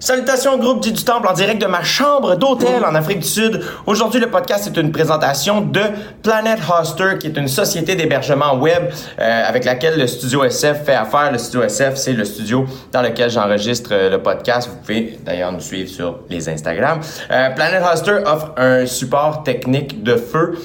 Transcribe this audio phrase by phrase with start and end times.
[0.00, 3.60] Salutations groupe du Temple en direct de ma chambre d'hôtel en Afrique du Sud.
[3.86, 5.80] Aujourd'hui, le podcast est une présentation de
[6.22, 10.94] Planet Hoster, qui est une société d'hébergement web euh, avec laquelle le studio SF fait
[10.94, 11.30] affaire.
[11.32, 14.68] Le studio SF, c'est le studio dans lequel j'enregistre euh, le podcast.
[14.68, 17.00] Vous pouvez d'ailleurs nous suivre sur les Instagram.
[17.30, 20.58] Euh, Planet Hoster offre un support technique de feu.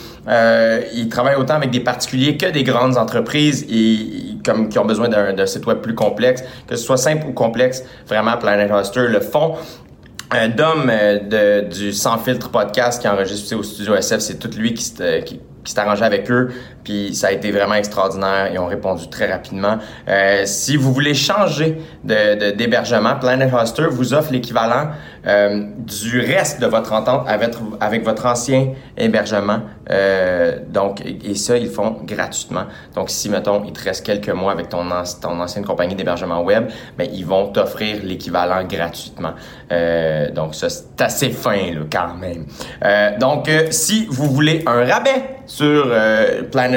[0.93, 3.66] il travaille autant avec des particuliers que des grandes entreprises
[4.44, 7.84] comme, qui ont besoin d'un site web plus complexe, que ce soit simple ou complexe.
[8.08, 9.55] Vraiment, Planet Hoster le fond.
[10.32, 11.20] Un Dom euh,
[11.63, 15.80] de, du Sans Filtre podcast qui enregistre au studio SF, c'est tout lui qui, s'est
[15.80, 16.49] arrangé avec eux,
[16.84, 18.50] puis ça a été vraiment extraordinaire.
[18.52, 19.78] Ils ont répondu très rapidement.
[20.08, 24.90] Euh, si vous voulez changer de, d'hébergement, Planet Hoster vous offre l'équivalent
[25.28, 29.60] euh, du reste de votre entente avec, avec votre ancien hébergement.
[29.90, 32.66] Euh, donc, et ça, ils font gratuitement.
[32.96, 34.88] Donc, si, mettons, il te reste quelques mois avec ton,
[35.22, 39.34] ton ancienne compagnie d'hébergement web, ben, ils vont t'offrir l'équivalent gratuitement.
[40.34, 42.46] Donc, ça, c'est assez fin, là, quand même.
[43.20, 45.91] Donc, si vous voulez un rabais sur
[46.52, 46.68] Planet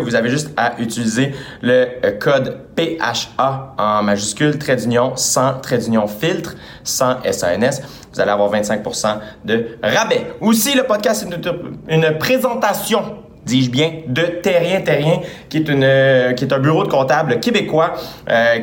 [0.00, 5.78] Vous avez juste à utiliser le euh, code PHA en majuscule, trait d'union, sans trait
[5.78, 7.82] d'union filtre, sans SANS.
[8.12, 10.26] Vous allez avoir 25% de rabais.
[10.40, 16.32] Aussi, le podcast est une, présentation dis-je bien, de Terrien Terrien, qui est une euh,
[16.32, 17.92] qui est un bureau de comptables québécois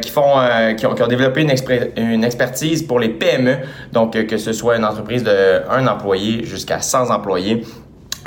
[0.02, 0.34] qui font
[0.76, 1.54] qui, ont, développé une,
[1.96, 3.60] une expertise pour les PME,
[3.94, 7.64] donc que ce soit une entreprise de un employé jusqu'à 100 employés.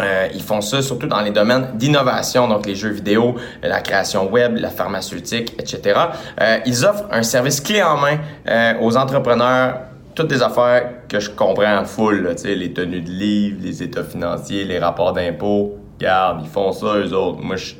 [0.00, 4.30] Euh, ils font ça surtout dans les domaines d'innovation, donc les jeux vidéo, la création
[4.30, 5.98] web, la pharmaceutique, etc.
[6.41, 9.80] Euh, ils offrent un service clé en main euh, aux entrepreneurs,
[10.14, 14.05] toutes des affaires que je comprends en full, sais, les tenues de livres, les états
[14.05, 15.77] financiers, les rapports d'impôts.
[15.98, 17.41] Regarde, ils font ça eux autres.
[17.42, 17.74] Moi, je,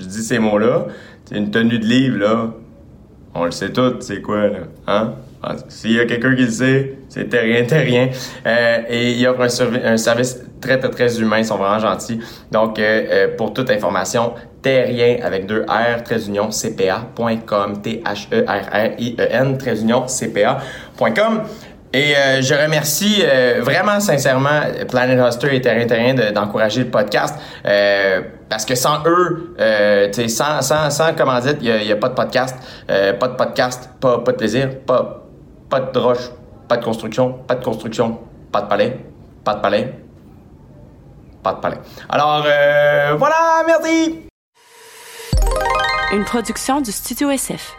[0.00, 0.86] dis ces mots-là.
[1.30, 2.50] Une tenue de livre, là,
[3.34, 5.12] on le sait tout, c'est quoi, là, hein?
[5.68, 8.08] S'il y a quelqu'un qui le sait, c'est rien, rien.
[8.46, 11.38] Euh, et il offre un, un, service très, très, très humain.
[11.38, 12.20] Ils sont vraiment gentils.
[12.50, 19.80] Donc, euh, euh pour toute information, terrien avec deux R, très union, cpa.com, T-H-E-R-R-I-E-N, très
[19.80, 21.42] union, cpa.com.
[21.94, 27.38] Et euh, je remercie euh, vraiment sincèrement Planet Hoster et Terrain Terrien d'encourager le podcast
[28.48, 32.08] parce que sans eux, euh, sans, sans, sans comment dire, il n'y a, a, pas
[32.08, 32.56] de podcast,
[32.86, 35.21] pas de podcast, pas, pas de plaisir, pas,
[35.72, 36.28] pas de roche,
[36.68, 38.20] pas de construction, pas de construction,
[38.52, 39.00] pas de palais,
[39.42, 39.94] pas de palais,
[41.42, 41.78] pas de palais.
[42.10, 44.20] Alors, euh, voilà, merci!
[46.12, 47.74] Une production du Studio SF.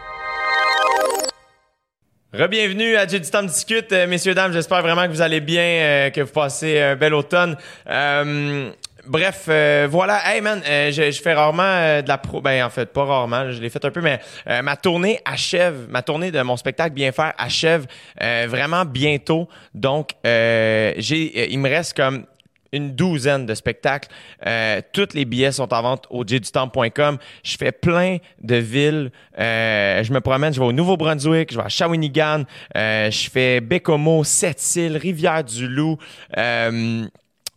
[2.32, 4.52] Rebienvenue à Dieu du temps discute, euh, messieurs dames.
[4.52, 7.56] J'espère vraiment que vous allez bien, euh, que vous passez un bel automne.
[7.88, 8.72] Euh,
[9.06, 10.20] Bref, euh, voilà.
[10.24, 12.40] Hey man, euh, je, fais rarement euh, de la pro.
[12.40, 13.50] Ben en fait, pas rarement.
[13.50, 14.20] Je l'ai fait un peu, mais
[14.62, 15.86] ma tournée achève.
[15.88, 17.86] Ma tournée de mon spectacle Bien faire achève
[18.20, 19.48] vraiment bientôt.
[19.74, 22.24] Donc, j'ai, il me reste comme
[22.74, 24.08] une douzaine de spectacles.
[24.46, 24.80] Euh,
[25.14, 27.18] les billets sont en vente au jdutemps.com.
[27.42, 29.12] Je fais plein de villes.
[29.38, 32.42] Euh, je me promène, je vais au Nouveau-Brunswick, je vais à Shawinigan,
[32.76, 35.98] euh, je fais Bécomo, Sept-Îles, Rivière-du-Loup.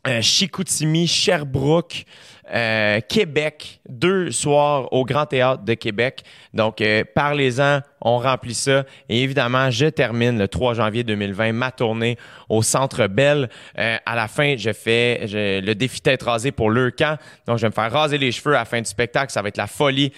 [0.07, 2.05] Euh, Chicoutimi, Sherbrooke,
[2.53, 6.23] euh, Québec, deux soirs au Grand Théâtre de Québec.
[6.53, 8.85] Donc, euh, parlez-en, on remplit ça.
[9.09, 13.49] Et évidemment, je termine le 3 janvier 2020 ma tournée au Centre Bell.
[13.75, 17.17] à la fin, je fais le défi tête rasée pour le camp.
[17.45, 19.31] Donc, je vais me faire raser les cheveux à la fin du spectacle.
[19.33, 20.13] Ça va être la folie.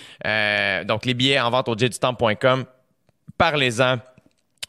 [0.86, 2.66] donc, les billets en vente au temps.com.
[3.38, 3.98] Parlez-en.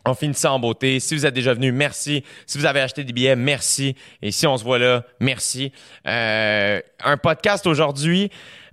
[0.07, 0.99] On finit ça en beauté.
[0.99, 2.25] Si vous êtes déjà venu, merci.
[2.47, 3.97] Si vous avez acheté des billets, merci.
[4.23, 5.73] Et si on se voit là, merci.
[6.07, 8.31] Euh, un podcast aujourd'hui.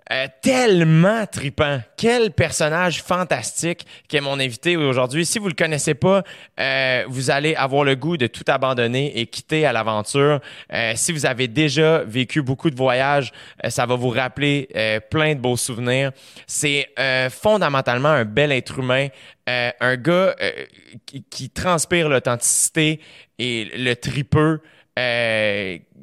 [0.09, 1.81] Euh, tellement tripant.
[1.97, 5.25] Quel personnage fantastique qu'est mon invité aujourd'hui.
[5.25, 6.23] Si vous le connaissez pas,
[6.59, 10.39] euh, vous allez avoir le goût de tout abandonner et quitter à l'aventure.
[10.71, 13.33] Euh, si vous avez déjà vécu beaucoup de voyages,
[13.67, 14.69] ça va vous rappeler
[15.09, 16.11] plein de beaux souvenirs.
[16.45, 16.87] C'est
[17.29, 19.07] fondamentalement un bel être humain,
[19.47, 20.35] un gars
[21.05, 23.01] qui, qui, transpire l'authenticité
[23.39, 24.61] et le tripeux.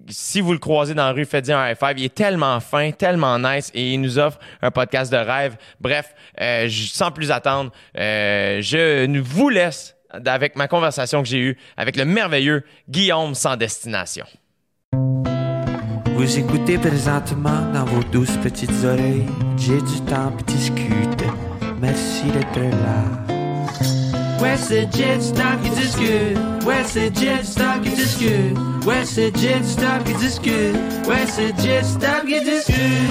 [0.09, 1.99] Si vous le croisez dans la rue, faites-y un high five.
[1.99, 5.57] Il est tellement fin, tellement nice et il nous offre un podcast de rêve.
[5.81, 11.59] Bref, euh, sans plus attendre, euh, je vous laisse avec ma conversation que j'ai eue
[11.77, 14.27] avec le merveilleux Guillaume sans destination.
[16.17, 19.27] Vous écoutez présentement dans vos douces petites oreilles.
[19.57, 21.27] J'ai du temps pour discuter.
[21.81, 23.34] Merci d'être là.
[24.45, 26.65] West jet stock is this good.
[26.67, 28.85] West jet stock is this good.
[28.85, 31.07] West jet stock is this good.
[31.07, 33.11] West jet stock is this good.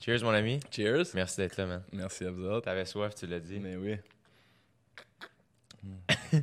[0.00, 0.60] Cheers, mon ami.
[0.70, 1.12] Cheers.
[1.14, 1.82] Merci d'être là, man.
[1.92, 2.64] Merci à vous autres.
[2.64, 3.60] T'avais soif, tu l'as dit.
[3.60, 3.98] Mais oui.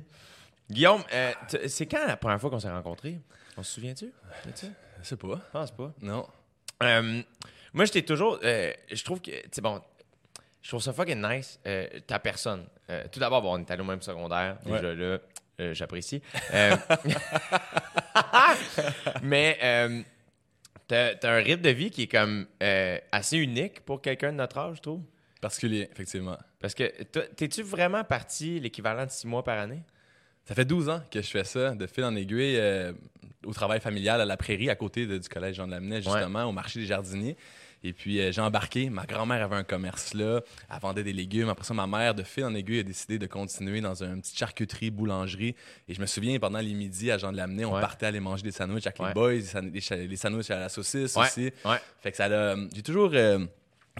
[0.70, 1.32] Guillaume, euh,
[1.68, 3.20] c'est quand la première fois qu'on s'est rencontrés?
[3.58, 4.14] On se souvient-tu?
[4.54, 4.68] ça?
[5.02, 5.42] Je sais pas.
[5.48, 5.92] Je pense pas.
[6.04, 6.28] Non.
[6.84, 7.24] Euh,
[7.74, 8.38] moi, j'étais toujours.
[8.44, 9.32] euh, je trouve que.
[9.52, 9.82] C'est bon.
[10.62, 12.66] Je trouve ça fucking nice, euh, ta personne.
[12.90, 14.58] Euh, tout d'abord, bon, on est allé au même secondaire.
[14.66, 14.96] Déjà Ouais.
[14.96, 15.18] là,
[15.62, 16.22] euh, j'apprécie.
[16.54, 16.76] Euh,
[19.24, 19.58] mais
[20.88, 22.48] t'as t'as un rythme de vie qui est comme
[23.12, 25.02] assez unique pour quelqu'un de notre âge, je trouve?
[25.42, 26.38] Particulier, effectivement.
[26.60, 29.82] Parce que t'es-tu vraiment parti l'équivalent de six mois par année?
[30.46, 32.92] Ça fait 12 ans que je fais ça, de fil en aiguille, euh,
[33.46, 36.44] au travail familial à la prairie, à côté de- du collège Jean de Lamennais, justement,
[36.46, 37.38] au marché des jardiniers.
[37.84, 38.90] Et puis, euh, j'ai embarqué.
[38.90, 40.42] Ma grand-mère avait un commerce là.
[40.70, 41.48] Elle vendait des légumes.
[41.50, 44.38] Après ça, ma mère, de fil en aiguille, a décidé de continuer dans une petite
[44.38, 45.56] charcuterie, boulangerie.
[45.88, 47.81] Et je me souviens, pendant les midis à Jean de Lamennais, on Ouais.
[47.81, 49.08] partait aller manger des sandwichs avec Ouais.
[49.08, 51.24] les boys, les sandwichs à la saucisse Ouais.
[51.26, 51.52] aussi.
[51.64, 51.78] Ouais.
[52.02, 52.56] Fait que ça l'a.
[52.76, 53.46] J'ai toujours euh,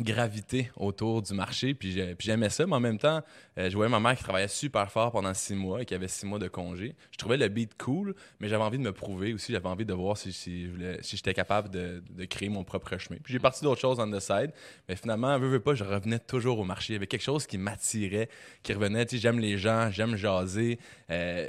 [0.02, 3.22] gravité autour du marché, puis j'ai- puis j'aimais ça, mais en même temps,
[3.58, 6.08] euh, je voyais ma mère qui travaillait super fort pendant six mois et qui avait
[6.08, 6.96] six mois de congé.
[7.12, 9.52] Je trouvais le beat cool, mais j'avais envie de me prouver aussi.
[9.52, 10.70] J'avais envie de voir si, si
[11.04, 13.20] j'étais capable de, de créer mon propre chemin.
[13.24, 14.52] Puis j'ai parti d'autres choses on the side,
[14.88, 16.94] mais finalement, veux, veux pas, je revenais toujours au marché.
[16.94, 18.30] Il y avait quelque chose qui m'attirait,
[18.64, 19.06] qui revenait.
[19.06, 20.80] Tu sais, j'aime les gens, j'aime jaser.
[21.10, 21.48] euh,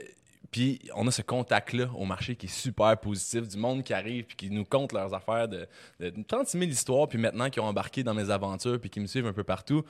[0.50, 4.24] puis on a ce contact-là au marché qui est super positif, du monde qui arrive
[4.24, 5.66] puis qui nous compte leurs affaires de,
[6.00, 9.06] de 36 000 histoires, puis maintenant qui ont embarqué dans mes aventures puis qui me
[9.06, 9.82] suivent un peu partout.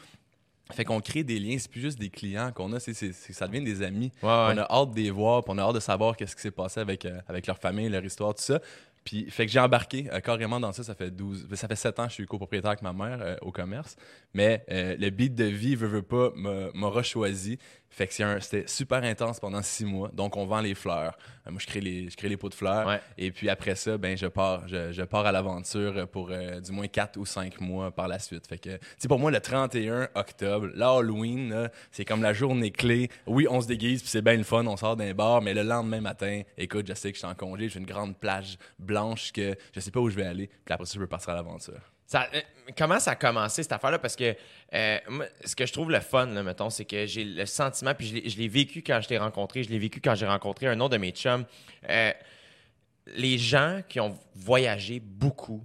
[0.73, 3.33] Fait qu'on crée des liens, c'est plus juste des clients qu'on a, c'est, c'est- c'est-
[3.33, 4.13] ça devient des amis.
[4.23, 4.55] Ouais, ouais.
[4.55, 6.53] On a hâte de les voir, puis on a hâte de savoir qu'est-ce qui s'est
[6.53, 8.61] passé avec, euh, avec leur famille, leur histoire, tout ça.
[9.03, 10.85] Puis, fait que j'ai embarqué euh, carrément dans ça.
[10.85, 13.35] Ça fait 12, ça fait 7 ans que je suis copropriétaire avec ma mère euh,
[13.41, 13.97] au commerce.
[14.35, 17.59] Mais euh, le beat de vie, veut, veut pas, m'a- m'aura choisi.
[17.91, 20.11] Fait que c'était super intense pendant 6 mois.
[20.13, 21.19] Donc, on vend les fleurs.
[21.47, 22.87] Euh, moi, je crée les, je crée les pots de fleurs.
[22.87, 23.01] Ouais.
[23.19, 26.71] Et puis après ça, ben, je pars, je, je pars à l'aventure pour euh, du
[26.71, 28.47] moins 4 ou 5 mois par la suite.
[28.47, 33.11] Fait que, tu pour moi, le 31 octobre, l'Halloween, c'est comme la journée clé.
[33.27, 35.63] Oui, on se déguise, puis c'est bien le fun, on sort d'un bar, mais le
[35.63, 39.33] lendemain matin, écoute, je sais que je suis en congé, j'ai une grande plage blanche
[39.33, 41.35] que je sais pas où je vais aller, puis après ça, je peux partir à
[41.35, 41.81] l'aventure.
[42.11, 42.41] Ça, euh,
[42.77, 44.01] comment ça a commencé cette affaire-là?
[44.01, 44.35] Parce que
[44.75, 47.95] euh, moi, ce que je trouve le fun, là, mettons, c'est que j'ai le sentiment,
[47.95, 50.81] puis je l'ai- vécu quand je t'ai rencontré, je l'ai vécu quand j'ai rencontré un
[50.81, 51.45] autre de mes chums.
[51.89, 52.13] Euh,
[53.15, 55.65] les gens qui ont voyagé beaucoup,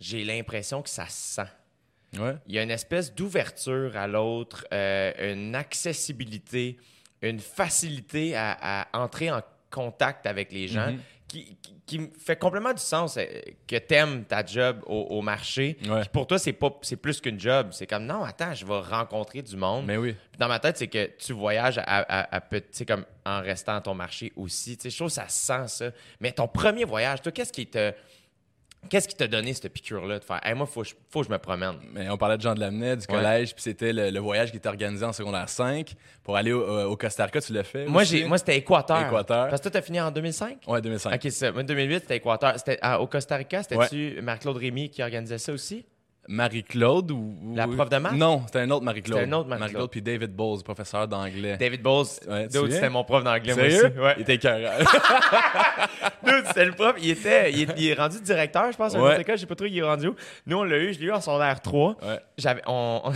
[0.00, 2.18] j'ai l'impression que ça se sent.
[2.18, 2.36] Ouais.
[2.46, 6.78] Il y a une espèce d'ouverture à l'autre, euh, une accessibilité,
[7.20, 8.56] une facilité à,
[8.92, 11.00] à entrer en contact avec les gens Mhm.
[11.44, 13.24] Qui, qui- qui me fait complètement du sens euh,
[13.68, 15.76] que t'aimes ta job au, au marché.
[15.88, 16.02] Ouais.
[16.12, 17.68] Pour toi, c'est pas c'est plus qu'une job.
[17.70, 19.86] C'est comme non, attends, je vais rencontrer du monde.
[19.86, 20.12] Mais oui.
[20.32, 22.40] Puis dans ma tête, c'est que tu voyages à,
[22.72, 24.76] sais, comme en restant à ton marché aussi.
[24.76, 25.90] Tu sais, je trouve que ça se sent ça.
[26.20, 27.92] Mais ton premier voyage, toi, qu'est-ce qui te
[28.88, 31.26] Qu'est-ce qui t'a donné cette piqûre-là de faire Hey, moi, faut, que je- faut que
[31.26, 31.74] je me promène?
[31.92, 34.56] Mais on parlait de Jean de Lamennais, du collège, puis c'était le, le voyage qui
[34.56, 37.40] était organisé en secondaire 5 pour aller au, euh, au Costa Rica.
[37.40, 37.86] Tu l'as fait?
[37.86, 39.06] Moi, j'ai, moi c'était Équateur.
[39.06, 39.48] Équateur.
[39.48, 40.58] Parce que toi, t'as fini en 2005?
[40.66, 41.14] Ouais, 2005.
[41.14, 41.52] Ok, c'est ça.
[41.52, 42.54] Moi, 2008, c'était Équateur.
[42.58, 45.84] C'était à- au Costa Rica, c'était-tu Marc-Claude Rémy qui organisait ça aussi?
[46.28, 48.12] Marie-Claude ou, La prof de maths?
[48.12, 49.18] Non, c'était un autre Marie-Claude.
[49.20, 49.90] C'était un autre Marie-Claude.
[49.90, 51.56] puis David Bowles, professeur d'anglais.
[51.56, 52.06] David Bowles.
[52.28, 53.98] Ouais, c'était mon prof d'anglais, moi aussi.
[53.98, 54.14] Ouais.
[54.16, 54.78] Il était écœurant.
[56.24, 56.96] Dude, c'était le prof?
[57.00, 59.24] Il, était, il, est, il est rendu directeur, je pense, à Ouais.
[59.28, 60.16] Je sais pas trop, il est rendu où.
[60.46, 60.92] Nous, on l'a eu.
[60.92, 61.96] Je l'ai eu en secondaire 3.
[62.02, 62.20] Ouais.
[62.36, 62.62] J'avais...
[62.68, 63.12] On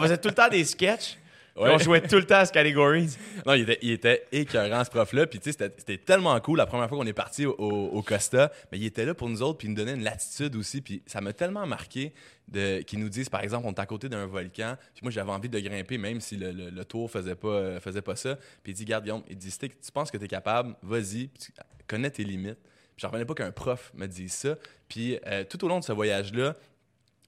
[0.00, 1.18] faisait tout le temps des sketchs.
[1.56, 1.70] Ouais.
[1.70, 3.16] On jouait tout le temps à Categories.
[3.46, 5.26] non, il était, il était écœurant, ce prof-là.
[5.26, 8.50] Puis, tu sais, c'était tellement cool la première fois qu'on est parti au, Costa.
[8.72, 10.80] Mais il était là pour nous autres, puis il nous donnait une latitude aussi.
[10.80, 12.12] Puis, ça m'a tellement marqué
[12.52, 14.76] qu'ils nous disent, par exemple, on est à côté d'un volcan.
[14.94, 17.80] Puis, moi, j'avais envie de grimper, même si le, le- le tour faisait pas, euh,
[17.80, 18.36] faisait pas ça.
[18.64, 21.30] Puis, il dit, garde, Guillaume, il dit, si tu penses que tu es capable, vas-y,
[21.86, 22.58] connais tes limites.
[22.62, 24.56] Puis, j'en revenais pas qu'un prof me dise ça.
[24.88, 26.56] Puis, euh, tout au long de ce voyage-là,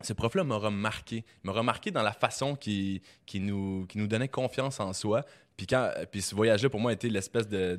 [0.03, 1.25] ce prof-là m'a remarqué.
[1.45, 5.23] Il m'a remarqué dans la façon qu'il qui nous, qui nous donnait confiance en soi.
[5.57, 7.79] Puis, quand, puis ce voyage-là, pour moi, a été l'espèce de-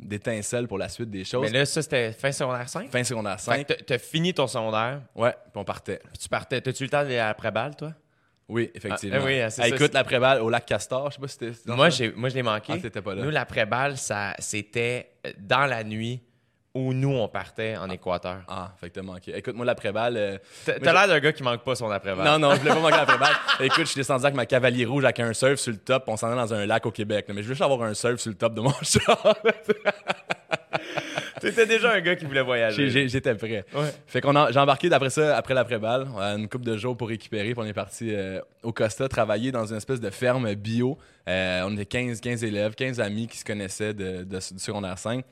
[0.00, 1.42] d'étincelle pour la suite des choses.
[1.42, 2.90] Mais là, ça, c'était fin secondaire 5.
[2.90, 5.02] fin secondaire Fait 5, que t'as- fini ton secondaire.
[5.14, 5.98] ouais, puis on partait.
[6.08, 6.60] Puis tu partais.
[6.60, 7.92] T'as-tu eu le temps d'aller après-balle, toi?
[8.48, 9.18] Oui, effectivement.
[9.20, 11.72] Ah, oui, c'est Ah, ça, écoute, l'après-balle au lac Castor, je sais pas si c'était...
[11.72, 12.72] Moi, j'ai, moi, je l'ai manqué.
[12.74, 13.22] Ah, t'étais pas là.
[13.22, 16.20] Nous, l'après-balle, ça, c'était euh, dans la nuit
[16.74, 18.42] où nous, on partait en Équateur.
[18.48, 19.36] Ah, fait que t'as manqué.
[19.36, 20.16] Écoute, moi, l'après-balle...
[20.16, 22.24] euh, T'as, l'air d'un gars qui manque pas son après-balle.
[22.24, 23.34] Non, non, je voulais pas manquer l'après-balle.
[23.60, 26.16] Écoute, je suis descendu avec ma cavalier rouge avec un surf sur le top, on
[26.16, 27.24] s'en allait dans un lac au Québec.
[27.26, 27.34] là.
[27.34, 29.34] Mais je voulais juste avoir un surf sur le top de mon char.
[31.40, 33.08] T'étais déjà un gars qui voulait voyager.
[33.08, 33.64] J'étais prêt.
[33.74, 33.90] Ouais.
[34.06, 37.08] Fait qu'on j'ai embarqué d'après ça, après l'après-balle, on a une couple de jours pour
[37.08, 40.98] récupérer, puis on est parti euh, au Costa travailler dans une espèce de ferme bio.
[41.28, 44.98] Euh, on était 15, 15 élèves, 15 amis qui se connaissaient de, de- du secondaire
[44.98, 45.24] 5.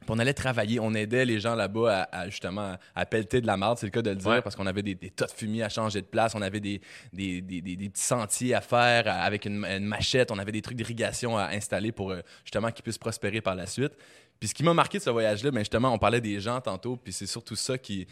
[0.00, 3.46] Puis on allait travailler, on aidait les gens là-bas à, à, justement à pelleter de
[3.46, 4.42] la marde, c'est le cas de le dire, Ouais.
[4.42, 6.80] parce qu'on avait des, des tas de fumier à changer de place, on avait des,
[7.12, 10.62] des, des, des- des petits sentiers à faire avec une, une machette, on avait des
[10.62, 13.92] trucs d'irrigation à installer pour euh, justement qu'ils puissent prospérer par la suite.
[14.38, 16.96] Puis ce qui m'a marqué de ce voyage-là, ben justement, on parlait des gens tantôt,
[16.96, 18.06] puis c'est surtout ça qui,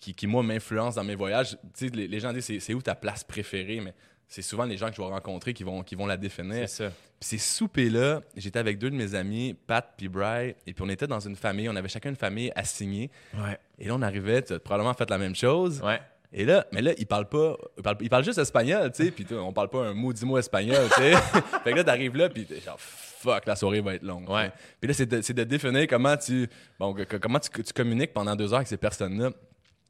[0.00, 1.50] qui, qui, moi, m'influence dans mes voyages.
[1.76, 3.92] Tu sais, les, les gens disent c'est, c'est où ta place préférée, mais
[4.30, 6.68] c'est souvent les gens que je vais rencontrer qui vont, qui vont la définir.
[6.68, 6.92] C'est ça.
[7.18, 10.88] Puis ces soupers-là, j'étais avec deux de mes amis, Pat puis Bry, et puis on
[10.88, 13.10] était dans une famille, on avait chacun une famille assignée.
[13.34, 13.58] Ouais.
[13.78, 15.82] Et là, on arrivait, tu as probablement fait la même chose.
[15.82, 16.00] Ouais.
[16.32, 19.10] Et là, mais là, ils parlent pas, ils parlent, ils parlent juste espagnol, tu sais,
[19.10, 21.12] puis on parle pas un maudit mot espagnol, tu sais.
[21.64, 24.30] fait que là, t'arrives là, puis t'es genre, fuck, la soirée va être longue.
[24.30, 24.52] Ouais.
[24.80, 28.52] Puis là, c'est de, de définir comment tu, bon, comment tu, tu communiques pendant deux
[28.52, 29.30] heures avec ces personnes-là.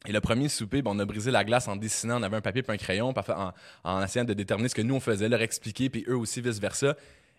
[0.06, 2.40] Et le premier souper, ben, on a brisé la glace en dessinant, on avait un
[2.40, 3.52] papier puis un crayon, en,
[3.84, 6.96] en essayant de déterminer ce que nous on faisait, leur expliquer, puis eux aussi vice-versa.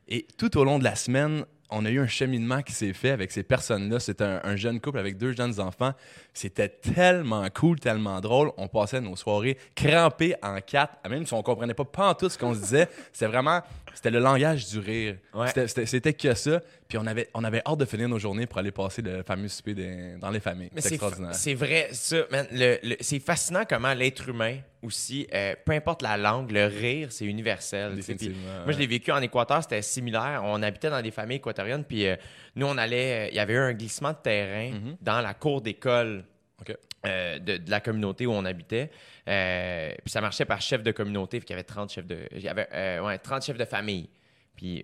[0.08, 3.10] Et tout au long de la semaine, on a eu un cheminement qui s'est fait
[3.12, 4.00] avec ces personnes-là.
[4.00, 5.94] C'était un, un jeune couple avec deux jeunes enfants.
[6.34, 8.52] C'était tellement cool, tellement drôle.
[8.58, 11.86] On passait nos soirées crampées en quatre, même si on comprenait pas
[12.16, 12.88] tout ce qu'on se disait.
[13.14, 13.62] C'était vraiment,
[13.94, 15.16] c'était le langage du rire.
[15.34, 15.48] Ouais.
[15.48, 16.62] C'était- que ça.
[16.88, 19.48] Puis on avait, on avait hâte de finir nos journées pour aller passer le fameux
[19.48, 20.70] souper des- dans les familles.
[20.76, 21.34] C'est c'est extraordinaire.
[21.36, 22.18] c'est vrai, ça,
[23.00, 27.96] c'est fascinant comment l'être humain aussi, euh, peu importe la langue, le rire, c'est universel.
[27.96, 30.42] Définitivement, Moi, je l'ai vécu en Équateur, c'était similaire.
[30.44, 32.16] On habitait dans des familles équatoriennes, puis euh,
[32.56, 33.30] nous, on allait.
[33.32, 34.98] Il y avait eu un glissement de terrain Mhm.
[35.02, 36.24] dans la cour d'école
[37.06, 38.92] euh, de, de la communauté où on habitait.
[39.28, 42.20] Euh, puis ça marchait par chef de communauté, puis il y avait 30 chefs de.
[42.32, 44.08] Il y avait euh, ouais, 30 chefs de famille.
[44.56, 44.84] Puis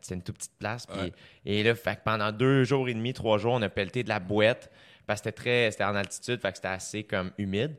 [0.00, 0.86] c'était une toute petite place.
[0.86, 1.12] Puis, Ouais.
[1.44, 4.08] Et là, fait que pendant deux jours et demi, trois jours, on a pelleté de
[4.08, 4.70] la boîte
[5.06, 5.70] parce que c'était très.
[5.70, 7.74] C'était en altitude, fait que c'était assez comme humide.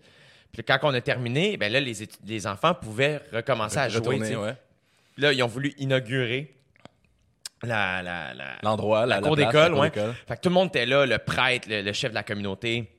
[0.52, 1.94] Puis quand on a terminé, ben là, les,
[2.28, 4.00] les enfants pouvaient recommencer à jouer.
[4.00, 4.56] Retourner, ouais.
[5.18, 6.54] Là, ils ont voulu inaugurer
[7.64, 9.92] la, la, la, L'endroit, la, cour d'école, ouais.
[9.92, 12.92] Fait que tout le monde était là, le prêtre, le, le chef de la communauté,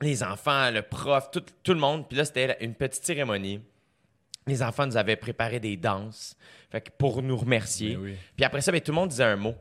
[0.00, 2.08] les enfants, le prof, tout, tout le monde.
[2.08, 3.60] Puis là, c'était une petite cérémonie.
[4.46, 6.36] Les enfants nous avaient préparé des danses
[6.70, 7.96] fait que pour nous remercier.
[7.96, 8.16] Ben oui.
[8.36, 9.54] Puis après ça, ben, tout le monde disait un mot.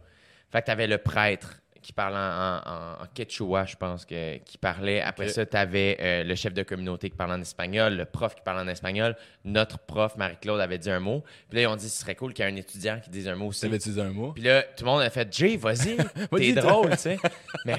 [0.52, 4.38] Fait que tu avais le prêtre qui parlait en, en- en quechua, je pense, que,
[4.40, 5.02] qui parlait.
[5.02, 8.42] Après ça, tu avais le chef de communauté qui parlait en espagnol, le prof qui
[8.42, 9.16] parlait en espagnol.
[9.46, 11.24] Notre prof, Marie-Claude, avait dit un mot.
[11.50, 13.28] Puis là, ils ont dit ce serait cool qu'il y ait un étudiant qui dise
[13.28, 13.62] un mot aussi.
[13.62, 14.32] T'avais-tu dit un mot?
[14.34, 15.98] Puis là, tout le monde a fait Jay, vas-y,
[16.54, 17.18] t'es drôle, tu sais.
[17.66, 17.76] Mais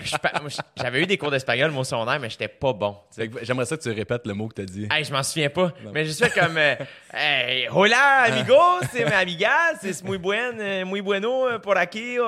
[0.77, 2.97] j'avais eu des cours d'espagnol, mon secondaire, mais j'étais pas bon.
[3.43, 4.89] J'aimerais ça que tu répètes le mot que t'as dit.
[4.91, 5.73] Hey, je m'en souviens pas.
[5.93, 6.75] Mais je fais comme euh,
[7.13, 12.19] Hey, hola, amigos, c'est mi amigas, c'est muy buen, euh, muy bueno euh, por aquí
[12.19, 12.25] euh,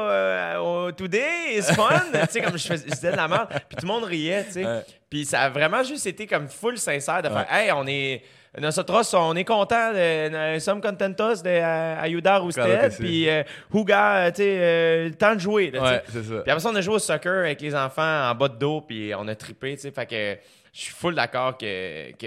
[0.88, 2.00] euh, today, it's fun.
[2.12, 3.48] tu sais, comme je, faisais, je disais de la merde.
[3.50, 4.64] Puis tout le monde riait, tu sais.
[4.64, 4.82] Ouais.
[5.08, 7.64] Puis ça a vraiment juste été comme full sincère de faire Ouais.
[7.66, 8.22] Hey, on est.
[8.60, 12.94] Nosotros, on est contents, de, sommes contentos de euh, ayudar usted.
[12.98, 13.42] Puis, euh,
[13.72, 15.70] Huga, tu sais, euh, le temps de jouer.
[15.70, 15.92] là, tu sais.
[15.92, 16.40] Ouais, c'est ça.
[16.42, 18.82] Puis après ça, on a joué au soccer avec les enfants en bas de dos,
[18.82, 19.90] puis on a trippé, tu sais.
[19.90, 20.38] Fait que
[20.72, 22.26] je suis full d'accord que, que,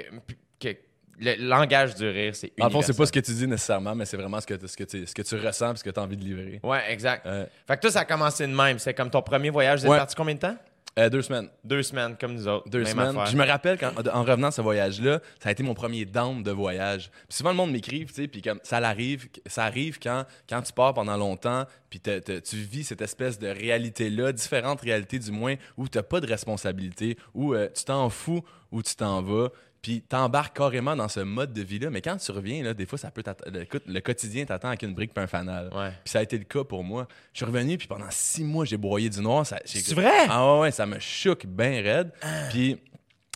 [0.59, 0.75] que
[1.19, 2.95] le langage du rire, c'est En fond, c'est universel.
[2.97, 5.13] pas ce que tu dis nécessairement, mais c'est vraiment ce que, ce que, tu, ce
[5.13, 6.59] que tu ressens et ce que tu as envie de livrer.
[6.63, 7.25] Ouais, exact.
[7.25, 7.47] Ouais.
[7.67, 8.79] Fait que toi, ça a commencé de même.
[8.79, 9.79] C'est comme ton premier voyage.
[9.79, 9.97] Vous êtes Ouais.
[9.97, 10.57] parti combien de temps?
[10.97, 11.49] Euh, deux semaines.
[11.61, 12.69] Deux semaines, comme nous autres.
[12.69, 13.07] Deux Même semaines.
[13.09, 13.25] affaire.
[13.25, 16.41] Je me rappelle, quand, en revenant de ce voyage-là, ça a été mon premier down
[16.41, 17.09] de voyage.
[17.27, 20.61] Puis souvent, le monde m'écrive, tu sais, puis comme ça arrive, ça arrive quand, quand
[20.61, 25.19] tu pars pendant longtemps, puis te- te- tu vis cette espèce de réalité-là, différentes réalités
[25.19, 28.41] du moins, où tu n'as pas de responsabilité, où euh, tu t'en fous,
[28.71, 29.49] où tu t'en vas.
[29.85, 31.91] Puis t'embarques carrément dans ce mode de vie-là.
[31.91, 34.81] Mais quand tu reviens, là, des fois, ça peut le, écoute, le quotidien t'attend avec
[34.81, 35.69] une brique puis un fanal.
[35.75, 35.91] Ouais.
[36.03, 37.07] Puis ça a été le cas pour moi.
[37.33, 39.45] Je suis revenu, puis pendant six mois, j'ai broyé du noir.
[39.45, 40.25] C'est vrai?
[40.27, 42.11] Ah ouais, ça me choque bien raide.
[42.49, 42.81] Puis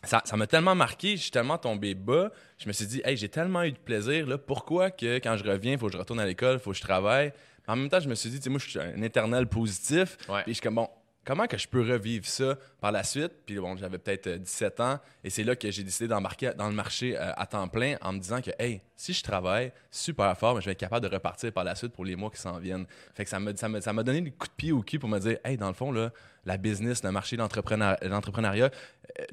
[0.03, 2.32] ça ça m'a tellement marqué, je suis tellement tombé bas.
[2.58, 5.44] Je me suis dit, hey, j'ai tellement eu de plaisir, là, pourquoi que quand je
[5.44, 7.32] reviens, il faut que je retourne à l'école, il faut que je travaille?
[7.68, 10.18] En même temps, je me suis dit, tu sais, moi, je suis un éternel positif.
[10.27, 10.41] Ouais.
[10.41, 10.89] Puis je suis comme, bon,
[11.30, 13.32] comment que je peux revivre ça par la suite?
[13.46, 16.68] Puis bon, j'avais peut-être euh, 17 ans et c'est là que j'ai décidé d'embarquer dans
[16.68, 20.36] le marché euh, à temps plein en me disant que, hey, si je travaille super
[20.36, 22.42] fort, mais je vais être capable de repartir par la suite pour les mois qui
[22.42, 22.88] s'en viennent.
[23.14, 25.38] Fait que ça m'a ça donné le coup de pied au cul pour me dire,
[25.46, 26.12] hey, dans le fond, là,
[26.50, 28.70] la business, le marché, l'entrepreneur- l'entrepreneuriat,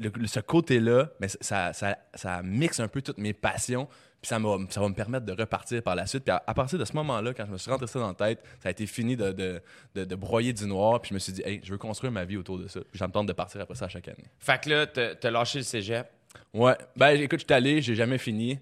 [0.04, 3.88] euh, ce côté-là, mais ça, ça, ça mixe un peu toutes mes passions.
[4.22, 4.38] Puis ça,
[4.70, 6.24] ça va me permettre de repartir par la suite.
[6.24, 8.42] Puis à, partir de ce moment-là, quand je me suis rentré ça dans la tête,
[8.62, 11.00] ça a été fini de, de, de- broyer du noir.
[11.00, 12.80] Puis je me suis dit, hey, je veux construire ma vie autour de ça.
[12.90, 14.24] Puis tente de partir après ça chaque année.
[14.38, 16.08] Fait que là, t'as lâché le cégep.
[16.54, 16.74] Ouais.
[16.96, 18.58] Ben écoute, je suis allé, j'ai jamais fini.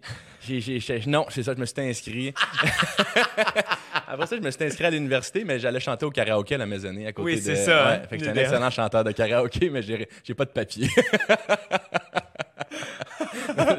[1.07, 2.35] Non, c'est ça, je me suis inscrit.
[4.07, 6.66] Après ça, je me suis inscrit à l'université, mais j'allais chanter au karaoké à la
[6.66, 7.40] maisonnée à côté Oui, de...
[7.40, 10.50] c'est ça, hein, fait que j'étais un excellent chanteur de karaoké, mais j'ai, pas de
[10.50, 10.88] papier.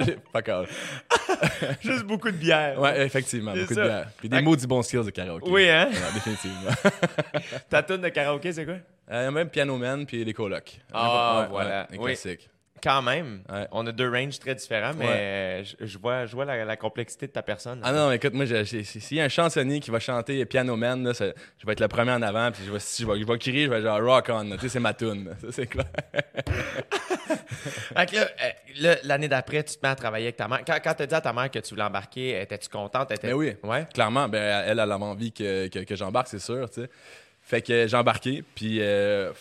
[0.06, 0.68] J'ai pas grave.
[1.82, 2.80] Juste beaucoup de bière.
[2.80, 3.84] Ouais, effectivement, beaucoup ça.
[3.84, 4.08] de bière.
[4.18, 5.50] Puis des mots du bon skills de karaoké.
[5.50, 5.90] Oui, hein?
[5.92, 6.72] Ouais, définitivement.
[7.70, 8.76] Ta tune de karaoké, c'est quoi?
[9.12, 10.80] Euh, même Piano Man puis les colocs.
[10.94, 11.88] Ah, Ouais, voilà.
[11.92, 12.06] les Oui.
[12.14, 12.50] classiques.
[12.86, 13.68] Quand même, Ouais.
[13.72, 16.78] on a deux ranges très différents, mais euh, je, je vois, je vois la, la
[16.78, 17.82] complexité de ta personne.
[17.84, 21.16] Ah non, écoute, moi, s'il y a un chansonnier qui va chanter Piano Man, là,
[21.16, 23.26] ça- je vais être le premier en avant, puis je vais, si je vais, je
[23.26, 24.52] vais crier, je vais genre rock on.
[24.52, 25.36] Tu sais, c'est ma tune.
[25.42, 25.84] Ça, c'est quoi?
[27.96, 28.50] Fait que là, euh,
[28.82, 30.62] là, l'année d'après, tu te mets à travailler avec ta mère.
[30.66, 33.12] Quand, quand tu as dit à ta mère que tu voulais embarquer, étais-tu contente?
[33.12, 33.28] Étais...
[33.28, 33.56] Mais oui.
[33.64, 33.86] Ouais.
[33.94, 36.90] Clairement, ben, elle, elle avait envie que, que, que j'embarque, c'est sûr, tu sais.
[37.48, 39.32] Fait que j'ai embarqué, puis euh,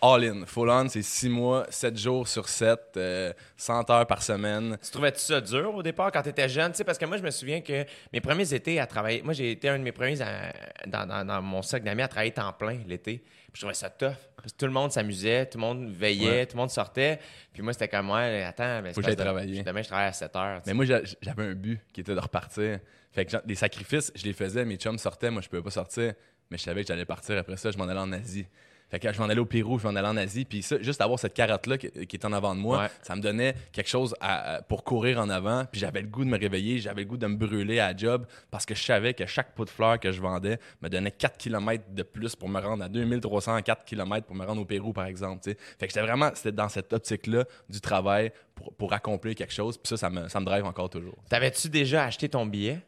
[0.00, 0.46] all in.
[0.46, 2.96] Full on, c'est 6 mois, 7 jours sur 7,
[3.56, 4.78] 100 heures par semaine.
[4.80, 6.72] Tu trouvais-tu ça dur au départ quand tu étais jeune?
[6.86, 9.22] Parce que moi, je me souviens que mes premiers étés à travailler.
[9.22, 10.52] Moi, j'ai été un de mes premiers à-
[10.86, 13.18] dans, dans- dans mon cercle d'amis à travailler temps plein l'été.
[13.18, 14.12] Puis je trouvais ça tough.
[14.36, 16.46] Parce que tout le monde s'amusait, tout le monde veillait, Ouais.
[16.46, 17.18] tout le monde sortait.
[17.52, 19.64] Puis moi, c'était comme moi, attends, ben, Faut que travailler.
[19.64, 20.60] Demain, je travaille à 7 heures.
[20.64, 22.78] Mais moi, j'a- j'avais un but qui était de repartir.
[23.10, 26.12] Fait que des sacrifices, je les faisais, mes chums sortaient, moi, je pouvais pas sortir.
[26.50, 28.46] Mais je savais que j'allais partir après ça, je m'en allais en Asie.
[28.90, 30.46] Fait que je m'en allais au Pérou, je m'en allais en Asie.
[30.46, 32.86] Puis ça, juste avoir cette carotte-là qui, qui est en avant de moi, Ouais.
[33.02, 35.66] ça me donnait quelque chose à- à- pour courir en avant.
[35.70, 37.96] Puis j'avais le goût de me réveiller, j'avais le goût de me brûler à la
[37.98, 41.10] job parce que je savais que chaque pot de fleurs que je vendais me donnait
[41.10, 44.94] 4 km de plus pour me rendre à 2304 km pour me rendre au Pérou,
[44.94, 45.42] par exemple.
[45.44, 45.58] tu sais.
[45.78, 49.76] Fait que c'était vraiment dans cette optique-là du travail pour, pour accomplir quelque chose.
[49.76, 51.18] Puis ça, ça me, ça me drive encore toujours.
[51.28, 52.80] T'avais-tu déjà acheté ton billet?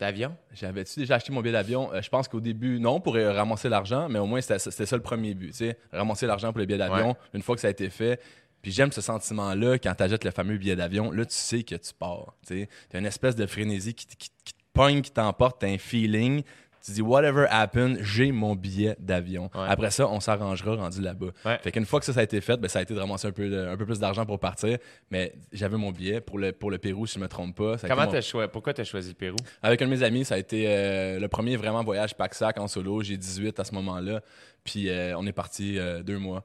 [0.00, 0.36] D'avion?
[0.52, 1.92] J'avais-tu déjà acheté mon billet d'avion?
[1.92, 4.96] Euh, je pense qu'au début, non, pour euh, ramasser l'argent, mais au moins, c'était ça
[4.96, 5.78] le premier but, tu sais.
[5.92, 7.14] Ramasser l'argent pour le billet d'avion, Ouais.
[7.34, 8.20] une fois que ça a été fait.
[8.62, 11.74] Puis j'aime ce sentiment-là, quand tu achètes le fameux billet d'avion, là, tu sais que
[11.76, 12.68] tu pars, tu sais.
[12.90, 15.78] T'as une espèce de frénésie qui, te- qui, qui te pogne, qui t'emporte, t'as un
[15.78, 16.42] feeling.
[16.88, 19.50] Tu dis, whatever happen, j'ai mon billet d'avion.
[19.54, 19.66] Ouais.
[19.68, 21.26] Après ça, on s'arrangera rendu là-bas.
[21.44, 21.58] Ouais.
[21.62, 23.28] Fait qu'une fois que ça, ça a été fait, ben, ça a été de ramasser
[23.28, 24.78] un peu, de- un peu plus d'argent pour partir.
[25.10, 27.76] Mais j'avais mon billet pour le, pour le Pérou, si je me trompe pas.
[27.76, 28.48] Ça Comment mon- t'as choisi?
[28.50, 29.36] Pourquoi t'as choisi le Pérou?
[29.62, 32.68] avec un de mes amis, ça a été euh, le premier vraiment voyage pack-sac en
[32.68, 33.02] solo.
[33.02, 34.22] J'ai 18 à ce moment-là.
[34.64, 36.44] Puis euh, on est parti euh, deux mois.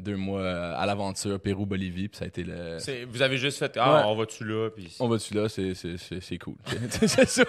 [0.00, 2.08] Deux mois euh, à l'aventure, Pérou-Bolivie.
[2.08, 2.76] Puis ça a été le.
[3.08, 4.02] Vous avez juste fait Ah, Ouais.
[4.06, 4.68] on va-tu là?
[4.70, 4.94] Puis...
[5.00, 6.54] On va-tu là, c'est, cool.
[6.90, 7.42] C'est- ça.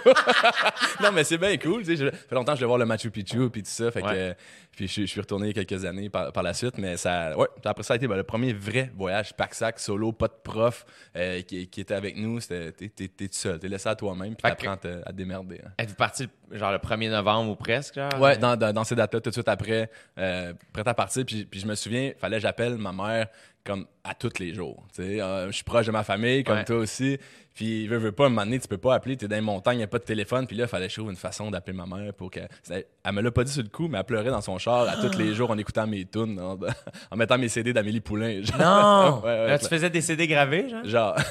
[1.04, 1.84] non, mais c'est bien cool.
[1.84, 2.06] tu sais.
[2.06, 3.92] Je- fait longtemps que je vais voir le Machu Picchu puis tout ça.
[3.92, 4.36] Fait que, Ouais.
[4.78, 6.78] Puis je, je suis retourné quelques années par, par la suite.
[6.78, 10.28] Mais ça, ouais, après ça a été ben, le premier vrai voyage pack-sac, solo, pas
[10.28, 10.86] de prof
[11.16, 12.40] euh, qui, qui était avec nous.
[12.40, 13.60] C'était, t'es, t'es, t'es tout seul.
[13.60, 14.36] T'es laissé à toi-même.
[14.36, 15.60] Puis que- t'apprends à te- démerder.
[15.66, 15.72] hein.
[15.80, 17.96] Êtes-vous parti genre le 1er novembre ou presque?
[17.96, 18.22] Genre?
[18.22, 21.26] Ouais, dans, dans, dans ces dates-là, tout de suite après, euh, prêt à partir.
[21.26, 23.28] Puis, puis je me souviens, fallait que j'appelle ma mère
[23.68, 24.84] comme à tous les jours.
[24.96, 25.22] tu sais.
[25.22, 26.64] Euh, je suis proche de ma famille, comme Ouais.
[26.66, 27.18] toi aussi.
[27.54, 29.80] Puis, veux, veux pas, un moment donné, tu peux pas appeler, t'es dans les montagnes,
[29.80, 30.46] y a pas de téléphone.
[30.48, 32.40] Puis là, fallait que je trouve une façon d'appeler ma mère pour que.
[32.70, 34.96] Elle me l'a pas dit sur le coup, mais elle pleurait dans son char à
[34.98, 36.58] tous les jours en écoutant mes tunes, en,
[37.12, 38.42] en mettant mes CD d'Amélie Poulain.
[38.44, 38.58] genre.
[38.60, 39.22] Non!
[39.24, 40.86] Ouais, ouais, Là, tu faisais des CD gravés, genre?
[40.86, 41.16] Genre.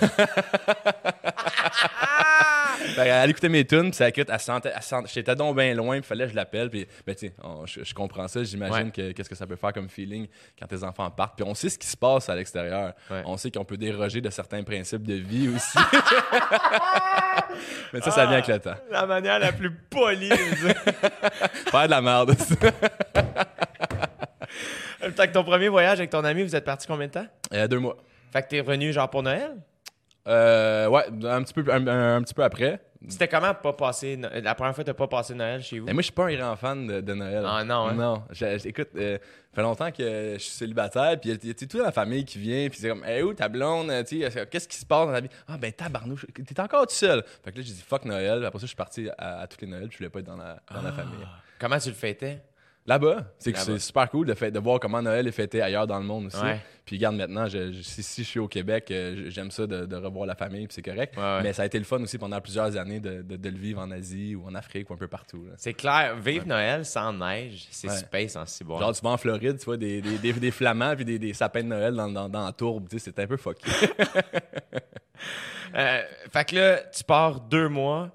[2.95, 5.75] Qu'elle elle écoutait mes tunes, puis ça écoute, elle sentait, elle sentait- j'étais donc bien
[5.75, 7.31] loin, puis fallait que je l'appelle, puis ben tu
[7.67, 8.91] je, je comprends ça, j'imagine Ouais.
[8.91, 10.27] que qu'est-ce que ça peut faire comme feeling
[10.59, 13.23] quand tes enfants partent, puis on sait ce qui se passe à l'extérieur, Ouais.
[13.27, 15.79] on sait qu'on peut déroger de certains principes de vie aussi.
[17.93, 18.75] Mais ça, ça vient avec le temps.
[18.91, 20.29] La manière la plus polie.
[21.71, 22.35] Faire de la merde.
[25.01, 27.27] Fait que ton premier voyage avec ton ami, vous êtes parti combien de temps?
[27.53, 27.97] Euh, deux mois.
[28.33, 29.53] Fait que t'es revenu genre pour Noël?
[30.27, 32.81] Euh, ouais, un petit peu, un, un- un petit peu après.
[33.09, 34.17] C'était comment pas passer...
[34.17, 35.87] No- La première fois que t'as pas passé Noël chez vous?
[35.87, 37.45] Mais moi, je suis pas un grand fan de, de Noël.
[37.47, 37.95] Ah, non, hein?
[37.95, 38.25] Non.
[38.33, 41.75] J'ai- écoute, euh, ça fait longtemps que je suis célibataire, puis il y a toute
[41.75, 43.89] la famille qui vient, puis c'est comme, hey, où ta blonde,
[44.51, 45.29] qu'est-ce qui se passe dans ta vie?
[45.47, 47.23] Ah, ben, tabarnouche, t'es encore tout seul.
[47.45, 48.45] Fait que là, j'ai dit, fuck Noël.
[48.45, 50.37] Après ça, je suis parti à, à tous les Noëls, je voulais pas être dans
[50.37, 51.25] la, dans la famille.
[51.61, 52.41] Comment tu le fêtais?
[52.87, 53.73] Là-bas, c'est que Là-bas.
[53.73, 56.27] c'est super cool de, fait, de voir comment Noël est fêté ailleurs dans le monde
[56.27, 56.41] aussi.
[56.41, 56.61] Ouais.
[56.85, 59.87] Puis regarde maintenant, je, je- si, si je suis au Québec, euh, j'aime ça de,
[59.87, 61.17] de revoir la famille, puis c'est correct.
[61.17, 61.43] Ouais.
[61.43, 63.91] Mais ça a été le fun aussi pendant plusieurs années de, de- le vivre en
[63.91, 65.45] Asie ou en Afrique ou un peu partout.
[65.47, 65.55] là.
[65.57, 68.79] C'est clair, vivre Noël sans neige, c'est space en ciboire.
[68.81, 71.33] Genre, tu vas en Floride, tu vois des, des, des, des flamands puis des, des
[71.35, 72.87] sapins de Noël dans, dans, dans la tourbe.
[72.97, 73.69] C'est un peu fucké.
[75.75, 78.11] Euh, fait que là, tu pars deux mois.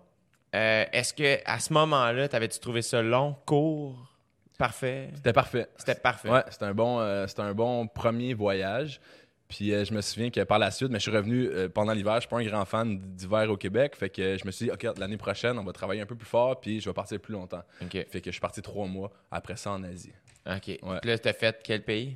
[0.56, 3.96] Euh, Est-ce que à ce moment-là, t'avais-tu trouvé ça long, court,
[4.62, 5.10] parfait?
[5.16, 5.68] C'était parfait.
[5.78, 6.30] C'était parfait.
[6.30, 9.00] Ouais, c'était un, bon, euh, c'était un bon premier voyage.
[9.50, 11.92] Puis euh, je me souviens que par la suite, mais je suis revenu euh, pendant
[11.92, 12.16] l'hiver.
[12.16, 13.96] Je suis pas un grand fan d'hiver au Québec.
[13.98, 16.26] Fait que je me suis dit, OK, l'année prochaine, on va travailler un peu plus
[16.28, 17.62] fort, puis je vais partir plus longtemps.
[17.82, 17.92] OK.
[18.10, 20.14] Fait que je suis parti trois mois après ça en Asie.
[20.46, 20.68] OK.
[20.68, 21.00] Ouais.
[21.02, 22.16] Puis là, t'as fait quel pays?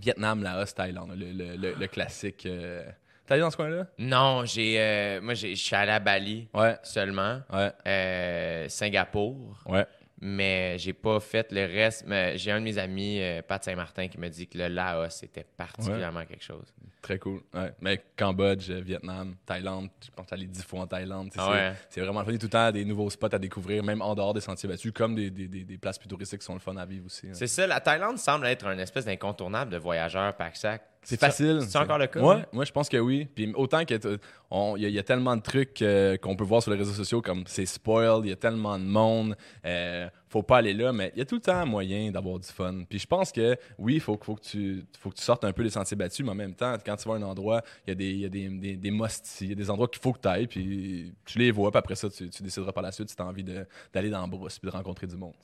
[0.00, 2.44] Vietnam, Laos, Thaïlande, le, le, le, le classique.
[2.46, 2.82] euh.
[3.24, 3.86] T'es allé dans ce coin-là?
[3.98, 4.74] Non, j'ai.
[4.80, 7.40] euh, moi, j'ai- je suis allé à Bali Ouais, seulement.
[7.52, 9.62] ouais, Euh, Singapour.
[9.66, 9.86] ouais.
[10.26, 12.04] Mais j'ai pas fait le reste.
[12.06, 15.10] Mais j'ai un de mes amis, euh, Pat Saint-Martin, qui me dit que le Laos,
[15.10, 16.64] c'était particulièrement quelque chose.
[17.02, 17.42] Très cool.
[17.52, 17.74] Ouais.
[17.82, 21.28] Mais Cambodge, Vietnam, Thaïlande, je pense aller dix fois en Thaïlande.
[21.30, 21.72] tu sais, Ah c'est- ouais.
[21.90, 22.30] C'est vraiment le fun.
[22.32, 24.40] Il y a tout le temps des nouveaux spots à découvrir, même en dehors des
[24.40, 26.86] sentiers battus, comme des, des, des, des places plus touristiques qui sont le fun à
[26.86, 27.26] vivre aussi.
[27.26, 27.34] hein.
[27.34, 30.80] C'est ça, la Thaïlande semble être un espèce d'incontournable de voyageurs pack-sac.
[31.04, 31.60] C'est facile.
[31.68, 32.20] C'est encore le cas?
[32.20, 32.46] Ouais, hein?
[32.52, 33.26] moi je pense que oui.
[33.34, 36.44] Puis autant que il y, a- il y a tellement de trucs euh, qu'on peut
[36.44, 40.08] voir sur les réseaux sociaux comme c'est spoiled, il y a tellement de monde, euh,
[40.28, 42.84] faut pas aller là, mais il y a tout le temps moyen d'avoir du fun.
[42.88, 45.52] Puis je pense que oui, il faut, faut, que tu, faut que tu sortes un
[45.52, 47.90] peu des sentiers battus, mais en même temps, quand tu vas à un endroit, il
[47.90, 49.88] y a des, il y a des, des, des must il y a des endroits
[49.88, 52.72] qu'il faut que tu ailles, puis tu les vois, puis après ça, tu, tu décideras
[52.72, 55.16] par la suite si tu as envie d'aller dans la brousse puis de rencontrer du
[55.16, 55.34] monde.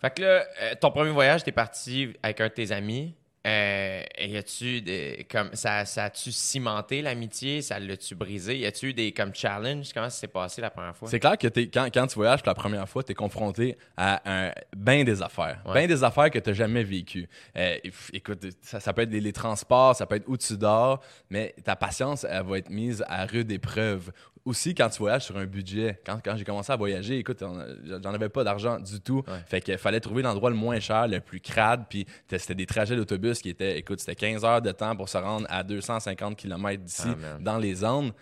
[0.00, 3.14] Fait que là, euh, ton premier voyage, t'es parti avec un de tes amis.
[3.46, 8.88] Euh, y a-tu des comme ça, ça a-tu cimenté l'amitié, ça l'a-tu brisé, y a-tu
[8.88, 11.08] eu des comme challenge, comment ça s'est passé la première fois?
[11.08, 14.20] C'est clair que quand, quand tu voyages pour la première fois, tu es confronté à
[14.30, 15.62] un ben des affaires.
[15.64, 15.72] Ouais.
[15.72, 17.28] Ben des affaires que tu jamais vécues.
[17.56, 17.78] Euh,
[18.12, 21.54] écoute, ça, ça peut être les, les transports, ça peut être où tu dors, mais
[21.64, 24.12] ta patience, elle va être mise à rude épreuve.
[24.44, 28.14] Aussi, quand tu voyages sur un budget, quand, quand j'ai commencé à voyager, écoute, j'en
[28.14, 29.22] avais pas d'argent du tout.
[29.28, 29.34] Ouais.
[29.46, 32.96] Fait qu'il fallait trouver l'endroit le moins cher, le plus crade, puis c'était des trajets
[32.96, 36.82] d'autobus qui étaient, écoute, c'était 15 heures de temps pour se rendre à 250 km
[36.82, 38.12] d'ici, Ah, dans les Andes.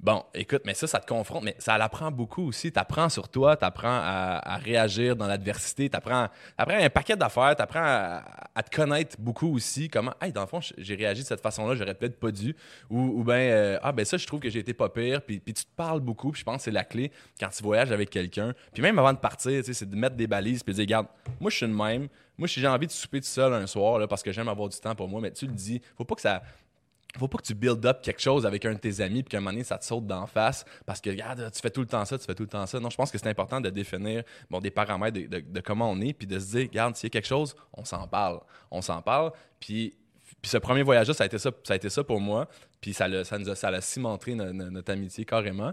[0.00, 2.70] Bon, écoute, mais ça, ça te confronte, mais ça l'apprend beaucoup aussi.
[2.70, 6.28] Tu apprends sur toi, tu apprends à, réagir dans l'adversité, tu apprends,
[6.58, 7.80] un paquet d'affaires, tu apprends
[8.54, 9.88] à, te connaître beaucoup aussi.
[9.88, 12.54] Comment, hey, dans le fond, j'ai réagi de cette façon-là, j'aurais peut-être pas dû.
[12.90, 15.22] Ou, bien, ah, ben ça, je trouve que j'ai été pas pire.
[15.22, 17.92] Puis, tu te parles beaucoup, puis je pense que c'est la clé quand tu voyages
[17.92, 18.52] avec quelqu'un.
[18.72, 21.06] Puis même avant de partir, c'est de mettre des balises, puis de dire, regarde,
[21.40, 22.08] moi, je suis le même.
[22.36, 24.78] Moi, j'ai envie de souper tout seul un soir, là, parce que j'aime avoir du
[24.78, 26.42] temps pour moi, mais tu le dis, faut pas que ça
[27.18, 29.36] faut pas que tu build up quelque chose avec un de tes amis puis qu'à
[29.38, 31.86] un moment donné, ça te saute d'en face parce que, regarde, tu fais tout le
[31.86, 32.80] temps ça, tu fais tout le temps ça.
[32.80, 36.12] Non, je pense que c'est important de définir bon, des paramètres de, comment on est
[36.12, 38.40] puis de se dire, regarde, s'il y a quelque chose, on s'en parle.
[38.70, 39.32] On s'en parle.
[39.60, 39.96] Puis,
[40.42, 42.48] puis ce premier voyage-là, ça a été ça, ça a été ça pour moi.
[42.80, 45.72] Puis ça, ça nous a, ça a cimenté no- no- notre amitié carrément.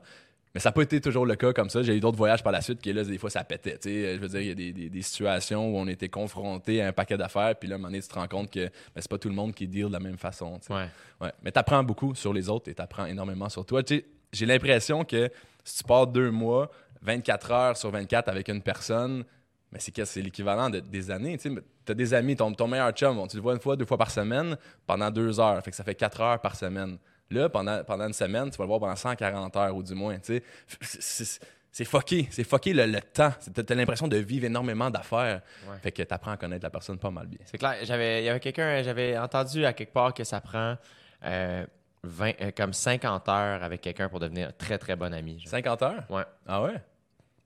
[0.53, 1.81] Mais ça n'a pas été toujours le cas comme ça.
[1.81, 3.77] J'ai eu d'autres voyages par la suite qui, là, des fois, ça pétait.
[3.77, 4.15] tu sais.
[4.15, 6.87] Je veux dire, il y a des, des- des situations où on était confronté à
[6.87, 8.71] un paquet d'affaires, puis là, à un moment donné, tu te rends compte que ben,
[8.97, 10.59] c'est pas tout le monde qui deal de la même façon.
[10.59, 10.73] tu sais.
[10.73, 10.87] Ouais.
[11.21, 11.31] Ouais.
[11.43, 13.81] Mais t'apprends beaucoup sur les autres et t'apprends énormément sur toi.
[13.83, 15.29] Tu j'ai l'impression que
[15.63, 16.69] si tu pars deux mois,
[17.01, 19.23] 24 heures sur 24 avec une personne,
[19.71, 21.37] mais c'est que c'est l'équivalent de, des années.
[21.37, 21.49] Tu
[21.87, 24.11] as des amis, ton, ton meilleur chum, tu le vois une fois, deux fois par
[24.11, 25.61] semaine pendant deux heures.
[25.63, 26.97] Fait que ça fait quatre heures par semaine.
[27.31, 30.17] Là, pendant, pendant une semaine, tu vas le voir pendant 140 heures ou du moins.
[30.19, 30.41] tu
[30.79, 31.39] sais.
[31.71, 32.27] C'est- fucké.
[32.31, 33.31] C'est fucké le, le temps.
[33.65, 35.41] T'as l'impression de vivre énormément d'affaires.
[35.69, 35.77] Ouais.
[35.81, 37.39] Fait que t'apprends à connaître la personne pas mal bien.
[37.45, 40.75] C'est clair, j'avais il y avait quelqu'un j'avais entendu à quelque part que ça prend
[41.23, 41.65] euh,
[42.03, 45.39] 20 euh, comme 50 heures avec quelqu'un pour devenir très très bon ami.
[45.39, 45.49] genre.
[45.49, 46.03] 50 heures?
[46.09, 46.23] Ouais.
[46.45, 46.75] Ah ouais?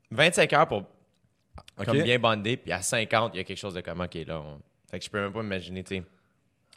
[0.10, 0.80] 25 heures pour
[1.78, 1.86] OK.
[1.86, 4.40] comme bien bonder, puis à 50, il y a quelque chose de comme OK là.
[4.40, 6.04] on- Fait que je peux même pas imaginer, tu sais.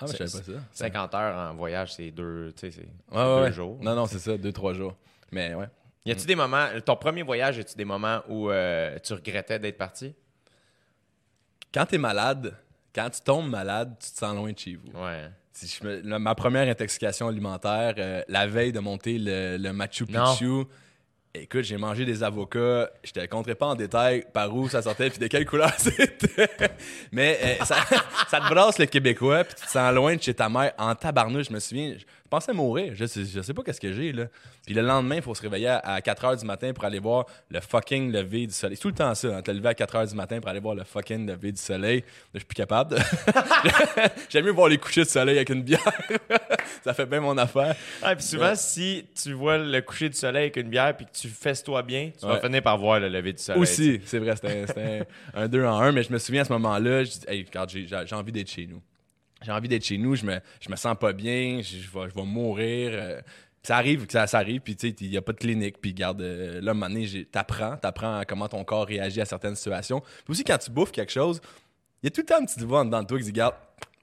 [0.01, 0.65] Ah, mais je savais pas ça.
[0.73, 2.71] 50 heures en voyage, c'est deux, Ouais,
[3.13, 3.53] deux ouais.
[3.53, 3.79] jours.
[3.83, 4.95] Non, non, c'est ça, deux, trois jours.
[5.33, 5.67] Mais ouais.
[6.05, 9.59] Y a-tu des moments, ton premier voyage, y a-tu des moments où euh, tu regrettais
[9.59, 10.15] d'être parti?
[11.75, 12.55] Quand t'es malade,
[12.95, 14.89] quand tu tombes malade, tu te sens loin de chez vous.
[14.99, 15.29] Ouais.
[15.53, 20.35] Si je ma première intoxication alimentaire, euh, la veille de monter le, le Machu Non.
[21.43, 22.91] Écoute, j'ai mangé des avocats.
[23.05, 26.49] Je te compterai pas en détail par où ça sortait puis de quelle couleur c'était.
[27.13, 27.77] Mais euh, ça,
[28.29, 30.95] ça te brasse le Québécois puis tu te sens loin de chez ta mère en
[30.95, 31.49] tabarnouche.
[31.49, 31.95] Je me souviens,
[32.29, 32.93] je pensais mourir.
[32.95, 34.27] Je sais, je sais pas qu'est-ce que j'ai là.
[34.67, 36.99] Puis le lendemain, il faut se réveiller à, à 4 h du matin pour aller
[36.99, 38.77] voir le fucking lever du soleil.
[38.77, 39.39] C'est tout le temps ça.
[39.39, 41.61] Hein, te lever à 4 h du matin pour aller voir le fucking lever du
[41.61, 42.01] soleil.
[42.01, 42.97] Là, je suis plus capable.
[44.29, 45.81] J'aime mieux voir les couchers de soleil avec une bière.
[46.85, 47.75] ça fait bien mon affaire.
[48.03, 51.13] Ah, puis souvent, si tu vois le coucher du soleil avec une bière puis que
[51.13, 52.41] tu fesses-toi bien, tu vas Ouais.
[52.41, 53.63] finir par voir le lever du soleil.
[53.63, 56.53] Aussi, c'est vrai, c'était un, un deux en un, mais je me souviens à ce
[56.53, 58.83] moment-là, je dis, hey, regarde, j'ai envie d'être chez nous.
[59.43, 62.11] J'ai envie d'être chez nous, je me, je me sens pas bien, je, je vais,
[62.11, 62.91] je vais mourir.
[62.93, 63.21] euh,
[63.63, 65.93] ça arrive, ça, ça arrive, puis tu sais, il n'y a pas de clinique, puis
[65.93, 70.01] garde, là, à un moment donné, t'apprends, t'apprends comment ton corps réagit à certaines situations.
[70.01, 71.41] Puis aussi, quand tu bouffes quelque chose,
[72.03, 73.33] il y a tout le temps une petite voix en dedans de toi qui dit,
[73.33, 73.55] garde,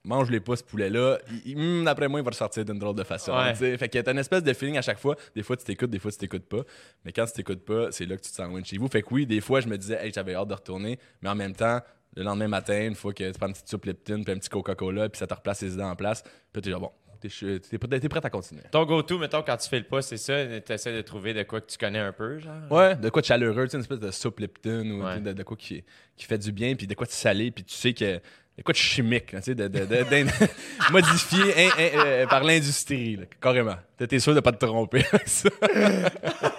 [0.04, 1.18] mange les pas ce poulet-là,
[1.56, 3.32] hum, d'après moi, il va ressortir d'une drôle de façon.
[3.32, 3.54] Ouais.
[3.54, 5.16] Fait qu'il y a une espèce de feeling à chaque fois.
[5.34, 6.62] Des fois, tu t'écoutes, des fois, tu t'écoutes pas.
[7.04, 8.86] Mais quand tu t'écoutes pas, c'est là que tu te sens loin de chez vous.
[8.88, 10.98] Fait que oui, des fois, je me disais, hey, j'avais hâte de retourner.
[11.22, 11.80] Mais en même temps,
[12.16, 14.48] le lendemain matin, une fois que tu prends une petite soupe Lipton, puis un petit
[14.48, 17.78] Coca-Cola, puis ça te replace les idées en place, puis t'es genre, bon, t'es t'es
[17.78, 18.62] prêt t'es prêt à continuer.
[18.70, 21.42] Ton go-to, mettons, quand tu fais le pas, c'est ça, tu essaies de trouver de
[21.44, 22.54] quoi que tu connais un peu, genre?
[22.70, 25.20] Ouais, de quoi de chaleureux, tu sais, une espèce de soupe Lipton ou Ouais.
[25.20, 25.84] de, de quoi qui,
[26.16, 28.20] qui fait du bien, puis de quoi de salé, puis tu sais que.
[28.56, 30.24] De quoi de chimique, tu sais, de, de, de- d'in-
[30.90, 33.76] modifié hein, hein, euh, par l'industrie, là, carrément.
[33.98, 35.50] T'es t'es sûr de pas te tromper avec ça.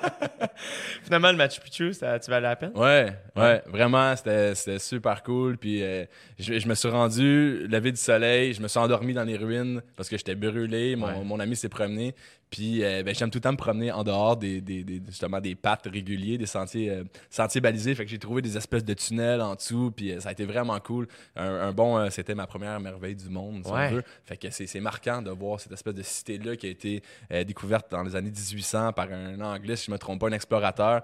[1.03, 2.71] Finalement, le Machu Picchu, ça, tu valais la peine?
[2.75, 5.57] Ouais, ouais, vraiment, c'était super cool.
[5.57, 6.05] Puis euh,
[6.39, 9.81] je, je me suis rendu, lever du soleil, je me suis endormi dans les ruines
[9.95, 10.95] parce que j'étais brûlé.
[10.95, 11.23] Mon, Ouais.
[11.23, 12.13] mon ami s'est promené.
[12.49, 15.41] Puis euh, ben, j'aime tout le temps me promener en dehors des, des, des- justement
[15.41, 17.93] des pattes réguliers, des sentiers, euh, sentiers balisés.
[17.93, 19.91] Fait que j'ai trouvé des espèces de tunnels en dessous.
[19.95, 21.07] Puis euh, ça a été vraiment cool.
[21.35, 23.89] Un, un bon, c'était ma première merveille du monde, si Ouais.
[23.91, 24.03] on veut.
[24.23, 27.03] Fait que c'est marquant de voir cette espèce de cité-là qui a été
[27.45, 31.01] découverte dans les années 1800 par un Anglais, si je me trompe pas, un explorateur.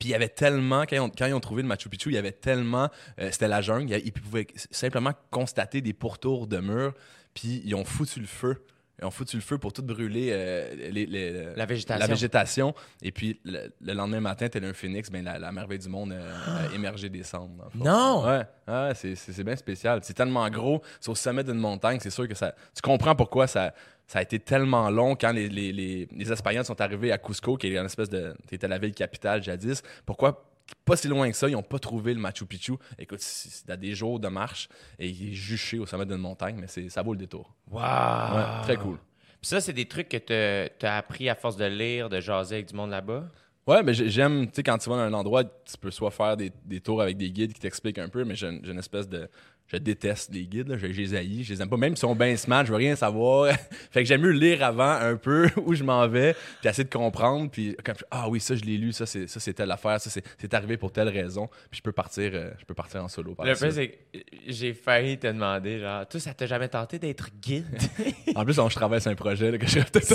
[0.00, 2.08] Puis il y avait tellement, quand ils ont, quand ils ont trouvé le Machu Picchu,
[2.10, 2.88] il y avait tellement,
[3.20, 6.94] euh, c'était la jungle, ils pouvaient simplement constater des pourtours de murs,
[7.32, 8.64] puis ils ont foutu le feu.
[9.00, 11.98] Ils ont foutu le feu pour tout brûler euh, les- les- La végétation.
[12.00, 12.74] la végétation.
[13.02, 16.12] Et puis le, le lendemain matin, tel un phénix, ben, la, la merveille du monde
[16.12, 17.68] euh, a émergé des cendres.
[17.74, 18.24] Non!
[18.24, 19.98] Ouais, ouais c'est, bien spécial.
[20.02, 22.54] C'est tellement gros, c'est au sommet d'une montagne, c'est sûr que ça.
[22.74, 23.74] Tu comprends pourquoi ça,
[24.06, 27.56] ça a été tellement long quand les, les, les, les Espagnols sont arrivés à Cusco,
[27.56, 28.34] qui est une espèce de.
[28.46, 29.82] qui était la ville capitale jadis.
[30.06, 30.44] Pourquoi
[30.84, 32.72] pas si loin que ça, ils n'ont pas trouvé le Machu Picchu.
[32.98, 36.56] Écoute, c'est à des jours de marche et il est juché au sommet d'une montagne,
[36.60, 37.54] mais c'est, ça vaut le détour.
[37.70, 37.80] Wow!
[37.80, 38.96] Ouais, très cool.
[39.40, 42.56] Puis ça, c'est des trucs que tu as appris à force de lire, de jaser
[42.56, 43.24] avec du monde là-bas?
[43.66, 46.10] Ouais, mais j'ai- j'aime, tu sais, quand tu vas dans un endroit, tu peux soit
[46.10, 48.72] faire des, des tours avec des guides qui t'expliquent un peu, mais j'ai une j'ai
[48.72, 49.28] une espèce de.
[49.66, 50.76] Je déteste les guides, là.
[50.76, 51.76] je, je les haïs, je les aime pas.
[51.76, 53.52] Même s'ils sont bien smart, je veux rien savoir.
[53.90, 56.92] fait que j'aime mieux lire avant un peu où je m'en vais, puis essayer de
[56.92, 60.00] comprendre, puis comme, ah oui, ça je l'ai lu, ça c'est ça c'est telle affaire,
[60.00, 63.08] ça c'est arrivé pour telle raison, puis je peux partir, euh, je peux partir en
[63.08, 63.34] solo.
[63.34, 66.98] par Le fait, c'est que j'ai failli te demander, genre, toi, ça t'a jamais tenté
[66.98, 67.66] d'être guide?
[68.36, 70.08] En plus, on, je traverse un projet là, que je peut-être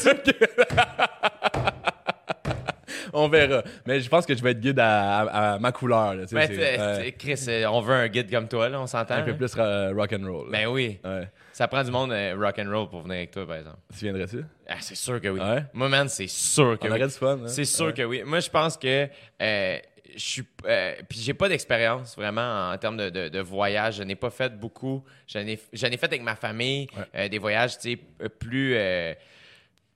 [3.14, 3.64] On verra.
[3.86, 6.16] Mais je pense que je vais être guide à, à- à ma couleur.
[6.16, 6.48] Là, tu sais, Ben,
[6.96, 9.16] t'sais, Chris, euh, on veut un guide comme toi, là, on s'entend?
[9.16, 9.36] un peu hein?
[9.38, 10.50] plus euh, rock and roll.
[10.52, 11.00] Ben oui.
[11.04, 11.28] Ouais.
[11.54, 13.78] Ça prend du monde euh, rock and roll pour venir avec toi, par exemple.
[13.98, 14.44] Tu viendrais-tu?
[14.68, 15.40] Ah, c'est sûr que oui.
[15.40, 15.64] Ouais?
[15.74, 17.02] Moi, man, c'est sûr que On oui.
[17.02, 17.40] du fun.
[17.44, 17.48] hein?
[17.48, 17.94] C'est sûr Ouais.
[17.94, 18.24] que oui.
[18.26, 19.08] Moi, je pense que
[19.42, 19.78] euh,
[20.16, 20.44] je suis.
[20.66, 23.98] euh, puis j'ai pas d'expérience vraiment en termes de, de- de voyage.
[23.98, 25.04] Je n'ai pas fait beaucoup.
[25.28, 27.04] J'en ai, j'en ai fait avec ma famille Ouais.
[27.16, 28.74] euh, des voyages, tu sais, euh, plus.
[28.76, 29.14] euh,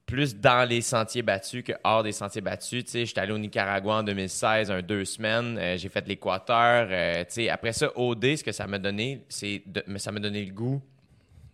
[0.05, 2.83] plus dans les sentiers battus que hors des sentiers battus.
[2.85, 5.57] Tu sais, j'étais allé au Nicaragua en 2016, un deux semaines.
[5.57, 6.87] Euh, j'ai fait l'Équateur.
[6.91, 10.11] Euh, tu sais, après ça, OD, ce que ça m'a donné, c'est de- mais ça
[10.11, 10.81] m'a donné le goût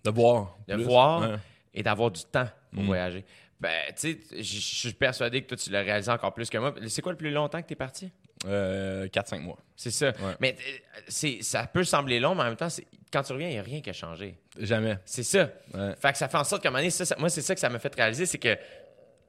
[0.04, 0.58] De voir.
[0.68, 0.84] de plus.
[0.84, 1.36] voir Ouais.
[1.74, 2.88] et d'avoir du temps pour Mm.
[2.88, 3.26] voyager.
[3.62, 6.58] Ben, tu sais, je je suis persuadé que toi, tu l'as réalisé encore plus que
[6.58, 6.74] moi.
[6.88, 8.10] C'est quoi le plus longtemps que tu es parti?
[8.46, 9.58] Euh, 4-5 mois.
[9.76, 10.08] C'est ça.
[10.08, 10.36] Ouais.
[10.40, 13.50] Mais euh, c'est, ça peut sembler long, mais en même temps, c'est- quand tu reviens,
[13.50, 14.38] il n'y a rien qui a changé.
[14.58, 14.98] Jamais.
[15.04, 15.50] C'est ça.
[15.74, 15.94] Ouais.
[16.00, 17.54] Fait que ça fait en sorte qu'à un moment donné, ça, ça- moi, c'est ça
[17.54, 18.58] que ça m'a fait réaliser, c'est que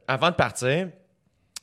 [0.07, 0.89] avant de partir,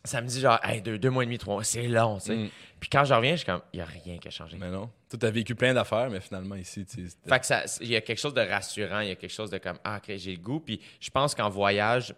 [0.04, 2.26] ça me dit genre, hey, deux, deux mois et demi, trois mois, c'est long, tu
[2.28, 2.36] sais.
[2.36, 2.50] Mm.
[2.80, 4.58] Puis quand je reviens, je suis comme, il n'y a rien qui a changé.
[4.60, 4.90] Mais non.
[5.10, 8.02] Tu as vécu plein d'affaires, mais finalement, ici, tu Fait que ça, il y a
[8.02, 10.42] quelque chose de rassurant, il y a quelque chose de comme ah ok j'ai le
[10.42, 10.60] goût.
[10.60, 12.14] Puis je pense qu'en voyage,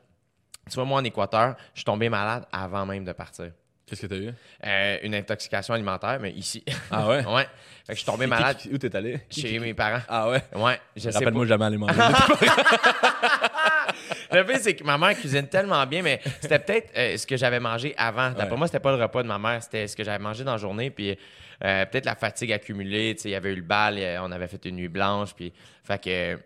[0.70, 3.52] tu vois moi en Équateur, je suis tombé malade avant même de partir.
[3.90, 4.34] Qu'est-ce que tu as eu?
[4.66, 6.64] Euh, une intoxication alimentaire, mais ici.
[6.92, 7.26] Ah ouais?
[7.34, 7.48] ouais.
[7.86, 9.20] Fait que je suis tombé malade Où t'es allé?
[9.32, 10.02] chez mes parents.
[10.08, 10.44] Ah ouais?
[10.56, 11.10] Ouais, je.
[11.10, 11.94] Rappelle-moi jamais aller manger.
[14.32, 17.36] Le fait, c'est que ma mère cuisine tellement bien, mais c'était peut-être euh, ce que
[17.36, 18.30] j'avais mangé avant.
[18.30, 18.58] D'après Ouais.
[18.58, 20.58] moi, c'était pas le repas de ma mère, c'était ce que j'avais mangé dans la
[20.60, 20.92] journée.
[20.92, 21.18] Puis
[21.64, 23.16] euh, peut-être la fatigue accumulée.
[23.16, 25.34] Tu sais, il y avait eu le bal, on avait fait une nuit blanche.
[25.34, 25.52] Puis,
[25.84, 26.40] fait que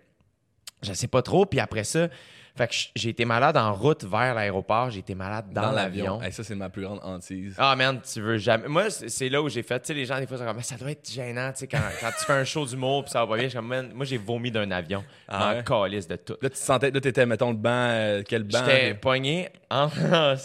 [0.82, 1.45] je sais pas trop.
[1.45, 2.08] Puis après ça,
[2.56, 4.92] fait que j'ai été malade en route vers l'aéroport.
[4.92, 6.22] J'ai été malade dans, l'avion.
[6.22, 7.56] Hey, ça, c'est ma plus grande hantise.
[7.58, 8.68] Ah, man, tu veux jamais.
[8.68, 9.80] Moi, c'est là où j'ai fait.
[9.80, 11.82] Tu sais, les gens, des fois, sont comme, ça doit être gênant, tu sais, quand,
[12.00, 13.50] quand tu fais un show d'humour, puis ça va pas bien.
[13.50, 15.04] Je man, moi, j'ai vomi d'un avion.
[15.28, 15.63] Ah en ouais?
[15.63, 16.36] calice de tout.
[16.42, 18.60] Là, tu sentais, là, t'étais, mettons, le banc, euh, quel banc?
[18.60, 19.89] J'étais pogné en.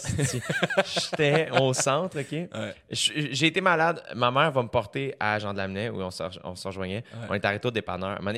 [0.85, 2.31] J'étais au centre, OK?
[2.31, 2.75] Ouais.
[2.89, 4.01] J'ai été malade.
[4.15, 7.03] Ma mère va me porter à Jean de Lamennais où on se, rejoignait.
[7.29, 8.19] On est arrêté au dépanneur.
[8.19, 8.33] Ça,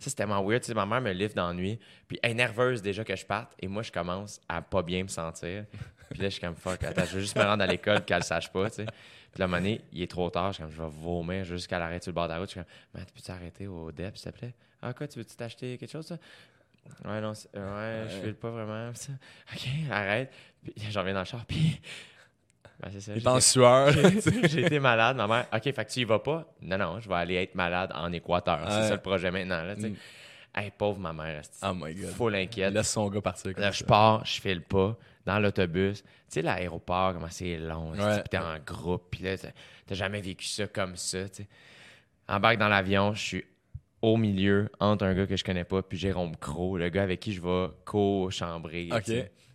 [0.00, 0.60] c'était tellement weird.
[0.60, 1.78] Tu sais, ma mère me livre dans la nuit.
[2.08, 3.52] Puis elle est nerveuse déjà que je parte.
[3.60, 5.64] Et moi, je commence à pas bien me sentir.
[6.10, 6.82] Puis là, je suis comme fuck.
[6.84, 8.84] Attends, je veux juste me rendre à l'école qu'elle le sache pas, tu sais.
[8.84, 10.52] Puis là, à un moment donné, il est trop tard.
[10.52, 12.48] Je suis comme, je vais vomir jusqu'à l'arrêt sur le bord de la route.
[12.48, 14.54] Je suis comme, tu peux t'arrêter au DEP, s'il te plaît?
[14.80, 16.18] Ah, quoi, tu veux-tu t'acheter quelque chose, ça?
[17.04, 18.94] Ouais, non, ouais, je file pas vraiment.
[18.94, 19.12] ça.
[19.52, 20.32] OK, arrête.
[20.62, 21.80] Puis j'en reviens dans le char, puis.
[22.80, 23.12] Ben, c'est ça.
[23.16, 23.90] Il est en sueur.
[24.44, 25.46] j'ai été malade, ma mère.
[25.52, 26.46] OK, fait que tu y vas pas?
[26.60, 28.60] Non, non, je vais aller être malade en Équateur.
[28.70, 29.62] C'est ça le projet maintenant.
[29.62, 29.88] Là, tu sais.
[29.90, 29.96] Mm.
[30.56, 32.10] Hey, pauvre ma mère, oh my god.
[32.12, 32.72] full inquiète.
[32.72, 33.52] Laisse son gars partir.
[33.58, 36.02] Là, je pars, je file pas dans l'autobus.
[36.02, 37.92] Tu sais, l'aéroport, comment c'est long.
[37.92, 38.20] Ouais.
[38.20, 39.08] Puis t'es en groupe.
[39.10, 41.28] Puis là, t'as jamais vécu ça comme ça.
[41.28, 41.48] tu sais.
[42.28, 43.44] Embarque dans l'avion, je suis
[44.02, 47.20] au milieu entre un gars que je connais pas puis Jérôme Crow, le gars avec
[47.20, 48.88] qui je vais co-chambrer.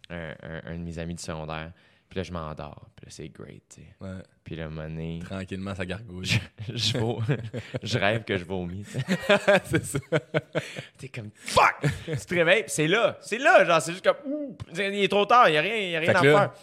[0.10, 1.72] un- un de mes amis du secondaire.
[2.12, 2.90] Puis là, je m'endors.
[2.98, 3.64] Puis là, c'est great.
[3.74, 3.88] tu sais.
[4.02, 4.22] Ouais.
[4.44, 6.42] Puis là, donné, Tranquillement, ça gargouille.
[6.74, 7.24] je, vom-
[7.84, 8.84] je rêve que je vomis.
[9.64, 10.00] c'est ça.
[10.98, 11.76] T'es comme fuck!
[12.06, 15.26] tu te réveilles, c'est là, c'est là, genre, c'est juste comme ouh, il est trop
[15.26, 16.54] tard, il n'y a rien, y a rien Fait à là- faire.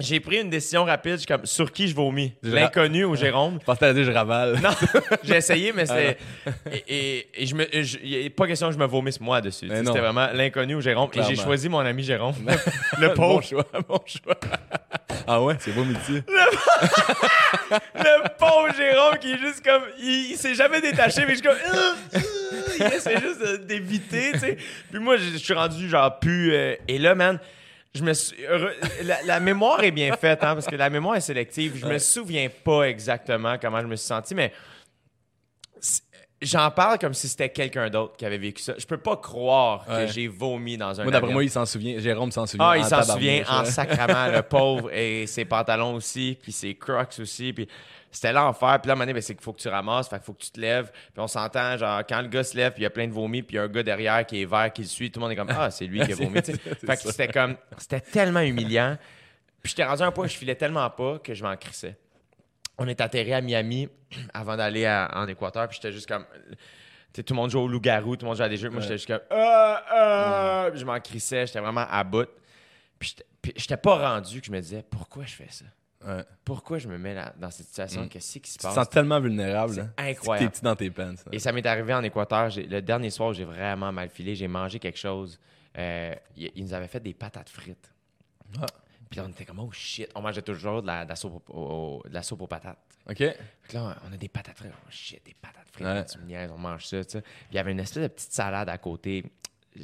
[0.00, 1.12] J'ai pris une décision rapide.
[1.12, 2.32] Je suis comme, sur qui je vomis?
[2.42, 3.58] L'inconnu ou Jérôme?
[3.60, 4.58] Je pensais dire je ravale.
[4.62, 4.70] Non,
[5.22, 6.16] j'ai essayé, mais c'était.
[6.72, 7.66] Et, et- et je me.
[7.72, 9.68] je- n'y a pas question que je me vomisse moi dessus.
[9.68, 11.08] C'était vraiment l'inconnu ou Jérôme.
[11.12, 11.42] Et j'ai Clairement.
[11.44, 12.34] choisi mon ami Jérôme.
[12.98, 13.42] le Bon pauvre.
[13.42, 14.36] choix, bon choix.
[15.26, 16.22] ah ouais, c'est beau multi.
[17.94, 19.82] le pauvre Jérôme qui est juste comme.
[19.98, 21.56] Il, il s'est jamais détaché, mais je suis comme.
[21.56, 22.20] euh, euh,
[22.78, 24.56] il essaie juste d'éviter, tu sais.
[24.90, 26.52] Puis moi, je suis rendu genre plus.
[26.54, 27.38] euh, et là, man.
[27.94, 28.36] Je me suis-
[29.02, 31.76] la, la mémoire est bien faite, hein, parce que la mémoire est sélective.
[31.76, 34.52] Je me souviens pas exactement comment je me suis senti, mais
[36.42, 38.74] j'en parle comme si c'était quelqu'un d'autre qui avait vécu ça.
[38.78, 40.06] Je peux pas croire Ouais.
[40.06, 41.98] que j'ai vomi dans un Moi, d'après moi, il s'en souvient.
[41.98, 42.66] Jérôme s'en souvient.
[42.66, 46.74] Ah, il en s'en souvient en sacrament, le pauvre, et ses pantalons aussi, puis ses
[46.74, 47.68] crocs aussi, puis
[48.10, 48.78] c'était l'enfer.
[48.80, 50.24] Puis là, à un moment donné, ben, c'est qu'il faut que tu ramasses, fait qu'il
[50.24, 50.90] faut que tu te lèves.
[50.92, 53.12] Puis on s'entend, genre, quand le gars se lève, puis il y a plein de
[53.12, 55.20] vomi, puis il y a un gars derrière qui est vert, qui le suit, tout
[55.20, 58.00] le monde est comme, ah, c'est lui qui a vomi, Fait que c'était comme, c'était
[58.00, 58.96] tellement humiliant.
[59.62, 61.96] Puis j'étais rendu à un point où je filais tellement pas que je m'en crissais.
[62.80, 63.88] On est atterri à Miami
[64.34, 66.24] avant d'aller en Équateur, puis j'étais juste comme.
[67.12, 68.70] Tu sais, tout le monde joue au loup-garou, tout le monde joue à des jeux.
[68.70, 69.20] Moi, j'étais juste comme.
[69.30, 72.28] Ah Puis je m'en crissais, j'étais vraiment à bout.
[72.98, 73.14] Puis
[73.56, 75.64] j'étais- pas rendu que je me disais, pourquoi je fais ça?
[76.06, 76.24] Ouais.
[76.44, 78.04] Pourquoi je me mets là- dans cette situation?
[78.04, 78.08] Mm.
[78.08, 78.74] Qu'est-ce qui se Tu te passe?
[78.74, 79.74] sens tellement vulnérable.
[79.74, 79.88] C'est là.
[79.98, 80.46] incroyable.
[80.46, 81.14] T'es petit dans tes pants.
[81.32, 82.48] Et ça m'est arrivé en Équateur.
[82.56, 84.34] Le dernier soir, j'ai vraiment mal filé.
[84.34, 85.38] J'ai mangé quelque chose.
[85.76, 87.92] Euh, ils ils nous avaient fait des patates frites.
[88.60, 88.66] Ah.
[89.10, 90.08] Puis là, on était comme, oh shit.
[90.14, 92.78] On mangeait toujours de la, de la soupe, au- au- de la soupe aux patates.
[93.08, 93.16] OK?
[93.18, 93.36] Fait
[93.68, 94.70] que là, on a des patates frites.
[94.72, 95.86] Oh shit, des patates frites.
[95.86, 96.04] Ouais.
[96.04, 97.20] Tu me niaises, on mange ça, tu sais.
[97.22, 99.24] Puis il y avait une espèce de petite salade à côté.
[99.74, 99.82] Je-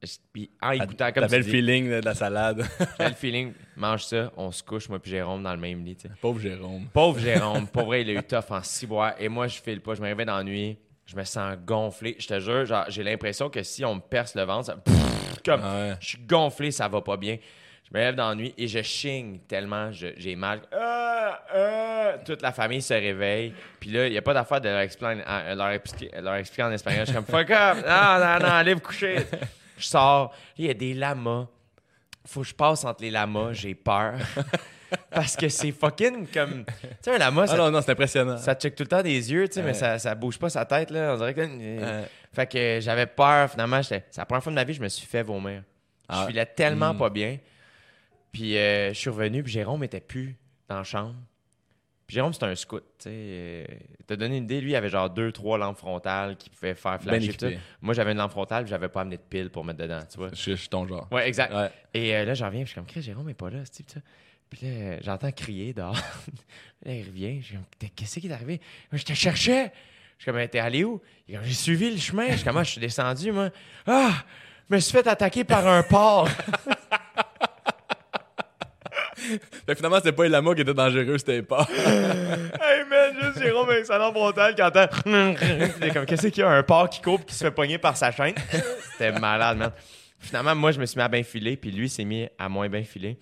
[0.00, 2.64] je- Puis en écoutant, comme T'avais tu le dis, feeling de la salade.
[2.98, 5.96] j'avais le feeling, mange ça, on se couche, moi puis Jérôme, dans le même lit,
[5.96, 6.14] tu sais.
[6.20, 6.86] Pauvre Jérôme.
[6.92, 9.20] Pauvre Jérôme, pour vrai, il a eu tough en six mois.
[9.20, 9.94] Et moi, je file pas.
[9.96, 10.78] Je me réveille dans la nuit.
[11.04, 12.14] Je me sens gonflé.
[12.20, 14.76] Je te jure, genre, j'ai l'impression que si on me perce le ventre, ça...
[14.76, 15.94] Pfff, comme ouais.
[16.00, 17.38] je suis gonflé, ça va pas bien.
[17.92, 20.60] Je me lève dans la nuit et je chigne tellement j'ai mal.
[20.72, 22.12] Ah, ah.
[22.24, 23.54] Toute la famille se réveille.
[23.80, 26.62] Puis là, il n'y a pas d'affaire de leur expliquer, en- leur, expliquer, leur expliquer
[26.64, 27.00] en espagnol.
[27.06, 27.76] Je suis comme fuck up.
[27.86, 29.16] Non, non, non, allez vous coucher.
[29.78, 30.34] Je sors.
[30.58, 31.46] Il y a des lamas.
[32.26, 33.52] Faut que je passe entre les lamas.
[33.52, 34.14] J'ai peur.
[35.10, 36.64] Parce que c'est fucking comme.
[36.66, 36.72] Tu
[37.02, 38.36] sais, un lama, Ah ça, non, non, c'est impressionnant.
[38.38, 40.64] ça check tout le temps des yeux, tu sais, mais ça, ça bouge pas sa
[40.64, 41.12] tête, là.
[41.14, 41.40] On dirait que.
[41.40, 42.04] Ouais.
[42.34, 43.82] Fait que j'avais peur, finalement.
[43.82, 45.62] C'est la première fois de ma vie je me suis fait vomir.
[46.08, 46.20] Ah.
[46.22, 46.98] Je filais tellement Mm.
[46.98, 47.36] pas bien.
[48.32, 50.36] Puis euh, je suis revenu, puis Jérôme était plus
[50.68, 51.14] dans la chambre.
[52.06, 53.10] Puis Jérôme, c'était un scout, tu sais.
[53.12, 53.64] euh,
[54.06, 56.98] T'as donné une idée, lui, il avait genre deux, trois lampes frontales qui pouvaient faire
[56.98, 57.34] Ben flasher.
[57.34, 57.44] tout.
[57.46, 57.60] équipé.
[57.82, 60.16] Moi, j'avais une lampe frontale, puis j'avais pas amené de pile pour mettre dedans, tu
[60.16, 60.30] vois.
[60.30, 61.06] Je suis- je suis ton genre.
[61.12, 61.52] Ouais, exact.
[61.54, 61.70] Ouais.
[61.92, 64.00] Et euh, là, j'en reviens, puis je suis comme, Jérôme est pas là, Steve, ça.
[64.48, 65.94] Puis là, euh, j'entends crier dehors.
[66.86, 67.42] là, il revient.
[67.42, 68.58] Je suis comme, qu'est-ce qui est arrivé?
[68.90, 69.70] Moi, je te cherchais.
[70.16, 71.02] Je suis comme, t'es allé où?
[71.28, 72.28] J'ai suivi le chemin.
[72.30, 73.50] Je suis comme, Ah, je suis descendu, moi.
[73.86, 74.24] Ah!
[74.70, 76.28] Je me suis fait attaquer par un porc.
[79.66, 81.66] Fait que finalement, c'était pas les lamas qui étaient dangereux, c'était pas.
[81.76, 84.86] hey man, juste Jérôme lampe frontale qui entend.
[85.80, 86.50] T'es comme, qu'est-ce qu'il y a?
[86.50, 88.34] Un porc qui coupe qui se fait pogner par sa chaîne?
[88.92, 89.72] C'était malade, man.
[90.18, 92.68] Finalement, moi, je me suis mis à bien filer, puis lui s'est mis à moins
[92.68, 93.18] bien filer.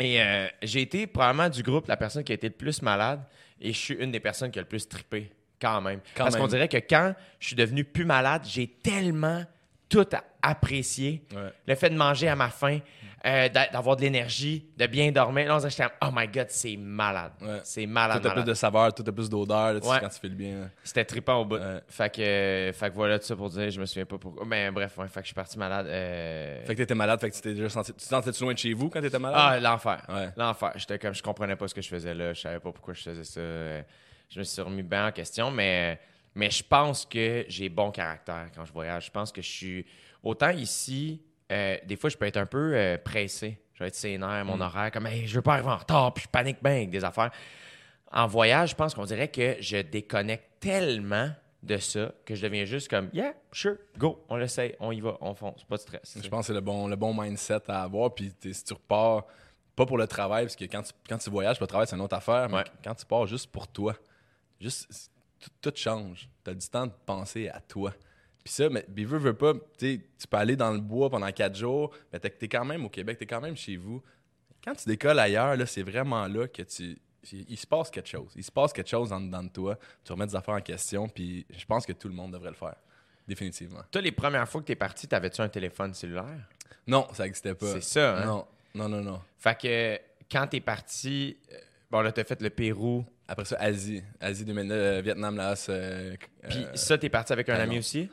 [0.00, 3.20] Et euh, j'ai été probablement du groupe la personne qui a été le plus malade,
[3.60, 6.00] et je suis une des personnes qui a le plus trippé, quand même.
[6.14, 9.44] Quand Parce qu'on dirait que quand je suis devenu plus malade, j'ai tellement
[9.88, 10.06] tout
[10.42, 11.22] apprécié.
[11.34, 11.52] Ouais.
[11.66, 12.78] Le fait de manger à ma faim,
[13.26, 15.48] euh, d'a- d'avoir de l'énergie, de bien dormir.
[15.48, 17.32] Là, on comme, oh my god, c'est malade.
[17.40, 17.60] Ouais.
[17.64, 19.98] C'est malade, Tout a plus de saveur, tout a plus d'odeur, Ouais.
[20.00, 20.70] quand tu fais le bien.
[20.84, 21.58] C'était trippant au bout.
[21.88, 24.44] Fait, que, euh, fait que voilà tout ça pour dire, je me souviens pas pourquoi.
[24.46, 25.86] Mais bref, ouais, fait que je suis parti malade.
[25.88, 27.92] euh, Fait que t'étais malade, fait que tu t'es déjà senti.
[27.92, 29.40] Tu te sentais-tu loin de chez vous quand t'étais malade?
[29.42, 30.32] Ah, l'enfer.
[30.36, 30.72] L'enfer.
[30.76, 32.32] J'étais comme, je comprenais pas ce que je faisais là.
[32.32, 33.40] Je savais pas pourquoi je faisais ça.
[34.30, 35.98] Je me suis remis bien en question, mais,
[36.38, 39.06] mais je pense que j'ai bon caractère quand je voyage.
[39.06, 39.86] Je pense que je suis.
[40.22, 41.20] Autant ici,
[41.52, 43.58] euh, des fois, je peux être un peu euh, pressé.
[43.74, 46.24] Je vais être sénère, mon horaire, comme, hey, je veux pas arriver en retard, puis
[46.24, 47.30] je panique bien avec des affaires.
[48.10, 51.30] En voyage, je pense qu'on dirait que je déconnecte tellement
[51.62, 55.16] de ça que je deviens juste comme, yeah, sure, go, on l'essaye, on y va,
[55.20, 56.18] on fonce, pas de stress.
[56.22, 58.14] Je pense que c'est le bon, le bon mindset à avoir.
[58.14, 59.24] Puis si tu repars,
[59.76, 62.02] pas pour le travail, parce que quand tu, quand tu voyages, le travail, c'est une
[62.02, 62.48] autre affaire.
[62.48, 62.64] Mais Ouais.
[62.82, 63.94] quand tu pars juste pour toi,
[64.60, 66.28] juste tout, tout change.
[66.44, 67.92] Tu as du temps de penser à toi.
[68.44, 71.30] Puis ça, mais puis veux, veux pas, tu tu peux aller dans le bois pendant
[71.32, 74.02] quatre jours, mais t'es es quand même au Québec, t'es quand même chez vous.
[74.64, 76.98] Quand tu décolles ailleurs, là, c'est vraiment là que tu.
[77.32, 78.32] Il, il se passe quelque chose.
[78.36, 79.78] Il se passe quelque chose en dedans de toi.
[80.04, 82.56] Tu remets des affaires en question, puis je pense que tout le monde devrait le
[82.56, 82.76] faire.
[83.26, 83.82] Définitivement.
[83.90, 86.48] Toi, les premières fois que t'es parti, t'avais-tu un téléphone cellulaire?
[86.86, 87.74] Non, ça n'existait pas.
[87.74, 88.24] C'est ça, hein?
[88.24, 89.20] Non, non, non, non.
[89.36, 90.00] Fait que
[90.30, 91.58] quand t'es parti, euh,
[91.90, 93.04] bon là, t'as fait le Pérou.
[93.28, 94.02] Après ça, Asie.
[94.20, 95.66] Asie 2009, euh, Vietnam, Laos.
[95.68, 96.14] euh,
[96.48, 98.08] Puis euh, ça, t'es parti avec un ami aussi?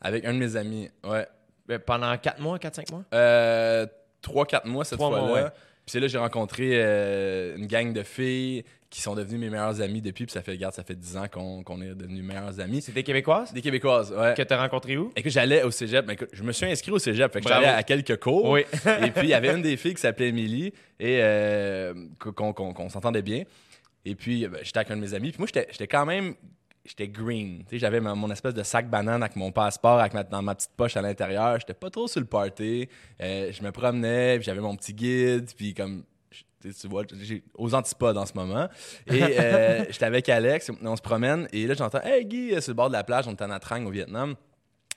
[0.00, 0.88] avec un de mes amis.
[1.04, 1.26] Ouais.
[1.70, 3.04] Euh, Pendant 4 mois, 4-5 mois?
[3.14, 3.86] Euh,
[4.22, 5.32] 3-4 mois cette fois-là.
[5.32, 5.44] ouais.
[5.86, 10.00] c'est là j'ai rencontré euh, une gang de filles qui sont devenues mes meilleures amies
[10.02, 10.24] depuis.
[10.26, 12.80] Puis ça fait, regarde, ça fait 10 ans qu'on qu'on est devenus meilleures amies.
[12.82, 13.52] C'est des Québécoises?
[13.52, 14.34] Des Québécoises, ouais.
[14.36, 15.10] que t'as rencontrées où?
[15.16, 16.04] Écoute, j'allais au cégep.
[16.06, 17.32] Ben, écoute, je me suis inscrit au cégep.
[17.32, 18.50] Fait que j'allais à quelques cours.
[18.50, 18.60] Oui.
[19.02, 23.22] et puis, il y avait une des filles qui s'appelait Émilie et euh, qu'on s'entendait
[23.22, 23.42] bien.
[24.04, 25.30] Et puis, ben, j'étais avec un de mes amis.
[25.30, 26.34] Puis moi, j'étais quand même.
[26.84, 27.64] J'étais green.
[27.72, 30.96] J'avais mon espèce de sac banane avec mon passeport, avec ma, dans ma petite poche
[30.98, 31.58] à l'intérieur.
[31.58, 32.86] J'étais pas trop sur le party.
[33.22, 36.04] Euh, je me promenais, puis j'avais mon petit guide, puis comme.
[36.60, 38.68] tu vois, j'ai aux antipodes en ce moment.
[39.06, 42.74] Et euh, j'étais avec Alex, on se promène, et là, j'entends Hey Guy, sur le
[42.74, 44.34] bord de la plage, on est en Atrang au Vietnam.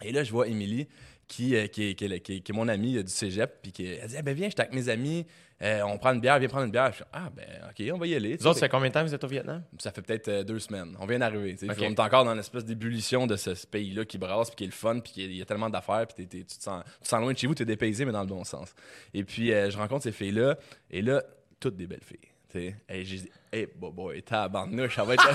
[0.04, 0.88] Et là, je vois Émilie,
[1.28, 3.62] qui, euh, qui, est, qui, est, qui est- qui est mon amie euh, du cégep,
[3.62, 5.26] puis qui elle dit Ah, ben viens, j'étais avec mes amis,
[5.62, 6.90] euh, on prend une bière, viens prendre une bière.
[6.92, 8.38] Je suis, ah, ben ok, on va y aller.
[8.38, 9.64] Vous autres, ça fait combien de temps que vous êtes au Vietnam?
[9.80, 10.96] Ça fait peut-être euh, deux semaines.
[11.00, 11.56] On vient d'arriver.
[11.56, 11.72] tu sais.
[11.72, 11.78] Ok.
[11.82, 14.68] On est encore dans l'espèce d'ébullition de ce, ce pays-là qui brasse, puis qui est
[14.68, 17.48] le fun, puis il y a tellement d'affaires, puis tu, te sens, loin de chez
[17.48, 18.76] vous, tu es dépaysé, mais dans le bon sens.
[19.14, 20.58] Et puis, euh, je rencontre ces filles-là,
[20.92, 21.24] et là,
[21.60, 22.20] toutes des belles filles.
[22.52, 23.30] tu sais.
[23.54, 25.28] Et j'ai dit, hey, boy, boy, tabarnouche, ça va être.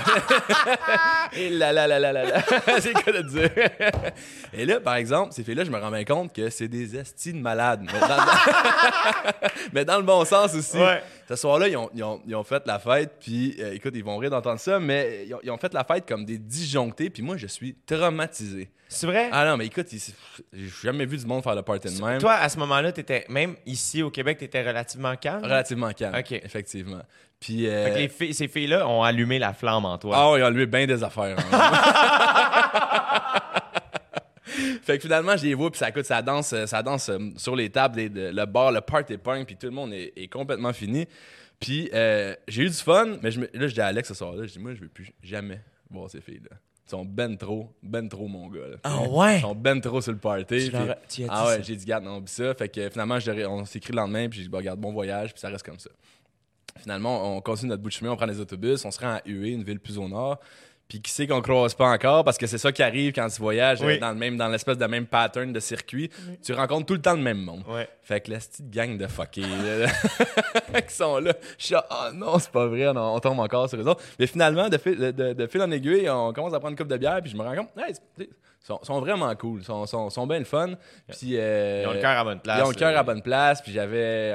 [1.37, 2.41] et là, là, là, là, là, là.
[2.79, 3.49] c'est cas de dire.
[4.53, 7.33] et là, par exemple, ces filles-là, je me rends bien compte que c'est des estis
[7.33, 7.81] de malades.
[7.91, 8.07] Mais dans,
[9.73, 10.77] mais dans le bon sens aussi.
[10.77, 11.01] Ouais.
[11.27, 14.03] Ce soir-là, ils ont, ils ont- ils ont fait la fête, puis euh, écoute, ils
[14.03, 17.09] vont rire d'entendre ça, mais ils ont, ils ont fait la fête comme des disjonctés,
[17.09, 18.69] puis moi, je suis traumatisé.
[18.89, 19.29] C'est vrai?
[19.31, 22.19] Ah non, mais écoute, j'ai jamais vu du monde faire le party de même.
[22.19, 25.43] Toi, à ce moment-là, t'étais, même ici au Québec, t'étais relativement calme?
[25.43, 26.15] Relativement calme.
[26.15, 26.31] Ok.
[26.33, 27.01] Effectivement.
[27.43, 27.67] Puis.
[27.67, 30.15] euh, Fait que les filles- ces filles-là ont allumé la flamme en toi.
[30.17, 31.35] Ah, ouais, ils ont enlevé bien des affaires.
[31.37, 33.41] hein.
[34.83, 37.17] fait que finalement, je les vois, puis ça, écoute, ça danse, euh, ça danse euh,
[37.37, 40.13] sur les tables, les- de- le bar, le party punk, puis tout le monde est,
[40.15, 41.07] est complètement fini.
[41.59, 44.13] Puis euh, j'ai eu du fun, mais je me- là, je dis à Alex ce
[44.13, 46.57] soir-là, je dis, moi, je veux plus jamais voir ces filles-là.
[46.85, 48.67] Ils sont ben trop, ben trop, mon gars.
[48.71, 48.75] là.
[48.83, 49.37] Ah ouais?
[49.37, 50.69] Ils sont ben trop sur le party.
[50.69, 51.61] Puis- as dit ah ouais, ça?
[51.61, 52.53] j'ai dit, garde, non, oublie ça.
[52.55, 54.57] Fait que finalement, je leur ai- on s'est écrit le lendemain, puis j'ai dit, bah,
[54.57, 55.89] regarde, bon voyage, puis ça reste comme ça.
[56.79, 59.21] Finalement, on continue notre bout de chemin, on prend les autobus, on se rend à
[59.25, 60.39] Hué, une ville plus au nord.
[60.89, 63.41] Puis qui sait qu'on croise pas encore parce que c'est ça qui arrive quand tu
[63.41, 63.99] voyages euh, Oui.
[63.99, 66.09] dans le même dans l'espèce de même pattern de circuit.
[66.43, 67.63] Tu rencontres tout le temps le même monde.
[68.03, 69.41] Fait que la petite gang de fuckés
[70.87, 73.69] qui sont là, je suis là, ah non, c'est pas vrai, non, on tombe encore
[73.69, 74.03] sur eux autres.
[74.19, 76.77] Mais finalement, de fil, de, de- de fil en aiguille, on commence à prendre une
[76.77, 77.93] coupe de bière, puis je me rends compte, hey,
[78.63, 80.73] sont, sont vraiment cool, sont, sont, sont bien le fun.
[81.09, 82.59] Puis, euh, Ils ont le cœur à bonne place.
[82.59, 84.33] ils ont le cœur à bonne place, puis j'avais,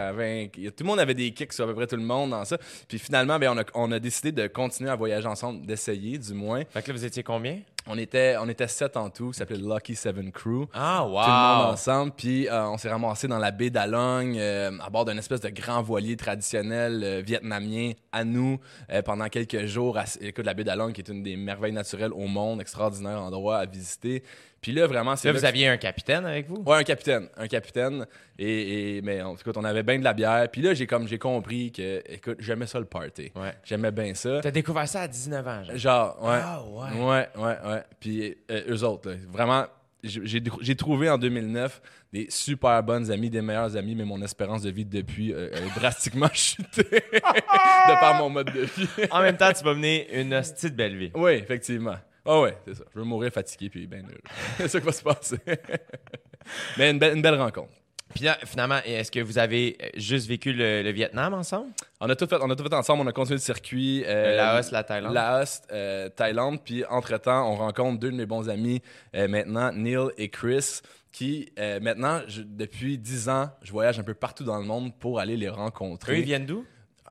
[0.77, 2.59] tout le monde avait des kicks sur à peu près tout le monde dans ça.
[2.87, 6.35] Puis finalement, ben, on, a, on a décidé de continuer à voyager ensemble, d'essayer du
[6.35, 6.63] moins.
[6.71, 7.59] Fait que là, vous étiez combien?
[7.91, 10.67] On était, on était sept en tout, ça s'appelait Lucky Seven Crew.
[10.75, 11.23] Ah, wow!
[11.23, 14.91] Tout le monde ensemble, puis euh, on s'est ramassé dans la baie d'Along euh, à
[14.91, 18.61] bord d'un espèce de grand voilier traditionnel euh, vietnamien à nous
[18.93, 19.97] euh, pendant quelques jours.
[19.97, 23.57] À, écoute, la baie d'Along qui est une des merveilles naturelles au monde, extraordinaire endroit
[23.57, 24.18] à visiter.
[24.61, 26.63] Puis là, vraiment, c'est Là, là vous que- aviez un capitaine avec vous?
[26.67, 28.07] Ouais, un capitaine, un capitaine.
[28.41, 30.49] Et, et- mais en tout cas, on avait bien de la bière.
[30.51, 33.31] Puis là, j'ai comme j'ai compris que, écoute, j'aimais ça le party.
[33.37, 33.53] Ouais.
[33.65, 34.41] J'aimais bien ça.
[34.43, 35.77] T'as découvert ça à 19 ans, genre.
[35.77, 36.41] Genre, ouais.
[36.43, 37.01] Ah, ouais.
[37.01, 37.83] Ouais, ouais, ouais.
[38.01, 39.65] Puis euh, eux autres, là, vraiment,
[40.03, 41.81] j'ai trouvé en 2009
[42.13, 45.79] des super bonnes amies, des meilleures amies, mais mon espérance de vie depuis euh, a
[45.79, 48.89] drastiquement chuté de par mon mode de vie.
[49.11, 51.11] En même temps, tu vas mener une de belle vie.
[51.15, 51.97] oui, effectivement.
[52.31, 52.85] Ah ouais, c'est ça.
[52.95, 54.21] Je veux mourir fatigué puis bien heureux.
[54.59, 55.39] c'est ça qui va se passer.
[56.77, 57.73] mais une belle, une belle rencontre.
[58.15, 61.71] Puis là, finalement, est-ce que vous avez euh, juste vécu le, le Vietnam ensemble?
[62.01, 64.03] On a tout fait, on a tout fait ensemble, on a continué le circuit.
[64.07, 65.13] euh, Laos, la Thaïlande.
[65.15, 66.63] Laos, euh, Thaïlande.
[66.65, 68.81] Puis entre-temps, on rencontre deux de mes bons amis
[69.15, 70.81] euh, maintenant, Neil et Chris,
[71.13, 74.99] qui euh, maintenant, je- depuis 10 ans, je voyage un peu partout dans le monde
[74.99, 76.13] pour aller les rencontrer.
[76.15, 76.65] Eux, ils viennent d'où?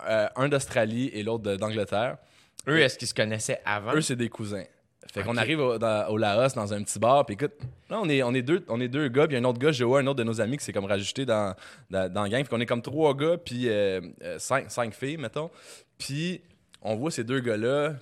[0.08, 2.18] Euh, un d'Australie et l'autre d'Angleterre.
[2.68, 3.94] Eux, est-ce qu'ils se connaissaient avant?
[3.94, 4.64] Eux, c'est des cousins.
[5.14, 7.54] Fait qu'on arrive au, dans- au Laos dans un petit bar, puis écoute,
[7.90, 10.00] là on est, on est deux, on est deux gars, puis un autre gars, Joe,
[10.00, 11.56] un autre de nos amis qui s'est comme rajouté dans,
[11.90, 12.44] dans, dans la gang.
[12.44, 15.50] Fait qu'on est comme trois gars, puis euh, euh, cinq, cinq filles, mettons.
[15.98, 16.42] Puis
[16.82, 17.94] on voit ces deux gars-là,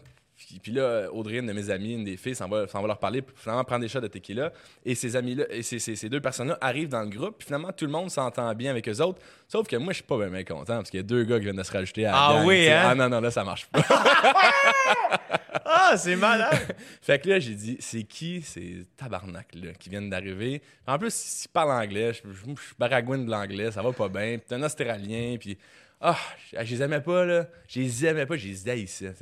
[0.61, 2.99] puis, là, Audrey, une de mes amies, une des filles, s'en va, s'en va leur
[2.99, 4.51] parler, puis finalement prendre des shots de tequila.
[4.83, 7.71] Et ces amis-là, et ces, ces- ces deux personnes-là arrivent dans le groupe, puis finalement
[7.71, 9.19] tout le monde s'entend bien avec eux autres.
[9.47, 11.43] Sauf que moi, je suis pas bien, content, parce qu'il y a deux gars qui
[11.45, 12.83] viennent de se rajouter à la Ah gang, oui, hein?
[12.87, 13.81] Ah non, non, là, ça marche pas.
[15.67, 16.75] Ah, c'est malade!
[17.01, 20.61] Fait que là, j'ai dit, c'est qui ces tabarnak là qui viennent d'arriver?
[20.87, 24.07] En plus, ils parlent anglais, je, je, je suis baragouine de l'anglais, ça va pas
[24.09, 24.37] bien.
[24.37, 25.57] Puis t'es un Australien, puis
[26.01, 26.17] ah,
[26.53, 27.47] je les aimais pas, là.
[27.67, 29.13] Je les aimais pas, je les haïssais,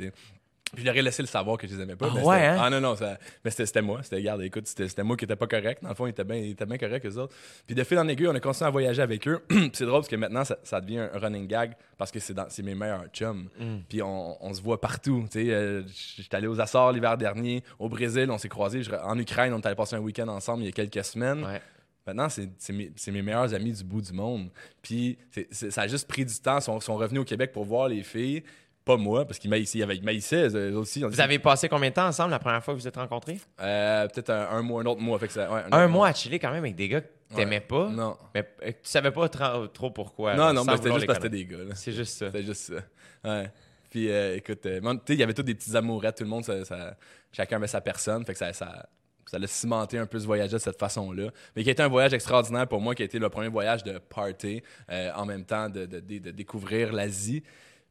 [0.75, 2.07] je leur ai laissé le savoir que je les aimais pas.
[2.09, 2.57] Ah mais ouais, hein?
[2.59, 3.17] Ah non, non, ça...
[3.43, 4.01] mais c'était moi.
[4.03, 5.83] C'était, regarde, écoute, c'était, moi qui était pas correct.
[5.83, 7.35] Dans le fond, ils étaient bien, bien corrects, eux autres.
[7.65, 9.39] Puis de fil en aiguille, on a continué à voyager avec eux.
[9.73, 12.45] C'est drôle parce que maintenant, ça, ça devient un running gag parce que c'est, dans,
[12.49, 13.49] c'est mes meilleurs chums.
[13.59, 13.77] Mm.
[13.87, 15.25] Puis on, on se voit partout.
[15.31, 15.83] Tu sais, euh,
[16.17, 18.83] j'étais allé aux Açores l'hiver dernier, au Brésil, on s'est croisés.
[18.83, 21.43] Je- En Ukraine, on est allé passer un week-end ensemble il y a quelques semaines.
[21.45, 21.61] Ouais.
[22.05, 24.49] Maintenant, c'est mes, meilleurs amis du bout du monde.
[24.81, 25.17] Puis
[25.51, 26.57] ça a juste pris du temps.
[26.57, 28.43] Ils sont, sont revenus au Québec pour voir les filles.
[28.85, 29.39] Pas moi, parce.
[29.43, 31.03] Ils avaient- ils m'haïssaient, eux aussi.
[31.03, 33.39] Vous avez passé combien de temps ensemble la première fois que vous êtes rencontrés?
[33.61, 35.17] Euh, Peut-être un, un mois, un autre mois.
[35.19, 37.61] Fait que ça- ouais, Un mois à chiller quand même avec des gars que t'aimais
[37.61, 37.87] pas.
[37.89, 38.17] Non.
[38.35, 40.35] Mais euh, tu savais pas tra- trop pourquoi.
[40.35, 41.57] Non, non, mais c'était juste parce que des gars.
[41.59, 41.75] là.
[41.75, 42.25] C'est juste ça.
[42.25, 42.81] C'était juste ça.
[43.29, 43.49] Ouais.
[43.89, 46.65] Puis euh, écoute, euh, il y avait tous des petits amourettes, tout le monde, ça,
[46.65, 46.97] ça-
[47.31, 48.25] chacun avait sa personne.
[48.25, 48.87] Fait que ça, ça,
[49.27, 51.29] ça l'a cimenté un peu ce voyage de cette façon-là.
[51.55, 53.83] Mais qui a été un voyage extraordinaire pour moi, qui a été le premier voyage
[53.83, 54.61] de party,
[54.91, 57.43] euh, en même temps de, de- de- de découvrir l'Asie.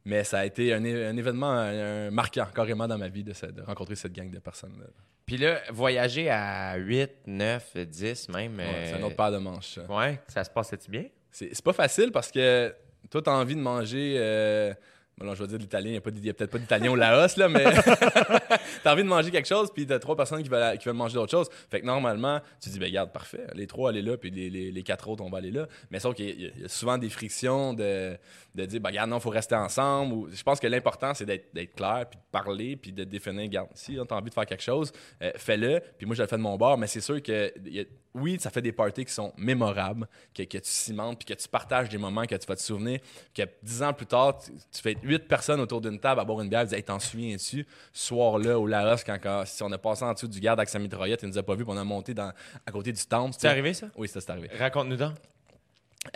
[0.05, 3.33] Mais ça a été un, événement un- un marquant carrément dans ma vie de,
[3.65, 4.85] rencontrer cette gang de personnes-là.
[5.25, 8.57] Puis là, voyager à 8, 9, 10 même.
[8.57, 9.75] Ouais, euh, C'est un autre paire de manches.
[9.75, 9.85] ça.
[9.89, 11.05] Ouais, ça se passait-tu bien?
[11.31, 12.75] C'est c'est pas facile parce que
[13.09, 14.15] toi, t'as envie de manger.
[14.17, 14.73] Euh...
[15.17, 15.91] Bon, là, je vais dire de l'italien, il
[16.21, 17.63] n'y a, peut-être pas d'italien au Laos, là, mais
[18.83, 21.15] t'as envie de manger quelque chose, puis t'as trois personnes qui veulent, qui veulent manger
[21.15, 21.49] d'autres choses.
[21.69, 24.71] Fait que normalement, tu dis, ben regarde, parfait, les trois, allez là, puis les, les-
[24.71, 25.67] les quatre autres, on va aller là.
[25.91, 28.17] Mais sauf qu'il y, a- y a souvent des frictions de,
[28.55, 30.13] de dire, ben regarde, non, il faut rester ensemble.
[30.13, 33.43] Ou, je pense que l'important, c'est d'être d'être clair, puis de parler, puis de définir,
[33.43, 34.91] regarde, si t'as envie de faire quelque chose,
[35.21, 35.79] euh, fais-le.
[35.97, 37.85] Puis moi, je le fais de mon bord, mais c'est sûr que, a-
[38.15, 41.47] oui, ça fait des parties qui sont mémorables, que, que tu cimentes, puis que tu
[41.47, 42.99] partages des moments que tu vas te souvenir,
[43.33, 46.41] que dix ans plus tard, tu, tu fais huit personnes autour d'une table à boire
[46.41, 49.77] une bière, dis, hey, t'en souviens-tu, ce soir-là, au Laos, quand, quand- si on a
[49.77, 51.77] passé en dessous du garde avec sa mitraillette, il nous a pas vu, puis on
[51.77, 52.31] a monté dans,
[52.65, 53.35] à côté du temple.
[53.37, 53.87] C'est arrivé ça?
[53.97, 54.49] Oui, ça c'est arrivé.
[54.57, 55.13] Raconte-nous donc.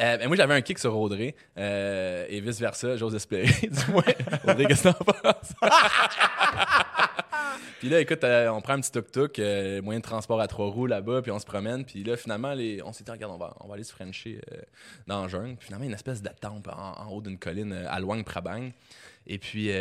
[0.02, 4.04] Euh, ben, moi, j'avais un kick sur Audrey, euh, et vice-versa, j'ose espérer, du moins.
[4.46, 5.54] Audrey, qu'est-ce que t'en penses?
[7.80, 10.68] puis là, écoute, euh, on prend un petit tuk-tuk, euh, moyen de transport à trois
[10.68, 11.86] roues là-bas, puis on se promène.
[11.86, 12.54] Puis là, finalement,
[12.86, 14.62] on s'est dit, regarde, on va, aller se frencher euh,
[15.08, 15.56] dans le jungle.
[15.56, 18.72] Puis finalement, une espèce temple en, en haut d'une colline à Luang Prabang.
[19.26, 19.72] Et puis,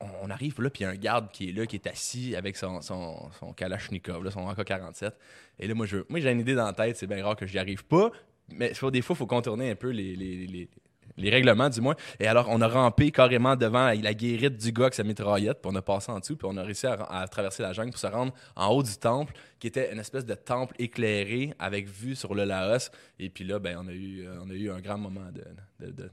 [0.00, 2.36] on, arrive là, puis il y a un garde qui est là, qui est assis
[2.36, 5.12] avec son, son, son Kalachnikov, là, son AK-47.
[5.58, 7.58] Et là, moi, moi, j'ai une idée dans la tête, c'est bien rare que j'y
[7.58, 8.10] arrive pas.
[8.48, 10.68] Mais des fois, il faut contourner un peu les-
[11.16, 11.94] les règlements, du moins.
[12.20, 15.70] Et alors, on a rampé carrément devant la guérite du gars avec sa mitraillette, puis
[15.72, 18.06] on a passé en dessous, puis on a réussi à, traverser la jungle pour se
[18.06, 22.34] rendre en haut du temple, qui était une espèce de temple éclairé avec vue sur
[22.34, 22.90] le Laos.
[23.18, 25.90] Et puis là, ben, on a eu, euh, on a eu un grand moment de,
[25.90, 26.10] de,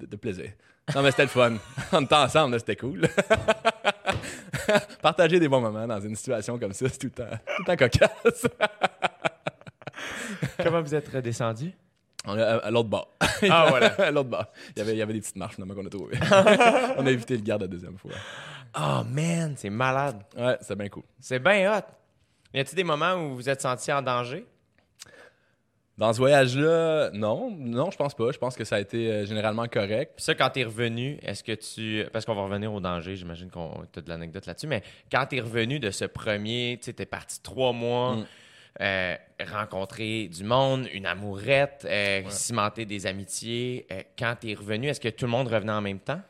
[0.00, 0.50] de- plaisir.
[0.94, 1.54] Non, mais c'était le fun.
[1.92, 3.08] on était ensemble, c'était cool.
[5.02, 7.76] Partager des bons moments dans une situation comme ça, c'est tout le tout le temps
[7.76, 8.46] cocasse.
[10.62, 11.72] Comment vous êtes redescendu?
[12.26, 13.08] On est à, à l'autre bord.
[13.20, 13.86] Ah, voilà.
[13.94, 14.46] à l'autre bord.
[14.74, 16.18] Il y, avait, il y avait des petites marches finalement qu'on a trouvées.
[16.96, 18.10] on a évité le garde la deuxième fois.
[18.78, 20.22] Oh man, c'est malade.
[20.36, 21.04] Ouais, c'était bien cool.
[21.20, 21.82] C'est bien hot.
[22.52, 24.44] Y a-t-il des moments où vous vous êtes senti en danger?
[25.98, 27.50] Dans ce voyage-là, non.
[27.58, 28.30] Non, je pense pas.
[28.30, 30.12] Je pense que ça a été euh, généralement correct.
[30.16, 32.04] Puis ça, quand t'es revenu, est-ce que tu.
[32.12, 35.40] Parce qu'on va revenir au danger, j'imagine qu'on a de l'anecdote là-dessus, mais quand t'es
[35.40, 38.26] revenu de ce premier, tu sais, t'es parti trois mois, Mm.
[38.80, 39.14] Euh,
[39.52, 43.86] rencontrer du monde, une amourette, euh, cimenter des amitiés.
[43.90, 46.20] euh, quand t'es revenu, est-ce que tout le monde revenait en même temps?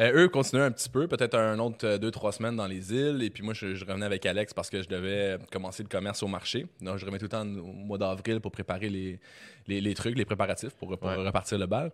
[0.00, 3.20] Eux continuaient un petit peu, peut-être un autre deux, trois semaines dans les îles.
[3.20, 6.22] Et puis moi, je, je revenais avec Alex parce que je devais commencer le commerce
[6.22, 6.66] au marché.
[6.80, 9.18] Donc, je revenais tout le temps au mois d'avril pour préparer les,
[9.66, 11.16] les, les trucs, les préparatifs pour, pour Ouais.
[11.16, 11.90] repartir le bal.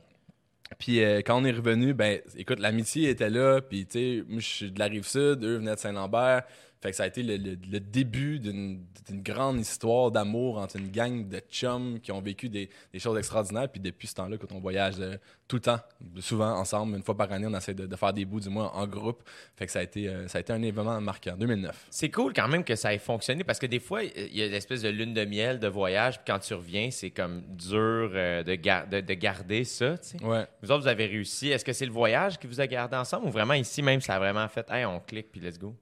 [0.78, 3.62] Puis euh, quand on est revenu, ben écoute, l'amitié était là.
[3.62, 6.42] Puis tu sais, moi je suis de la rive sud, eux venaient de Saint-Lambert.
[6.84, 8.84] Fait que ça a été le, le- le début d'une
[9.22, 13.70] grande histoire d'amour entre une gang de chums qui ont vécu des, des choses extraordinaires.
[13.72, 15.16] Puis depuis ce temps-là, quand on voyage euh,
[15.48, 15.78] tout le temps,
[16.20, 18.70] souvent ensemble, une fois par année, on essaie de, de faire des bouts du moins
[18.74, 19.22] en groupe.
[19.56, 21.34] Fait que ça a été, euh, ça a été un événement marquant.
[21.38, 21.86] 2009.
[21.88, 24.46] C'est cool quand même que ça ait fonctionné parce que des fois, il y a
[24.48, 28.42] l'espèce de lune de miel de voyage, puis quand tu reviens, c'est comme dur euh,
[28.42, 29.94] de, gar- de, de garder ça.
[30.22, 30.46] Ouais.
[30.62, 31.48] Vous autres, vous avez réussi.
[31.48, 34.16] Est-ce que c'est le voyage qui vous a gardé ensemble ou vraiment ici même, ça
[34.16, 35.74] a vraiment fait, hey, on clique puis let's go?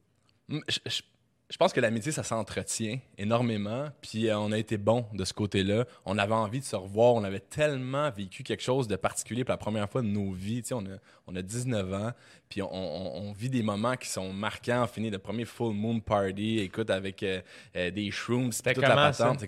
[0.68, 1.02] Je, je-
[1.50, 3.88] je pense que l'amitié, ça s'entretient énormément.
[4.00, 5.84] Puis euh, on a été bon de ce côté-là.
[6.06, 7.12] On avait envie de se revoir.
[7.12, 10.62] On avait tellement vécu quelque chose de particulier pour la première fois de nos vies.
[10.62, 10.96] Tu sais, on, a,
[11.26, 12.12] on a 19 ans.
[12.48, 14.84] Puis on, on- on vit des moments qui sont marquants.
[14.84, 16.60] On finit le premier full moon party.
[16.60, 17.42] Écoute, avec euh,
[17.76, 18.50] euh, des shrooms.
[18.50, 19.24] toute la ça?
[19.26, 19.40] patente.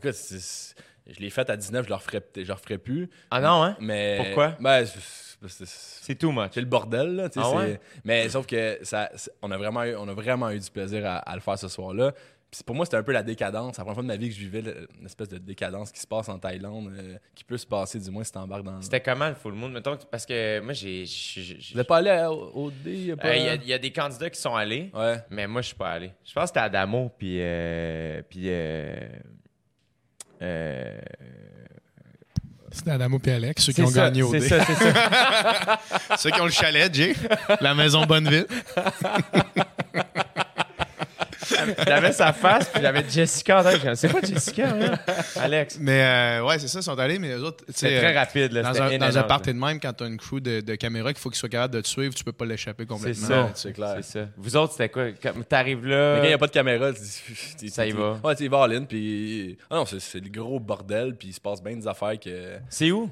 [1.07, 1.87] Je l'ai fait à 19.
[1.87, 1.89] Je
[2.43, 3.09] je le referai plus.
[3.31, 3.77] Ah non, hein?
[3.81, 4.57] Mais, Pourquoi?
[4.61, 4.87] Ben,
[5.49, 6.51] c'est- too much.
[6.53, 7.29] c'est le bordel, là.
[7.29, 7.81] tu sais, Ah ouais?
[8.05, 9.11] Mais sauf que ça,
[9.43, 11.69] on, a vraiment eu, on a vraiment eu du plaisir à, à le faire ce
[11.69, 12.13] soir-là.
[12.51, 13.75] Puis pour moi, c'était un peu la décadence.
[13.75, 14.61] C'est la première fois de ma vie que je vivais
[15.01, 18.09] une espèce de décadence qui se passe en Thaïlande, euh, qui peut se passer, du
[18.13, 18.81] moins, si t'embarques dans.
[18.81, 19.71] C'était comment le full moon?
[19.71, 21.05] Mettons, que- parce que moi, j'ai.
[21.75, 22.95] n'êtes pas allé à- au, D?
[22.95, 25.17] y pas- Euh, Il y, a- il y a des candidats qui sont allés, Ouais.
[25.31, 26.13] mais moi, je suis pas allé.
[26.25, 27.39] Je pense que c'était Adamo, puis.
[27.41, 28.43] euh, puis.
[28.47, 28.95] euh,
[30.43, 30.99] euh,
[32.75, 34.49] C'était Adamo et Alex, ceux qui ont ça, gagné au c'est dé.
[34.49, 35.81] ça, c'est ça.
[36.19, 37.15] Ceux qui ont le chalet, Jay.
[37.61, 38.47] La maison Bonneville.
[41.87, 43.81] J'avais sa face, puis j'avais Jessica en tête.
[43.85, 44.99] Je C'est quoi Jessica, hein?
[45.37, 45.79] Alex?
[45.81, 46.03] Mais
[46.41, 48.53] euh, ouais, c'est ça, ils sont allés, mais les autres, sais, C'est très euh, rapide,
[48.53, 48.63] là.
[48.63, 49.53] Dans un, dans un party là.
[49.55, 51.81] de même, quand t'as une crew de, de caméras qu'il faut qu'ils soient capables de
[51.81, 53.27] te suivre, tu peux pas l'échapper C'est complètement.
[53.29, 53.51] ça.
[53.55, 53.95] C'est clair.
[54.03, 54.27] C'est ça.
[54.37, 55.05] Vous autres, c'était quoi?
[55.49, 56.27] T'arrives Mais quand il là.
[56.29, 58.19] n'y a pas de caméra, tu Ça y va.
[58.25, 59.57] Ouais, tu y vas all in, puis.
[59.71, 62.57] Ah non, c'est- c'est le gros bordel, puis il se passe bien des affaires que.
[62.69, 63.11] C'est où?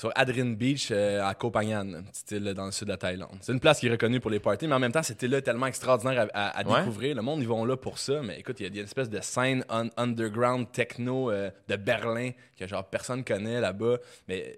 [0.00, 2.96] Sur Adrin Beach, euh, à Koh Phangan, une petite île dans le sud de la
[2.96, 3.36] Thaïlande.
[3.42, 5.42] C'est une place qui est reconnue pour les parties, mais en même temps, c'était là
[5.42, 6.78] tellement extraordinaire à, à- à Ouais.
[6.80, 7.14] découvrir.
[7.14, 8.80] Le monde, ils vont là pour ça, mais écoute, il y, a- il y a
[8.80, 13.98] une espèce de scène un- underground techno euh, de Berlin que genre personne connaît là-bas.
[14.26, 14.56] Mais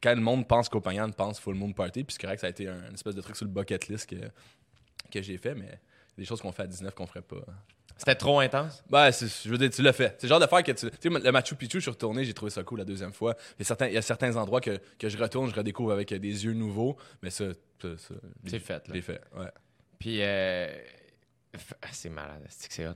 [0.00, 2.50] quand le monde pense Koh Phangan, pense Full Moon Party, puis c'est correct, ça a
[2.50, 4.14] été un, une espèce de truc sur le bucket list que,
[5.10, 5.78] que j'ai fait, mais il y a
[6.18, 7.38] des choses qu'on fait à 19 qu'on ferait pas.
[7.96, 8.84] C'était trop intense?
[8.90, 10.14] Ben, c'est- je veux dire, tu l'as fait.
[10.18, 10.90] C'est le genre de faire que tu.
[10.90, 13.34] Tu sais, le Machu Picchu, je suis retourné, j'ai trouvé ça cool la deuxième fois.
[13.58, 15.92] Il y a certains, il y a certains endroits que, que je retourne, je redécouvre
[15.92, 17.44] avec euh, des yeux nouveaux, mais ça,
[17.80, 17.88] ça,
[18.46, 18.94] C'est fait, là.
[18.94, 19.46] L'ai fait, ouais.
[19.98, 20.68] Puis, euh,
[21.82, 22.92] ah, c'est malade, c'est que c'est hot.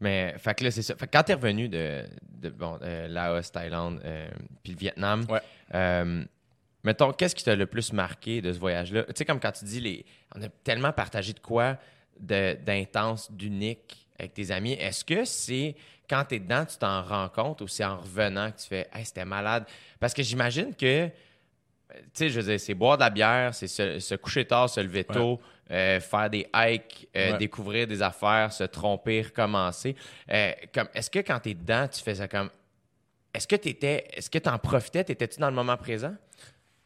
[0.00, 0.94] Mais, fait que là, c'est ça.
[0.96, 4.28] Fait que quand t'es revenu de, de bon, euh, Laos, Thaïlande, euh,
[4.62, 6.14] puis le Vietnam, Ouais.
[6.82, 9.04] mettons, qu'est-ce qui t'a le plus marqué de ce voyage-là?
[9.04, 11.76] Tu sais, comme quand tu dis, les, on a tellement partagé de quoi
[12.20, 14.72] de- d'intense, d'unique avec tes amis.
[14.72, 15.74] Est-ce que c'est
[16.08, 19.04] quand t'es dedans, tu t'en rends compte ou c'est en revenant que tu fais, hey,
[19.04, 19.64] c'était malade?
[19.98, 21.08] Parce que j'imagine que
[21.94, 24.68] tu sais, je veux dire, c'est boire de la bière, c'est se, se coucher tard,
[24.68, 25.40] se lever tôt,
[25.70, 27.38] euh, faire des hikes, euh, Ouais.
[27.38, 29.94] découvrir des affaires, se tromper, recommencer.
[30.30, 32.50] Euh, comme, est-ce que quand tu es dedans, tu fais ça comme.
[33.32, 34.06] Est-ce que tu étais.
[34.12, 35.00] Est-ce que tu en profitais?
[35.08, 36.14] Étais-tu dans le moment présent?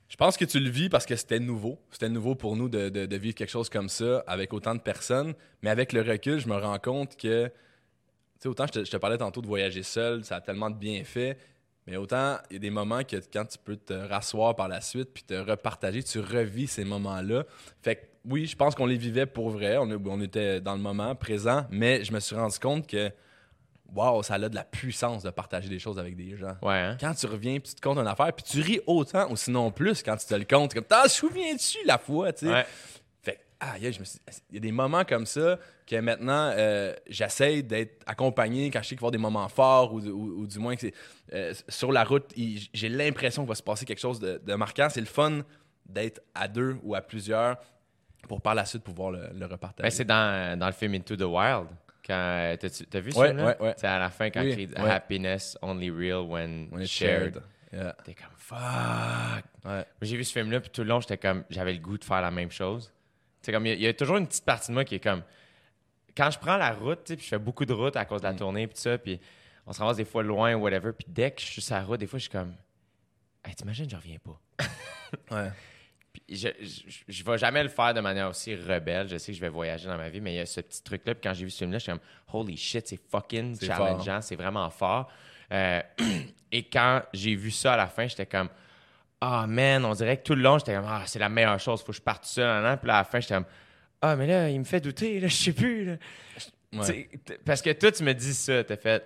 [0.08, 1.78] Je pense que tu le vis parce que c'était nouveau.
[1.90, 5.34] C'était nouveau pour nous de, de- vivre quelque chose comme ça avec autant de personnes.
[5.62, 7.52] Mais avec le recul, je me rends compte que, tu
[8.40, 11.36] sais, autant je te, parlais tantôt de voyager seul, ça a tellement de bienfaits.
[11.86, 14.80] Mais autant, il y a des moments que quand tu peux te rasseoir par la
[14.80, 17.44] suite puis te repartager, tu revis ces moments-là.
[17.82, 19.76] Fait que oui, je pense qu'on les vivait pour vrai.
[19.78, 23.10] On était dans le moment présent, mais je me suis rendu compte que,
[23.94, 26.96] waouh, ça a de la puissance de partager des choses avec des gens Ouais, hein?
[27.00, 29.70] quand tu reviens puis tu te comptes une affaire puis tu ris autant ou sinon
[29.70, 32.52] plus quand tu te le comptes comme t'en souviens-tu la fois tu sais?
[32.52, 32.66] Ouais.
[33.22, 34.18] fait que, ah yeah, je me suis
[34.50, 38.88] il y a des moments comme ça que maintenant euh, j'essaie d'être accompagné quand je
[38.88, 40.94] sais qu'il va y avoir des moments forts ou, ou- ou du moins que c'est
[41.32, 44.88] euh, sur la route j'ai l'impression qu'il va se passer quelque chose de, de marquant
[44.90, 45.40] c'est le fun
[45.86, 47.56] d'être à deux ou à plusieurs
[48.28, 51.16] pour par la suite pouvoir le, le repartager Ben, c'est dans, dans le film Into
[51.16, 51.68] the Wild.
[52.08, 53.74] Quand, euh, t'as vu ce Ouais, ouais, ouais.
[53.76, 54.90] C'est à la fin quand Oui, il crie ouais.
[54.90, 57.42] Happiness only real when, est shared.
[57.72, 57.94] Yeah.
[58.02, 59.44] T'es comme fuck.
[59.66, 59.84] Ouais.
[60.00, 62.22] J'ai vu ce film-là, puis tout le long, j'étais comme, j'avais le goût de faire
[62.22, 62.90] la même chose.
[63.42, 64.94] C'est comme, il y, a- il y a toujours une petite partie de moi qui
[64.94, 65.22] est comme,
[66.16, 68.32] quand je prends la route, puis je fais beaucoup de route à cause de la
[68.34, 69.20] tournée, puis ça, puis
[69.66, 72.00] on se ramasse des fois loin, whatever, puis dès que je suis sur la route,
[72.00, 72.54] des fois, je suis comme,
[73.44, 74.40] hey, t'imagines, je reviens pas.
[75.30, 75.50] Ouais.
[76.30, 79.08] Je, je, je vais jamais le faire de manière aussi rebelle.
[79.08, 80.82] Je sais que je vais voyager dans ma vie, mais il y a ce petit
[80.82, 81.14] truc-là.
[81.14, 82.00] Puis quand j'ai vu ce film-là, je suis comme,
[82.32, 85.10] holy shit, c'est fucking challengeant, c'est vraiment fort.
[85.52, 85.80] Euh,
[86.52, 88.50] et quand j'ai vu ça à la fin, j'étais comme,
[89.20, 91.80] ah man, on dirait que tout le long, j'étais comme, ah, c'est la meilleure chose,
[91.80, 92.62] faut que je parte seul.
[92.62, 92.78] nan.
[92.78, 93.46] Puis là, à la fin, j'étais comme,
[94.00, 95.84] ah, mais là, il me fait douter, là, je sais plus.
[95.84, 95.96] là.
[96.72, 97.08] Ouais.
[97.44, 99.02] Parce que toi, tu me dis ça, t'as fait,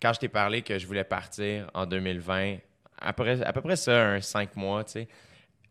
[0.00, 2.56] quand je t'ai parlé que je voulais partir en 2020,
[2.98, 5.08] après, à peu près ça, un cinq mois, tu sais,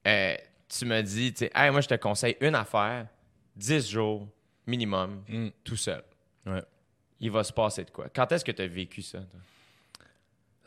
[0.07, 0.35] euh,
[0.77, 3.07] tu me dis, tu sais, hey, moi, je te conseille une affaire,
[3.55, 4.27] 10 jours
[4.67, 5.49] minimum, Mm.
[5.63, 6.03] tout seul.
[6.45, 6.63] Ouais.
[7.19, 8.07] Il va se passer de quoi?
[8.09, 9.19] Quand est-ce que tu as vécu ça?
[9.19, 9.39] toi?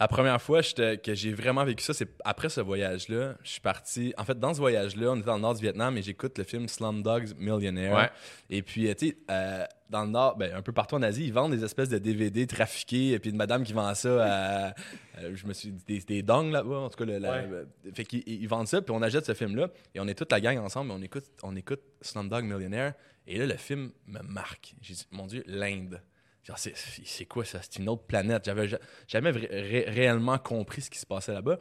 [0.01, 3.37] La première fois que j'ai vraiment vécu ça, c'est après ce voyage-là.
[3.45, 4.13] Je suis parti.
[4.19, 6.43] En fait, dans ce voyage-là, on était dans le nord du Vietnam et j'écoute le
[6.43, 7.95] film Slumdog Millionaire.
[7.97, 8.11] Ouais.
[8.51, 11.27] Et puis, euh, tu sais, euh, dans le nord, ben, un peu partout en Asie,
[11.27, 13.13] ils vendent des espèces de DVD trafiqués.
[13.13, 14.75] Et puis, une madame qui vend ça à.
[15.21, 17.05] euh, je me suis dit, des, des dongs là-bas, en tout cas.
[17.05, 17.49] Le, la- Ouais.
[17.53, 17.65] euh,
[17.95, 19.69] fait qu'ils ils vendent ça, puis on achète ce film-là.
[19.95, 22.95] Et on est toute la gang ensemble, et on écoute, on écoute Slumdog Millionaire.
[23.29, 24.75] Et là, le film me marque.
[24.83, 26.03] J'ai dit, mon Dieu, l'Inde.
[26.45, 27.61] Genre, c'est, quoi ça?
[27.63, 28.45] C'est une autre planète.
[28.45, 28.79] J'avais ja-
[29.09, 31.59] jamais ré- réellement compris ce qui se passait là-bas.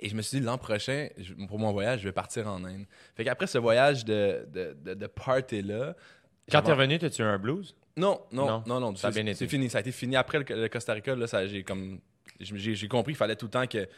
[0.00, 2.62] Et je me suis dit, l'an prochain, je- pour mon voyage, je vais partir en
[2.64, 2.84] Inde.
[3.14, 5.96] Fait qu'après ce voyage de, de, de, de party-là.
[6.50, 7.74] Quand t'es j'avais- revenu, t'as-tu un blues?
[7.96, 8.96] Non, non, Non, non, non.
[8.96, 9.38] ça a c'est- bien été.
[9.38, 9.70] C'est fini.
[9.70, 11.14] Ça a été fini après le, le Costa Rica.
[11.16, 11.98] Là, j'ai comme.
[12.38, 13.88] J'ai, compris qu'il fallait tout le temps que, que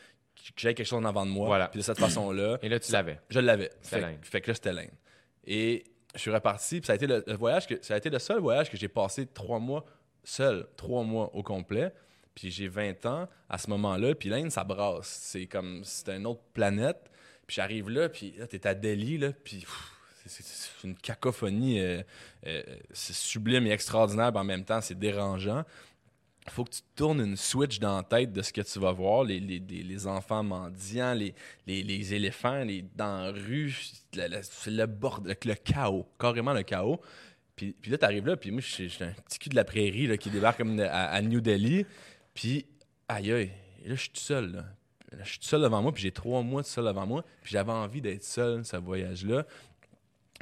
[0.56, 1.46] j'aie quelque chose en avant de moi.
[1.48, 1.66] Voilà.
[1.66, 2.58] Puis de cette façon-là.
[2.62, 3.18] Et là, tu l'avais.
[3.28, 3.70] Je l'avais.
[3.82, 4.18] C'était Fait, l'Inde.
[4.22, 4.90] fait que là, c'était l'Inde.
[5.44, 5.82] Et
[6.18, 6.80] je suis reparti.
[6.80, 8.88] Puis ça a été le, voyage que ça a été le seul voyage que j'ai
[8.88, 9.84] passé trois mois
[10.24, 11.92] seul, trois mois au complet.
[12.34, 14.14] Puis j'ai 20 ans à ce moment-là.
[14.14, 15.08] Puis l'Inde, ça brasse.
[15.22, 17.10] C'est comme c'est une autre planète.
[17.46, 19.64] Puis j'arrive là, puis là, t'es à Delhi, là, puis
[20.26, 21.80] c'est- une cacophonie.
[21.80, 22.02] euh,
[22.46, 22.62] euh,
[22.92, 25.64] sublime et extraordinaire, puis en même temps, c'est dérangeant
[26.48, 29.24] faut que tu tournes une switch dans la tête de ce que tu vas voir.
[29.24, 31.34] Les, les, les- enfants mendiants, les,
[31.66, 33.74] les, les éléphants les, dans la rue,
[34.12, 37.00] c'est le chaos, carrément le chaos.
[37.58, 40.16] Puis, puis là, t'arrives là, puis moi, suis un petit cul de la prairie là,
[40.16, 41.84] qui débarque comme à, New Delhi.
[42.32, 42.64] Puis,
[43.08, 43.50] aïe, aïe,
[43.84, 44.64] là, je suis tout seul.
[45.20, 47.24] Je suis tout seul devant moi, puis j'ai trois mois tout seul devant moi.
[47.42, 49.44] Puis j'avais envie d'être seul, ce voyage-là.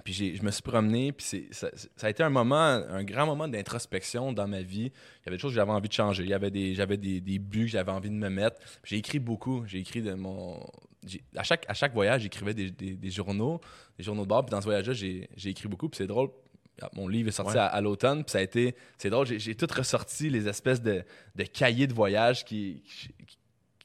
[0.04, 3.48] Puis je me suis promené, puis ça, ça a été un moment, un grand moment
[3.48, 4.92] d'introspection dans ma vie.
[4.92, 6.22] Il y avait des choses que j'avais envie de changer.
[6.22, 8.60] Il y avait des, j'avais des, des buts que j'avais envie de me mettre.
[8.84, 9.64] J'ai écrit beaucoup.
[9.66, 10.60] J'ai écrit de mon.
[11.36, 13.60] À chaque, à chaque voyage, j'écrivais des, des, des journaux,
[13.96, 14.44] des journaux de bord.
[14.44, 15.88] Puis dans ce voyage-là, j'ai écrit beaucoup.
[15.88, 16.28] Puis c'est drôle.
[16.92, 17.58] Mon livre est sorti Ouais.
[17.60, 18.74] à, à l'automne, puis ça a été.
[18.98, 21.02] C'est drôle, j'ai j'ai tout ressorti les espèces de,
[21.34, 23.08] de cahiers de voyage qui, qui-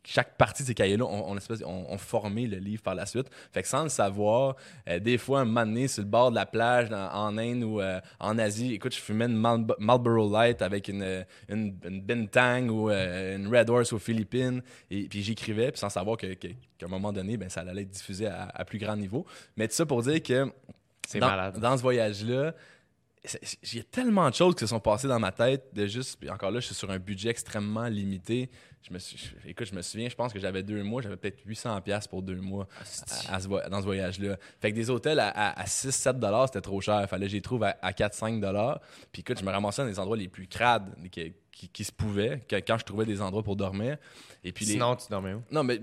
[0.03, 3.27] chaque partie de ces cahiers-là ont, ont- ont formé le livre par la suite.
[3.51, 4.55] Fait que sans le savoir,
[4.89, 7.63] euh, des fois, un moment donné, sur le bord de la plage dans- en Inde
[7.63, 12.01] ou euh, en Asie, écoute, je fumais une Mal- Marlboro Light avec une, une, une
[12.01, 14.63] Bintang ou euh, une Red Horse aux Philippines.
[14.89, 16.47] Et puis j'écrivais, puis sans savoir que- que-
[16.77, 19.25] qu'à un moment donné, ben, ça allait être diffusé à, à plus grand niveau.
[19.55, 20.51] Mais tout ça pour dire que
[21.19, 21.59] dans, malade.
[21.59, 22.53] dans ce voyage-là,
[23.71, 26.17] il y a tellement de choses qui se sont passées dans ma tête de juste.
[26.19, 28.49] puis encore là, je suis sur un budget extrêmement limité.
[28.83, 29.17] Je me suis,
[29.47, 32.23] écoute, je me souviens, je pense que j'avais deux mois, j'avais peut-être 800$ piastres pour
[32.23, 32.67] deux mois
[33.31, 34.37] à- à ce vo- dans ce voyage-là.
[34.59, 37.07] Fait que des hôtels à, à, 6-7$, c'était trop cher.
[37.07, 38.79] Fallait que j'y trouve à, à 4-5$.
[39.11, 41.91] Puis écoute, je me ramassais dans les endroits les plus crades qui, qui, qui se
[41.91, 43.97] pouvaient, que- quand je trouvais des endroits pour dormir.
[44.43, 45.43] Et puis les- Sinon, tu dormais où?
[45.51, 45.77] non, mais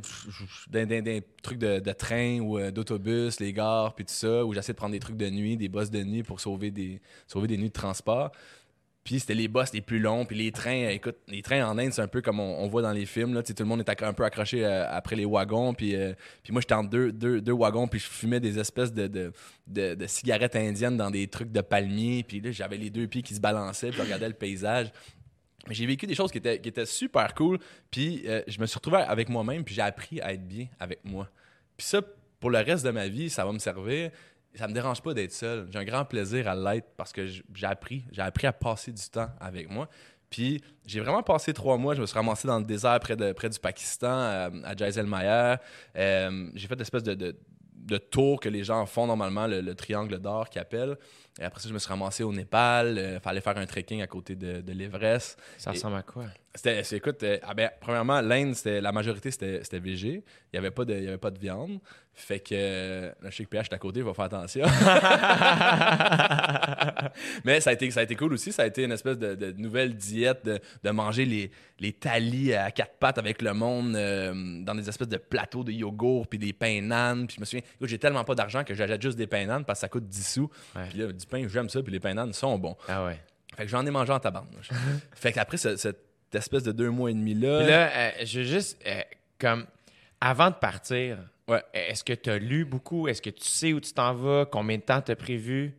[0.67, 4.73] des trucs de, de train ou euh, d'autobus, les gares, puis tout ça, où j'essaie
[4.73, 7.57] de prendre des trucs de nuit, des bosses de nuit pour sauver des, sauver des
[7.59, 8.33] nuits de transport.
[9.09, 11.79] Puis c'était les bosses les plus longs, puis les trains, euh, écoute, les trains en
[11.79, 14.03] Inde, c'est un peu comme on, voit dans les films, là, tout le monde est
[14.03, 16.13] un peu accroché euh, après les wagons, puis, euh,
[16.51, 20.57] moi j'étais en deux, deux, wagons, puis je fumais des espèces de, de, de- cigarettes
[20.57, 23.89] indiennes dans des trucs de palmiers, puis là j'avais les deux pieds qui se balançaient,
[23.89, 24.93] puis je regardais le paysage.
[25.71, 28.99] J'ai vécu des choses qui étaient, qui étaient super cool, puis je me suis retrouvé
[28.99, 31.31] avec moi-même, puis j'ai appris à être bien avec moi.
[31.79, 32.03] Puis ça,
[32.41, 34.11] pour le reste de ma vie, ça va me servir.
[34.55, 35.69] Ça me dérange pas d'être seul.
[35.71, 39.03] J'ai un grand plaisir à l'être parce que j'ai appris, j'ai appris à passer du
[39.09, 39.89] temps avec moi.
[40.31, 41.95] Puis j'ai vraiment passé trois mois.
[41.95, 45.59] Je me suis ramassé dans le désert près, de, près du Pakistan, euh, à Jaisalmayr.
[45.97, 47.37] Euh, j'ai fait une espèce de, de,
[47.75, 50.97] de tour que les gens font normalement, le, le triangle d'or qu'ils appellent.
[51.41, 52.99] Et après ça, je me suis ramassé au Népal.
[53.15, 55.39] Il fallait faire un trekking à côté de, de l'Everest.
[55.57, 56.25] Ça Et- ressemble à quoi?
[56.59, 60.25] C'était, écoute, euh, ah ben, premièrement, l'Inde, c'était, la majorité, c'était, c'était végé.
[60.53, 61.79] Il n'y avait, pas de- il y avait pas de viande.
[62.13, 64.65] Fait que, euh, le Chic PH est à côté, il va faire attention.
[67.45, 68.51] Mais ça a, été, ça a été cool aussi.
[68.53, 72.53] Ça a été une espèce de, de nouvelle diète de, de manger les, les talis
[72.55, 74.33] à quatre pattes avec le monde euh,
[74.65, 77.27] dans des espèces de plateaux de yogourt puis des pains nan.
[77.27, 79.65] Puis je me souviens, écoute, j'ai tellement pas d'argent que j'achète juste des pains nan
[79.65, 80.51] parce que ça coûte 10 sous.
[80.75, 80.83] Ouais.
[80.91, 82.77] Puis là, du pain, j'aime ça, puis les pains nan sont bons.
[82.89, 83.21] Ah ouais.
[83.57, 84.71] Fait que j'en ai mangé en tabarnouche.
[85.15, 87.59] fait qu'après ce- cette espèce de deux mois et demi-là.
[87.61, 89.01] Puis là, euh, je veux juste, euh,
[89.39, 89.67] comme,
[90.21, 91.19] avant de partir,
[91.49, 91.63] Ouais.
[91.73, 93.09] est-ce que tu as lu beaucoup?
[93.09, 94.45] Est-ce que tu sais où tu t'en vas?
[94.51, 95.75] Combien de temps tu as prévu?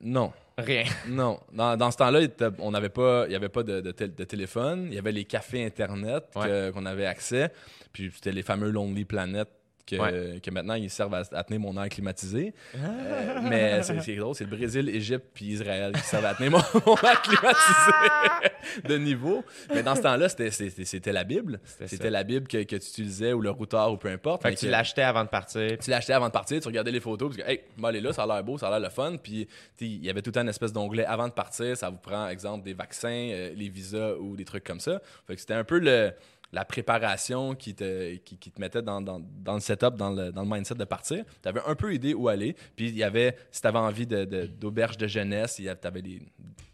[0.00, 0.32] Non.
[0.58, 0.84] Rien.
[1.08, 1.38] Non.
[1.52, 2.20] Dans, dans ce temps-là,
[2.58, 4.86] on n'avait pas, il n'y avait pas de, de tél- de téléphone.
[4.90, 7.50] Il y avait les cafés Internet qu'on avait accès.
[7.92, 9.48] Puis c'était les fameux Lonely Planet
[9.86, 10.40] que, Ouais.
[10.40, 12.52] que maintenant ils servent à, à tenir mon air climatisé.
[12.74, 16.50] Euh, mais c'est c'est drôle, c'est le Brésil, Égypte puis Israël qui servent à tenir
[16.50, 19.44] mon, mon air climatisé de niveau.
[19.72, 21.60] Mais dans ce temps-là, c'était- c'était c'était la Bible.
[21.86, 24.42] C'était la Bible que, que tu utilisais ou le routeur ou peu importe.
[24.42, 25.78] Fait Mais que tu l'achetais avant de partir.
[25.78, 28.12] tu l'achetais avant de partir, tu regardais les photos, parce que, hey, moi, aller là,
[28.12, 29.16] ça a l'air beau, ça a l'air le fun.
[29.22, 29.46] Puis,
[29.80, 31.76] il y avait tout le temps une espèce d'onglet avant de partir.
[31.76, 35.00] Ça vous prend, exemple, des vaccins, euh, les visas ou des trucs comme ça.
[35.26, 36.12] Fait que c'était un peu le,
[36.56, 40.32] la préparation qui te, qui, qui te mettait dans, dans, dans le setup, dans le,
[40.32, 41.24] dans le mindset de partir.
[41.42, 42.56] Tu avais un peu idée où aller.
[42.74, 46.02] Puis, il y avait, si tu avais envie de- de- d'auberge de, jeunesse, tu avais
[46.02, 46.22] des,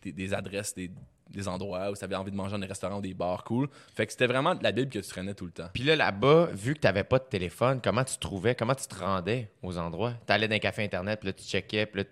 [0.03, 0.91] des, des adresses, des,
[1.29, 3.69] des endroits où tu avais envie de manger dans des restaurants ou des bars cool.
[3.95, 5.69] Fait que c'était vraiment de la Bible que tu traînais tout le temps.
[5.73, 8.87] Puis là, là-bas, vu que tu n'avais pas de téléphone, comment tu trouvais, comment tu
[8.87, 10.15] te rendais aux endroits?
[10.27, 12.09] Tu allais dans un café Internet, puis là, tu checkais, puis là,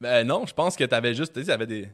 [0.00, 1.32] Ben non, je pense que tu avais juste.
[1.32, 1.88] Tu sais, t'avais des.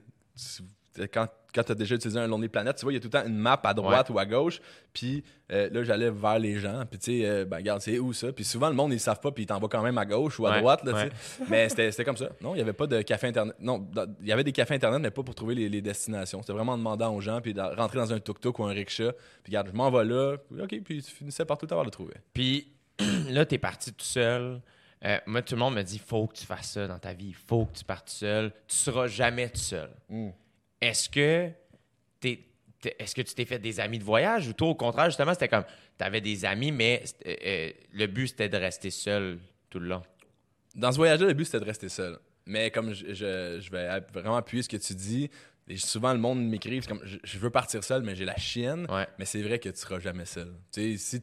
[0.98, 3.00] Tu- Quand, quand tu as déjà utilisé un Lonely Planet, tu vois, il y a
[3.00, 4.60] tout le temps une map à droite ou à gauche.
[4.92, 6.84] Puis euh, là, j'allais vers les gens.
[6.90, 8.32] Puis tu sais, euh, ben regarde, c'est où ça?
[8.32, 9.30] Puis souvent, le monde, ils ne savent pas.
[9.30, 10.84] Puis ils t'envoient quand même à gauche ou à Ouais, droite.
[10.84, 11.10] Là, ouais.
[11.48, 12.28] Mais c'était comme ça.
[12.42, 13.56] Non, il n'y avait pas de café Internet.
[13.60, 13.86] Non,
[14.20, 16.42] il y avait des cafés Internet, mais pas pour trouver les, les destinations.
[16.42, 17.40] C'était vraiment en demandant aux gens.
[17.40, 19.12] Puis de rentrer dans un tuk-tuk ou un rickshaw.
[19.42, 20.36] Puis regarde, je m'en vais là.
[20.50, 22.14] Puis, OK, puis tu finissais par tout avoir le trouver.
[22.34, 22.72] Puis
[23.30, 24.60] là, tu es parti tout seul.
[25.04, 27.32] Euh, moi, tout le monde me dit faut que tu fasses ça dans ta vie,
[27.32, 28.50] faut que tu partes seul.
[28.66, 29.88] Tu seras jamais tout seul.
[30.08, 30.30] Mm.
[30.80, 31.50] Est-ce que
[32.20, 32.40] t'es-
[32.80, 35.32] t'es- est-ce que tu t'es fait des amis de voyage ou toi, au contraire, justement,
[35.34, 35.64] c'était comme
[35.98, 39.38] tu avais des amis, mais c'était- euh, le but c'était de rester seul
[39.70, 40.02] tout le long?
[40.74, 42.18] Dans ce voyage-là, le but, c'était de rester seul.
[42.46, 45.28] Mais comme je, je- je vais vraiment appuyer ce que tu dis,
[45.66, 48.36] et souvent le monde m'écrit, c'est comme je, je veux partir seul, mais j'ai la
[48.36, 48.86] chienne.
[48.90, 49.06] Ouais.
[49.18, 50.54] Mais c'est vrai que tu seras jamais seul.
[50.72, 51.20] Tu sais, si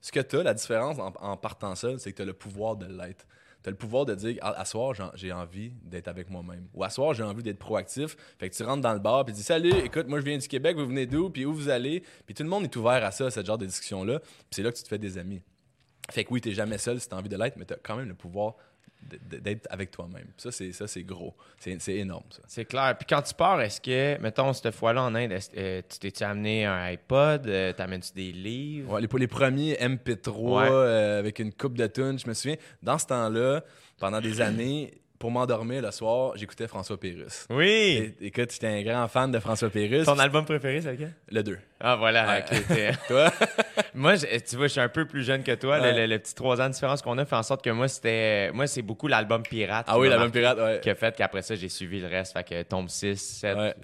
[0.00, 2.32] ce que tu as, la différence en, en partant seul, c'est que tu as le
[2.32, 3.26] pouvoir de l'être.
[3.66, 6.66] As le pouvoir de dire, à, à soir, j'ai- envie d'être avec moi-même.
[6.74, 8.16] Ou à soir, j'ai envie d'être proactif.
[8.38, 10.38] Fait que tu rentres dans le bar, puis tu dis, salut, écoute, moi, je viens
[10.38, 12.02] du Québec, vous venez d'où, puis où vous allez?
[12.26, 14.20] Puis tout le monde est ouvert à ça, ce genre de discussion-là.
[14.20, 15.42] Puis c'est là que tu te fais des amis.
[16.10, 18.08] Fait que oui, t'es jamais seul si t'as envie de l'être, mais t'as quand même
[18.08, 18.54] le pouvoir
[19.00, 20.26] d'être avec toi-même.
[20.36, 21.34] Ça, c'est ça, c'est gros.
[21.58, 22.42] C'est énorme, ça.
[22.46, 22.94] C'est clair.
[22.98, 26.66] Puis quand tu pars, est-ce que, mettons, cette fois-là en Inde, euh, tu t'es-tu amené
[26.66, 27.46] un iPod?
[27.46, 28.92] Euh, T'amènes-tu des livres?
[28.94, 30.68] Ouais, les, pour les premiers MP3 Ouais.
[30.70, 33.62] euh, avec une coupe de tunes, je me souviens, dans ce temps-là,
[33.98, 37.46] pendant des années, pour m'endormir le soir, j'écoutais François Pérusse.
[37.50, 38.14] Oui!
[38.20, 40.06] Et- Écoute, j'étais un grand fan de François Pérusse.
[40.06, 41.12] Ton album préféré, c'est lequel?
[41.30, 41.58] Le 2.
[41.80, 42.44] Ah, voilà.
[42.70, 42.92] Ouais.
[43.08, 43.32] Toi?
[43.94, 45.78] moi, je- tu vois, je suis un peu plus jeune que toi.
[45.78, 46.06] Le- Ouais.
[46.06, 48.50] Le, le petit trois ans de différence qu'on a fait en sorte que moi, c'était.
[48.52, 49.86] Moi, c'est beaucoup l'album Pirate.
[49.88, 50.80] Ah oui, l'album pirate, ouais.
[50.82, 52.32] Qui a fait qu'après ça, j'ai suivi le reste.
[52.32, 53.56] Fait que tombe 6, 7.
[53.56, 53.74] Ouais.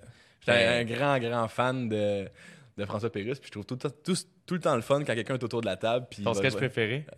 [0.46, 2.28] J'étais un grand, grand fan de,
[2.76, 3.38] de François Pérusse.
[3.40, 4.14] Puis je trouve tout, le temps- tout,
[4.46, 6.06] tout le temps le fun quand quelqu'un est autour de la table.
[6.10, 7.06] Puis Ton sketch préféré?
[7.10, 7.16] Euh,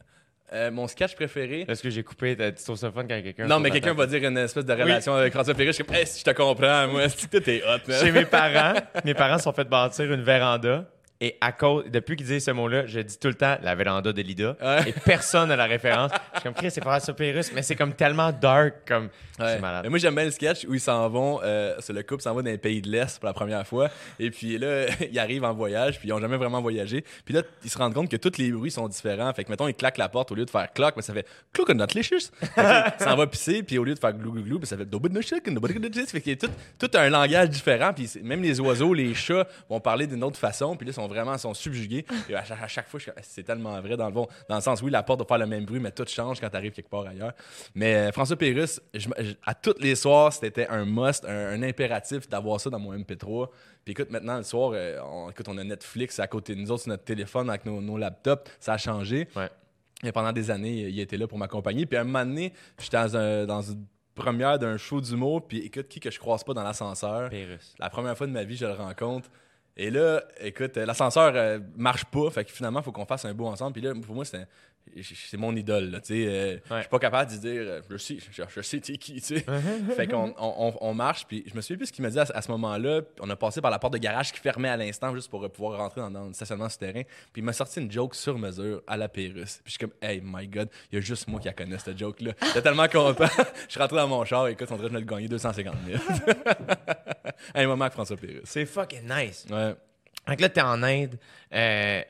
[0.73, 1.65] mon sketch préféré.
[1.69, 2.37] Est-ce que j'ai coupé?
[2.37, 3.47] Tu trouves ça fun quand quelqu'un.
[3.47, 5.77] Non, mais quelqu'un va dire une espèce de relation avec François Pérusse.
[5.77, 7.93] Je suis comme, hey, si je te comprends, moi, que t'es hot.
[7.93, 10.85] Chez mes parents, mes parents se sont fait bâtir une véranda.
[11.21, 14.13] Et à cause, depuis qu'ils disent ce mot-là, je dis tout le temps la véranda
[14.13, 14.57] de Lida.
[14.61, 14.91] Ouais.
[14.91, 16.11] Et personne n'a la référence.
[16.13, 19.05] Je suis comme, Chris, c'est François Pérusse, mais c'est comme tellement dark, comme.
[19.39, 19.55] Ouais.
[19.55, 19.85] C'est malade.
[19.85, 22.43] Mais moi, j'aime bien le sketch où ils s'en vont, euh, le couple s'en va
[22.43, 23.89] dans les pays de l'Est pour la première fois.
[24.19, 27.03] Et puis là, ils arrivent en voyage, puis ils ont jamais vraiment voyagé.
[27.25, 29.33] Puis là, ils se rendent compte que tous les bruits sont différents.
[29.33, 31.27] Fait que, mettons, ils claquent la porte au lieu de faire clock, mais ça fait
[31.53, 32.31] clock not licious.
[32.41, 32.61] Fait que,
[33.05, 34.85] ça en va pisser, puis au lieu de faire glou glou glou, ben, ça fait
[34.85, 35.89] dobud no chicken, dobud no.
[36.07, 37.93] Fait qu'il y a tout, tout un langage différent.
[37.95, 40.77] Puis même les oiseaux, les chats vont parler d'une autre façon.
[40.77, 42.05] Puis là, ils sont vraiment sont subjugués.
[42.29, 44.27] Et à chaque, à chaque fois, c'est tellement vrai dans le fond.
[44.49, 46.49] Dans le sens, oui, la porte va faire le même bruit, mais tout change quand
[46.51, 47.33] tu arrives quelque part ailleurs.
[47.75, 52.29] Mais euh, François je- je- à tous les soirs, c'était un must, un, un impératif
[52.29, 53.49] d'avoir ça dans mon MP3.
[53.85, 56.71] Puis écoute, maintenant, le soir, euh, on, écoute, on a Netflix à côté de nous
[56.71, 58.51] autres sur notre téléphone avec nos, nos laptops.
[58.61, 59.29] Ça a changé.
[59.37, 59.49] Ouais.
[60.05, 61.87] Et pendant des années, il était là pour m'accompagner.
[61.87, 63.85] Puis à un moment donné, j'étais dans, un- dans une
[64.15, 65.47] première d'un show d'humour.
[65.47, 67.31] Puis écoute, qui que je croise pas dans l'ascenseur?
[67.79, 69.31] La première fois de ma vie, je le rencontre.
[69.77, 72.31] Et là, écoute, euh, l'ascenseur euh, marche pas.
[72.31, 73.73] Fait que finalement, faut qu'on fasse un beau ensemble.
[73.73, 74.47] Puis là, pour moi, c'est
[75.03, 75.91] c'est mon idole.
[75.91, 76.27] là, tu sais.
[76.27, 76.81] Euh, Je Ouais.
[76.81, 79.45] suis pas capable de dire, euh, je sais, je, je sais t'es qui, tu sais.
[79.97, 81.27] fait qu'on on, marche.
[81.27, 83.03] Puis je me souviens plus ce qu'il m'a dit à, à ce moment-là.
[83.21, 85.49] On a passé par la porte de garage qui fermait à l'instant juste pour euh,
[85.49, 87.03] pouvoir rentrer dans, dans le stationnement souterrain.
[87.33, 89.61] Puis il m'a sorti une joke sur mesure à la Pérus.
[89.63, 91.79] Puis je suis comme, hey, my God, il y a juste moi qui la connais,
[91.79, 92.33] cette joke-là.
[92.47, 93.27] J'étais tellement content.
[93.67, 94.49] je suis rentré dans mon char.
[94.49, 95.99] Écoute, on dirait que je venais de gagner 250 000.
[97.55, 98.41] un moment avec François Pérus.
[98.45, 99.47] C'est fucking nice.
[99.51, 99.75] Ouais.
[100.27, 101.17] Donc là, t'es en Inde.
[101.53, 102.03] euh,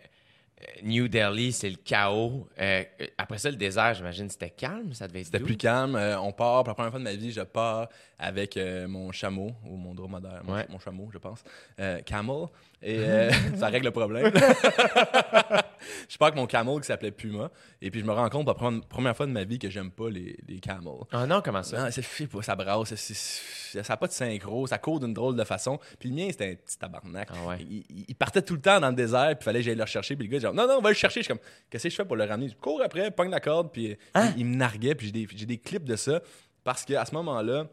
[0.82, 2.48] New Delhi, c'est le chaos.
[2.58, 2.82] Euh,
[3.18, 4.94] après ça, le désert, j'imagine, c'était calme.
[4.94, 5.96] Ça devait être C'était plus calme.
[5.96, 7.88] Euh, on part, pour la première fois de ma vie, je pars
[8.18, 10.66] avec euh, mon chameau, ou mon dromadaire, mon, Ouais.
[10.70, 11.44] mon chameau, je pense.
[11.78, 12.46] Euh, camel.
[12.82, 14.30] Et euh, ça règle le problème.
[16.08, 17.50] je pars avec mon camel qui s'appelait Puma.
[17.82, 19.90] Et puis je me rends compte pour la première- fois de ma vie que j'aime
[19.90, 20.92] pas les, les camels.
[21.12, 21.84] Ah non, comment ça?
[21.84, 25.44] Non, c'est, pas, ça brasse, ça n'a pas de synchro, ça court d'une drôle de
[25.44, 25.78] façon.
[25.98, 27.28] Puis le mien, c'était un petit tabarnak.
[27.32, 27.58] Ah ouais.
[27.60, 29.74] il, il- il partait tout le temps dans le désert, puis il fallait que j'aille
[29.74, 30.16] le rechercher.
[30.16, 31.20] Puis le gars, genre, non, non, on va le chercher.
[31.20, 32.48] Je suis comme, qu'est-ce que je fais pour le ramener?
[32.48, 34.32] Je cours après, pogne la corde, puis Hein?
[34.36, 36.20] il, il me narguait, puis j'ai des, j'ai des clips de ça.
[36.64, 37.66] Parce qu'à ce moment-là,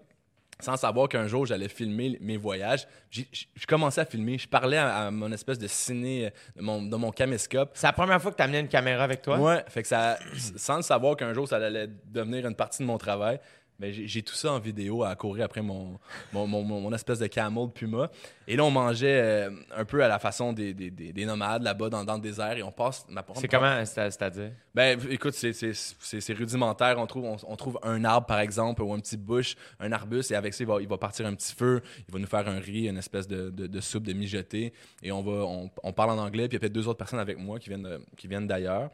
[0.60, 4.38] sans savoir qu'un jour j'allais filmer mes voyages, j'ai- je commençais à filmer.
[4.38, 7.72] Je parlais à, à mon espèce de ciné, de mon, de mon caméscope.
[7.74, 9.40] C'est la première fois que t'as amené une caméra avec toi?
[9.40, 10.20] Ouais, fait que ça,
[10.56, 13.40] sans le savoir qu'un jour ça allait devenir une partie de mon travail,
[13.80, 16.00] ben j'ai tout ça en vidéo à courir après mon,
[16.32, 18.10] mon, mon, espèce de camel de puma.
[18.48, 21.64] Et là, on mangeait euh, un peu à la façon des, des, des- des nomades
[21.64, 23.06] là-bas dans, dans le désert et on passe.
[23.10, 24.52] ma- C'est comment, c'est- c'est-à-dire?
[24.76, 26.98] ben, écoute, c'est- c'est c'est- c'est rudimentaire.
[27.00, 30.32] On trouve, on, on trouve un arbre, par exemple, ou un petit bush, un arbuste,
[30.32, 31.82] et avec ça, il va, il va partir un petit feu.
[32.08, 34.72] Il va nous faire un riz, une espèce de, de, de soupe de mijoté.
[35.02, 37.00] Et on, va, on, on parle en anglais, puis il y a peut-être deux autres
[37.00, 38.92] personnes avec moi qui viennent, qui viennent d'ailleurs,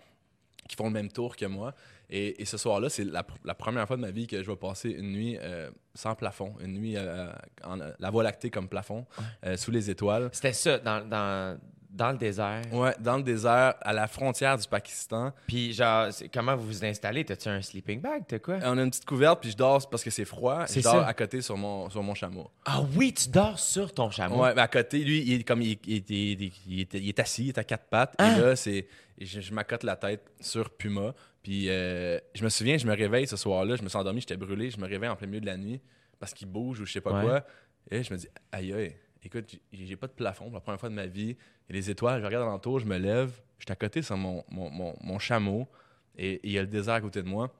[0.67, 1.73] qui font le même tour que moi.
[2.09, 4.49] Et, et ce soir-là, c'est la, pr- la première fois de ma vie que je
[4.49, 7.31] vais passer une nuit euh, sans plafond, une nuit euh,
[7.63, 9.05] en, la voie lactée comme plafond,
[9.45, 10.29] euh, sous les étoiles.
[10.31, 11.59] C'était ça, dans, dans,
[11.91, 12.61] dans le désert.
[12.71, 15.33] Ouais, dans le désert, à la frontière du Pakistan.
[15.47, 17.25] Puis, genre, comment vous vous installez?
[17.25, 18.23] T'as-tu un sleeping bag?
[18.27, 18.57] T'as quoi?
[18.63, 20.65] On a une petite couverte, puis je dors parce que c'est froid.
[20.67, 21.07] C'est Je dors ça.
[21.07, 22.49] à côté sur mon, sur mon chameau.
[22.65, 24.41] Ah oui, tu dors sur ton chameau?
[24.41, 27.45] Ouais, mais à côté, lui, il est comme il, il- il- il- il est, assis,
[27.45, 28.15] il est à quatre pattes.
[28.19, 28.87] Et là, c'est,
[29.19, 31.13] je, je m'accote la tête sur Puma.
[31.49, 34.37] Puis euh, je me souviens, je me réveille ce soir-là, je me suis endormi, j'étais
[34.37, 35.81] brûlé, je me réveille en plein milieu de la nuit
[36.19, 37.23] parce qu'il bouge ou je sais pas Ouais.
[37.23, 37.43] quoi.
[37.89, 40.89] Et je me dis, aïe aïe, écoute, j'ai, pas de plafond pour la première fois
[40.89, 41.35] de ma vie.
[41.67, 44.43] Et les étoiles, je regarde alentour, je me lève, je suis à côté sur mon,
[44.51, 45.67] mon, mon, mon chameau
[46.15, 47.51] et il y a le désert à côté de moi.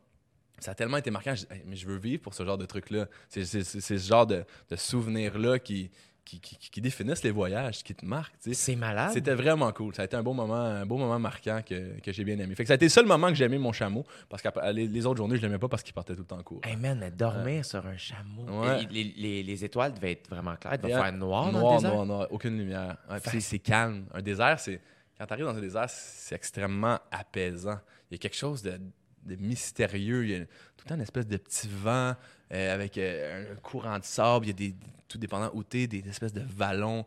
[0.60, 2.60] Ça a tellement été marquant, je dis, Hey, mais je veux vivre pour ce genre
[2.60, 3.08] de truc-là.
[3.28, 5.90] C'est ce genre de, de souvenir-là qui,
[6.30, 8.36] qui, qui, qui définissent les voyages, qui te marquent.
[8.40, 9.12] C'est malade.
[9.14, 9.96] C'était vraiment cool.
[9.96, 12.54] Ça a été un beau moment, un beau moment marquant que, que j'ai bien aimé.
[12.56, 14.50] Fait que ça a été le seul moment que j'ai aimé mon chameau, parce que
[14.72, 16.62] les, les autres journées, je l'aimais pas parce qu'il partait tout le temps en cours.
[16.64, 18.62] Hey man, dormir sur un chameau.
[18.62, 18.86] Ouais.
[18.92, 20.76] Les, les- les étoiles devaient être vraiment claires.
[20.76, 21.94] Il devait Et, faire noir, dans noir, le désert.
[21.94, 22.98] noir, noir, aucune lumière.
[23.10, 24.06] Ouais, c'est calme.
[24.14, 24.80] Un désert, c'est.
[25.18, 27.80] Quand tu arrives dans un désert, c'est extrêmement apaisant.
[28.10, 28.80] Il y a quelque chose de,
[29.26, 30.24] de mystérieux.
[30.26, 32.16] Il y a tout le temps une espèce de petit vent
[32.54, 34.45] euh, avec euh, un courant de sable.
[34.45, 34.76] Il y a des.
[35.08, 37.04] Tout dépendant où t'es, des espèces de vallons.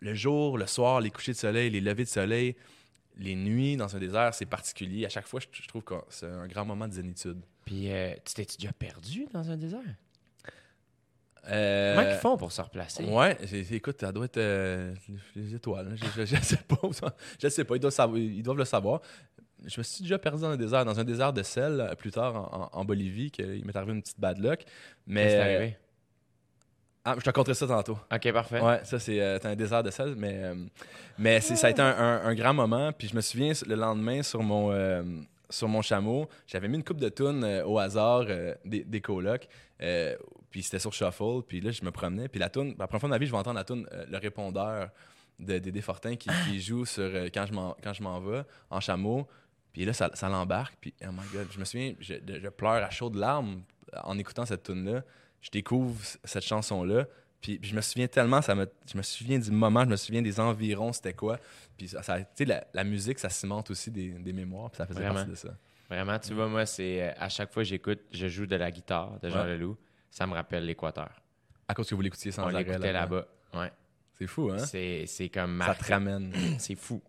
[0.00, 2.54] Le jour, le soir, les couchers de soleil, les levées de soleil,
[3.16, 5.06] les nuits dans un désert, c'est particulier.
[5.06, 7.40] À chaque fois, je, je trouve que c'est un grand moment de zénitude.
[7.64, 9.80] Puis, euh, tu t'es déjà perdu dans un désert?
[11.48, 13.02] Euh, Comment ils font pour se replacer?
[13.04, 13.36] Ouais,
[13.72, 14.94] écoute, ça doit être euh,
[15.34, 15.88] les- les étoiles.
[15.90, 15.96] hein.
[15.96, 16.76] Je, je, je sais pas.
[17.42, 17.76] Je sais pas.
[17.76, 19.00] Ils doivent, savoir- ils doivent le savoir.
[19.66, 22.10] Je me suis déjà perdu dans un désert, dans un désert de sel, euh, plus
[22.10, 24.64] tard en, en- en Bolivie, qu'il m'est arrivé une petite bad luck.
[25.06, 25.76] Mais arrivé?
[27.04, 27.98] Ah, je te raconterai ça tantôt.
[28.12, 28.60] Ok, parfait.
[28.60, 30.54] Ouais, ça c'est euh, un désert de sel, mais, euh,
[31.56, 32.92] ça a été un, un- un grand moment.
[32.92, 35.02] Puis je me souviens le lendemain sur mon, euh,
[35.48, 39.00] sur mon chameau, j'avais mis une coupe de tunes euh, au hasard euh, des, des
[39.00, 39.48] colocs.
[39.82, 40.14] euh,
[40.50, 41.42] puis c'était sur Shuffle.
[41.48, 42.28] Puis là, je me promenais.
[42.28, 44.04] Puis la tune, la première fois de ma vie, je vais entendre la tune, euh,
[44.10, 44.90] le répondeur
[45.38, 48.42] de Dédé Fortin qui, qui joue sur euh, quand je m'en quand je m'en vais
[48.68, 49.26] en chameau.
[49.72, 50.76] Puis là, ça, ça l'embarque.
[50.80, 53.62] Puis, oh my god, je me souviens, je, pleure à chaudes larmes
[54.04, 55.02] en écoutant cette tune-là.
[55.40, 57.06] Je découvre cette chanson-là.
[57.40, 59.96] Puis, puis je me souviens tellement, ça me, je me souviens du moment, je me
[59.96, 61.38] souviens des environs, c'était quoi.
[61.78, 64.70] Puis ça, ça- tu sais, la, la musique, ça cimente aussi des, des mémoires.
[64.70, 65.14] Puis ça faisait Vraiment.
[65.14, 65.56] partie de ça.
[65.88, 68.70] Vraiment, tu vois, moi, c'est euh, à chaque fois que j'écoute, je joue de la
[68.70, 69.56] guitare de Jean Ouais.
[69.56, 69.76] Leloup,
[70.10, 71.10] ça me rappelle l'Équateur.
[71.66, 72.62] À cause que vous l'écoutiez sans On arrêt.
[72.64, 73.26] l'écoutait là-bas.
[73.54, 73.72] Ouais.
[74.18, 74.58] C'est fou, hein?
[74.58, 75.84] C'est, comme Ça marqué.
[75.84, 76.32] te ramène.
[76.58, 77.02] C'est fou.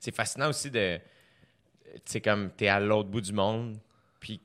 [0.00, 0.98] C'est fascinant aussi de.
[1.94, 3.76] Tu sais, comme t'es à l'autre bout du monde,
[4.20, 4.40] puis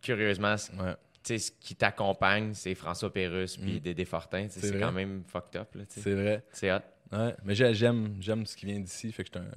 [0.00, 0.94] curieusement, c- Ouais.
[1.14, 3.80] tu sais, ce qui t'accompagne, c'est François Pérusse puis Mm.
[3.80, 4.46] Dédé Fortin.
[4.48, 5.68] C'est quand même fucked up.
[5.88, 6.44] C'est vrai.
[6.52, 6.78] c'est hot.
[7.12, 7.34] Ouais.
[7.44, 9.12] Mais j'ai- j'aime, j'aime ce qui vient d'ici.
[9.12, 9.48] Fait que je suis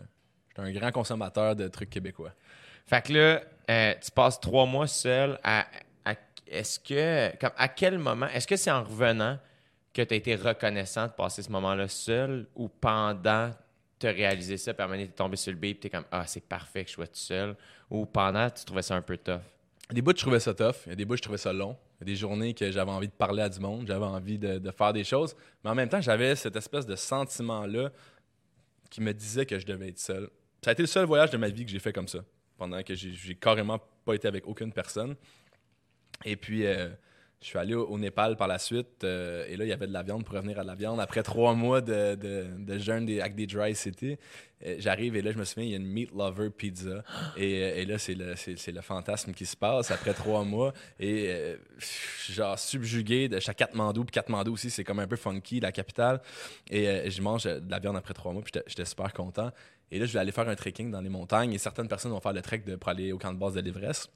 [0.57, 2.33] un, un grand consommateur de trucs québécois.
[2.85, 5.39] Fait que là, euh, tu passes trois mois seul.
[5.43, 5.65] À,
[6.05, 6.15] à-
[6.47, 9.39] est-ce que, comme, à quel moment, est-ce que c'est en revenant
[9.93, 13.51] que tu as été reconnaissant de passer ce moment-là seul ou pendant
[13.99, 16.25] tu as réalisé ça, puis à un tombé sur le beat, puis t'es comme, ah,
[16.27, 17.55] c'est parfait que je sois tout seul,
[17.89, 19.41] ou pendant, tu trouvais ça un peu tough?
[19.91, 20.75] Des bouts, je trouvais ça tough.
[20.87, 21.77] Il y a des bouts, je trouvais ça long.
[21.99, 24.39] Il y a des journées que j'avais envie de parler à du monde, j'avais envie
[24.39, 25.35] de, faire des choses.
[25.63, 27.91] Mais en même temps, j'avais cette espèce de sentiment-là
[28.89, 30.29] qui me disait que je devais être seul.
[30.63, 32.19] Ça a été le seul voyage de ma vie que j'ai fait comme ça,
[32.57, 35.15] pendant que j'ai carrément pas été avec aucune personne.
[36.23, 36.89] Et puis, euh,
[37.41, 39.93] je suis allé au, Népal par la suite, euh, et là, il y avait de
[39.93, 40.99] la viande pour revenir à de la viande.
[40.99, 42.17] Après trois mois de,
[42.79, 44.17] jeûne avec des dry city,
[44.65, 47.03] euh, j'arrive et là, je me souviens, il y a une Meat Lover Pizza.
[47.37, 50.73] Et, euh, là, c'est le, fantasme qui se passe après trois mois.
[50.99, 51.57] Et euh,
[52.29, 54.05] genre subjugué de chaque Katmandou.
[54.05, 56.21] Puis Katmandou aussi, c'est comme un peu funky, la capitale.
[56.69, 59.51] Et je mange de la viande après trois mois, puis j'étais, j'étais super content.
[59.91, 61.53] Et là, je vais aller faire un trekking dans les montagnes.
[61.53, 63.61] Et certaines personnes vont faire le trek de, pour aller au camp de base de
[63.61, 64.09] l'Everest.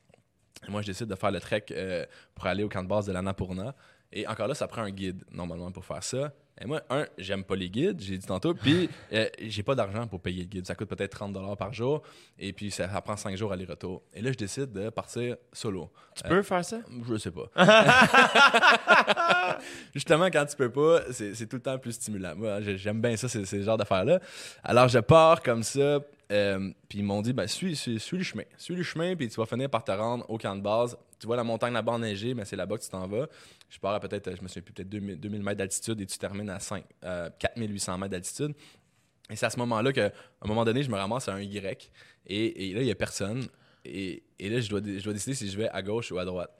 [0.67, 3.05] Et moi, je décide de faire le trek euh, pour aller au camp de base
[3.05, 3.73] de l'Annapurna.
[4.11, 6.33] Et encore là, ça prend un guide, normalement, pour faire ça.
[6.61, 8.53] Et moi, un, j'aime pas les guides, j'ai dit tantôt.
[8.53, 10.65] Puis, euh, j'ai pas d'argent pour payer le guide.
[10.67, 12.01] Ça coûte peut-être 30 par jour.
[12.37, 14.01] Et puis, ça, ça prend 5 jours aller-retour.
[14.13, 15.89] Et là, je décide de partir solo.
[16.15, 16.79] Tu peux faire ça?
[17.07, 17.49] Je sais pas.
[19.93, 22.35] Justement, quand tu peux pas, c'est tout le temps plus stimulant.
[22.35, 24.19] Moi, j'ai- j'aime bien ça, ces, ces genres d'affaires-là.
[24.63, 25.99] Alors, je pars comme ça,
[26.31, 28.43] euh, puis ils m'ont dit, ben, suis, le chemin.
[28.57, 30.97] Suis le chemin, puis tu vas finir par te rendre au camp de base.
[31.19, 33.27] Tu vois la montagne là-bas enneigée, mais c'est là-bas que tu t'en vas.
[33.69, 36.17] Je pars à peut-être, je me souviens plus, peut-être 2000, 2000 mètres d'altitude et tu
[36.17, 38.53] termines à 5, euh, 4800 mètres d'altitude.
[39.29, 40.11] Et c'est à ce moment-là qu'à
[40.41, 41.91] un moment donné, je me ramasse à un Y.
[42.27, 43.47] Et, là, il n'y a personne.
[43.85, 46.51] Et, là, je dois, je dois décider si je vais à gauche ou à droite.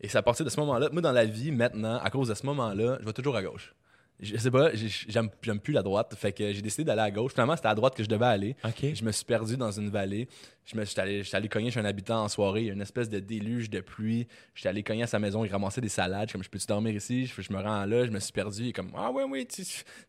[0.00, 2.34] Et c'est à partir de ce moment-là, moi, dans la vie, maintenant, à cause de
[2.34, 3.74] ce moment-là, je vais toujours à gauche.
[4.22, 5.28] Je sais pas, j'ai- j'aime
[5.60, 6.14] plus la droite.
[6.16, 7.32] Fait que j'ai décidé d'aller à gauche.
[7.32, 8.56] Finalement, c'était à droite que je devais aller.
[8.94, 10.28] Je me suis perdu dans une vallée.
[10.64, 12.60] Je me suis allé, allé cogner chez un habitant en soirée.
[12.60, 14.28] Il y a une espèce de déluge de pluie.
[14.54, 15.44] J'étais allé cogner à sa maison.
[15.44, 16.28] Il ramassait des salades.
[16.28, 17.26] Je suis Comme je peux-tu dormir ici?
[17.26, 18.06] Je, je me rends là.
[18.06, 18.62] Je me suis perdu.
[18.62, 19.64] Il est comme Ah oui, oui, tu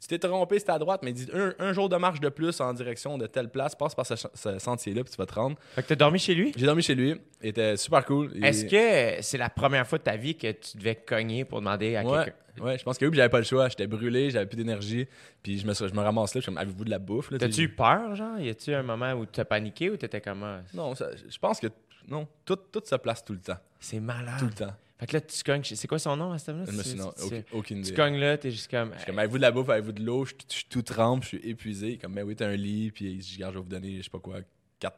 [0.08, 1.02] t'es trompé, c'était à droite.
[1.04, 3.74] Mais dit un, un jour de marche de plus en direction de telle place.
[3.74, 4.16] Passe par ce,
[4.60, 5.58] sentier-là, puis tu vas te rendre.
[5.74, 6.54] Fait que t'as dormi chez lui?
[6.56, 7.16] J'ai dormi chez lui.
[7.42, 8.32] Il était super cool.
[8.36, 11.60] Et- Est-ce que c'est la première fois de ta vie que tu devais cogner pour
[11.62, 12.34] demander à Ouais, quelqu'un?
[12.62, 13.70] Ouais, je pense que oui, puis j'avais pas le choix.
[13.70, 15.08] J'étais brûlé, j'avais plus d'énergie.
[15.42, 16.40] Puis je me, je me ramasse là.
[16.40, 17.32] Je suis comme, avez-vous de la bouffe?
[17.32, 17.38] là?
[17.38, 18.40] T'as-tu eu peur, genre?
[18.40, 20.44] Y a-tu un moment où t'as paniqué ou t'étais comme.
[20.44, 21.68] ah, Non, ça- je pense que
[22.08, 23.58] non, tout, tout se place tout le temps.
[23.80, 24.40] C'est malade.
[24.40, 24.74] Tout le temps.
[25.00, 25.64] Fait que là, tu cognes.
[25.64, 26.72] chez- C'est quoi son nom à ce moment-là?
[26.72, 27.96] Je me suis non, Tu- aucune, aucune Tu idée.
[27.96, 28.92] cognes là, t'es juste comme.
[28.94, 30.26] Je suis comme, avez-vous de la bouffe, avez-vous de l'eau?
[30.26, 31.98] Je je suis tout trempe, je suis épuisé.
[31.98, 34.04] Comme, ben oui, t'as un lit, puis je dis, regarde, je vais vous donner, je
[34.04, 34.36] sais pas quoi,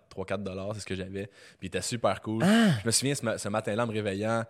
[0.09, 1.27] 3-4 dollars, c'est ce que j'avais.
[1.27, 2.43] Puis il était super cool.
[2.43, 2.71] Ah!
[2.81, 4.43] Je me souviens ce, ma- ce matin-là, en me réveillant,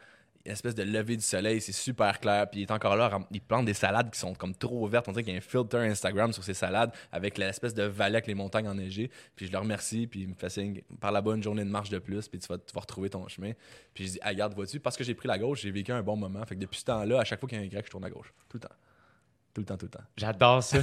[0.45, 2.49] espèce de lever du soleil, c'est super clair.
[2.49, 5.07] Puis il est encore là, il plante des salades qui sont comme trop vertes.
[5.07, 8.15] On dirait qu'il y a un filter Instagram sur ces salades avec l'espèce de vallée
[8.15, 9.09] avec les montagnes enneigées.
[9.35, 11.89] Puis je le remercie, puis il me fait signe, par là-bas une journée de marche
[11.89, 13.51] de plus, puis tu vas, tu vas retrouver ton chemin.
[13.93, 16.03] Puis je dis, ah, regarde, vois-tu, parce que j'ai pris la gauche, j'ai vécu un
[16.03, 16.45] bon moment.
[16.45, 18.05] Fait que depuis ce temps-là, à chaque fois qu'il y a un Y, je tourne
[18.05, 18.33] à gauche.
[18.49, 18.75] Tout le temps.
[19.55, 20.03] Tout le temps, tout le temps.
[20.17, 20.79] J'adore ça.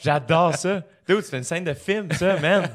[0.00, 0.84] J'adore ça.
[1.08, 2.70] Dude, c'est une scène de film, ça, man.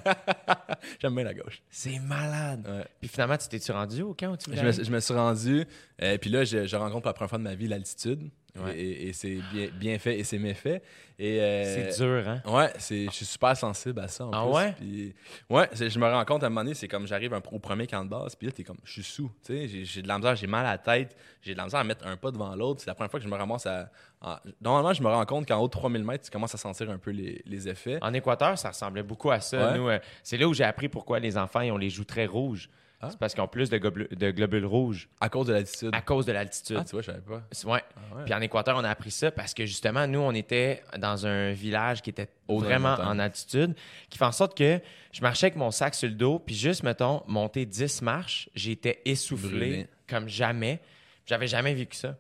[1.01, 1.61] J'aime bien la gauche.
[1.69, 2.67] C'est malade.
[2.67, 2.85] Ouais.
[2.99, 5.65] Puis finalement, tu t'es-tu rendu au camp où tu Je me, je me suis rendu,
[6.01, 8.29] euh, puis là, je, je rencontre pour la première fois de ma vie l'altitude.
[8.58, 8.80] Ouais.
[8.80, 10.82] Et, c'est bien, bien fait et c'est méfait.
[11.18, 12.41] Et, euh, C'est dur, hein?
[12.45, 14.26] Ouais, je suis super sensible à ça.
[14.26, 14.54] En Ah plus.
[14.54, 14.74] ouais?
[14.78, 15.14] Puis,
[15.50, 18.04] ouais, je me rends compte à un moment donné, c'est comme j'arrive au premier camp
[18.06, 19.30] de base, puis là, t'es comme, je suis sous.
[19.47, 22.08] J'ai, de la misère, j'ai mal à la tête, j'ai de la misère à mettre
[22.08, 22.80] un pas devant l'autre.
[22.82, 23.89] C'est la première fois que je me ramasse à.
[24.22, 26.89] en- normalement, je me rends compte qu'en haut de 3000 mètres, tu commences à sentir
[26.89, 28.00] un peu les, les effets.
[28.02, 29.72] En Équateur, ça ressemblait beaucoup à ça.
[29.74, 29.78] Ouais.
[29.78, 32.26] Nous, euh, c'est là où j'ai appris pourquoi les enfants ils ont les joues très
[32.26, 32.70] rouges.
[33.02, 33.10] Ah.
[33.10, 35.91] C'est parce qu'ils ont plus de, globules rouges À cause de l'altitude.
[35.93, 36.78] à cause de l'altitude.
[36.80, 37.36] Ah, tu vois, je savais pas.
[37.36, 37.84] Ouais.
[37.95, 38.24] Ah ouais.
[38.26, 41.52] Puis en Équateur, on a appris ça parce que justement, nous, on était dans un
[41.54, 43.74] village qui était vraiment en altitude,
[44.10, 44.82] qui fait en sorte que
[45.14, 49.02] je marchais avec mon sac sur le dos, puis juste, mettons, monter 10 marches, j'étais
[49.06, 49.88] essoufflé Brûlé.
[50.08, 50.82] comme jamais.
[51.26, 52.18] J'avais jamais vécu ça.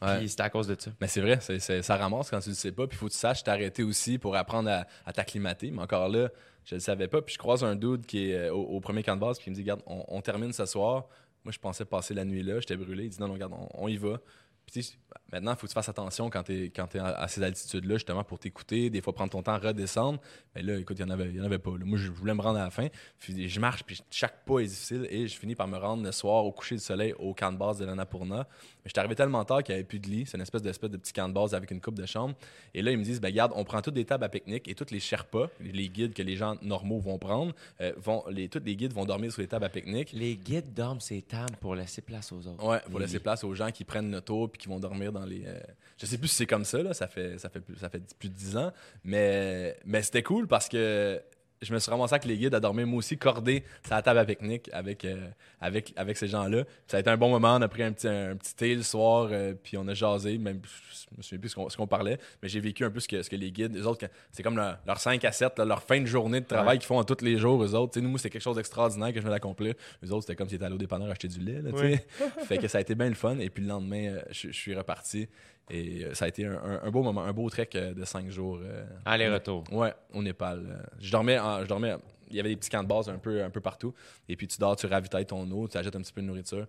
[0.00, 0.18] Ouais.
[0.18, 0.92] Puis c'était à cause de ça.
[1.00, 2.86] Mais c'est vrai, ça ramasse quand tu le sais pas.
[2.86, 5.70] Puis il faut que tu saches t'arrêter aussi pour apprendre à, à t'acclimater.
[5.70, 6.28] Mais encore là,
[6.64, 7.22] je le savais pas.
[7.22, 9.38] Puis je croise un dude qui est euh, au, premier camp de base.
[9.38, 11.08] Puis il me dit Regarde, on, termine ce soir.
[11.44, 12.60] Moi, je pensais passer la nuit là.
[12.60, 13.04] J'étais brûlé.
[13.04, 14.20] Il dit Non, non, regarde, on, y va.
[14.66, 14.98] Puis
[15.32, 18.24] maintenant, il faut que tu fasses attention quand tu es, quand à, ces altitudes-là, justement,
[18.24, 18.90] pour t'écouter.
[18.90, 20.18] Des fois, prendre ton temps redescendre.
[20.54, 21.70] Mais là, écoute, il n'y en, avait- il y en avait pas.
[21.70, 21.84] là.
[21.84, 22.88] Moi, je voulais me rendre à la fin.
[23.18, 25.06] Puis je marche, puis chaque pas est difficile.
[25.10, 27.58] Et je finis par me rendre le soir au coucher du soleil au camp de
[27.58, 28.46] base de l'Annapurna.
[28.82, 30.24] Mais j'étais arrivé tellement tard qu'il n'y avait plus de lit.
[30.26, 32.34] C'est une espèce d'espèce de petit camp de base avec une coupe de chambre.
[32.74, 34.74] Et là, ils me disent, ben regarde, on prend toutes des tables à pique-nique et
[34.74, 38.62] tous les Sherpas, les guides que les gens normaux vont prendre, euh, vont, les, tous
[38.64, 40.12] les guides vont dormir sur les tables à pique-nique.
[40.12, 42.64] Les guides dorment ces tables pour laisser place aux autres.
[42.66, 45.60] Ouais, pour laisser place aux gens qui prennent l'auto puis qui vont dormir dans euh,
[45.98, 48.02] Je sais plus si c'est comme ça, là, ça fait, ça fait, plus, ça fait
[48.18, 48.72] plus de 10 ans.
[49.04, 51.20] Mais, mais c'était cool parce que
[51.62, 54.18] je me suis ramassé avec les guides à dormir, moi aussi, cordé sur la table
[54.18, 55.28] à pique-nique avec, euh,
[55.60, 56.64] avec, avec ces gens-là.
[56.86, 57.56] Ça a été un bon moment.
[57.56, 60.38] On a pris un petit, un, petit thé le soir, euh, puis on a jasé.
[60.38, 62.98] Même, je me souviens plus ce qu'on, ce qu'on parlait, mais j'ai vécu un peu
[62.98, 65.58] ce que, ce que les guides, les autres, c'est comme leur, leur 5 à 7,
[65.58, 67.92] là, leur fin de journée de travail qu'ils font tous les jours, eux autres.
[67.92, 69.74] Tu sais, nous, c'était quelque chose d'extraordinaire que je venais d'accomplir.
[70.02, 71.60] Les autres, c'était comme s'ils étaient allés au dépanneur acheter du lait.
[71.60, 72.06] Là, tu sais.
[72.46, 73.38] fait que ça a été bien le fun.
[73.38, 75.28] Et puis le lendemain, euh, je, je suis reparti.
[75.70, 78.04] Et euh, ça a été un, un- un beau moment, un beau trek euh, de
[78.04, 78.58] 5 jours.
[78.62, 79.64] euh, Aller-retour.
[79.72, 80.84] Ouais, au Népal.
[80.98, 81.94] Je dormais, en- je dormais.
[82.30, 83.92] Il y avait des petits camps de base un peu, un peu partout.
[84.28, 86.66] Et puis tu dors, tu ravitailles ton eau, tu achètes un petit peu de nourriture.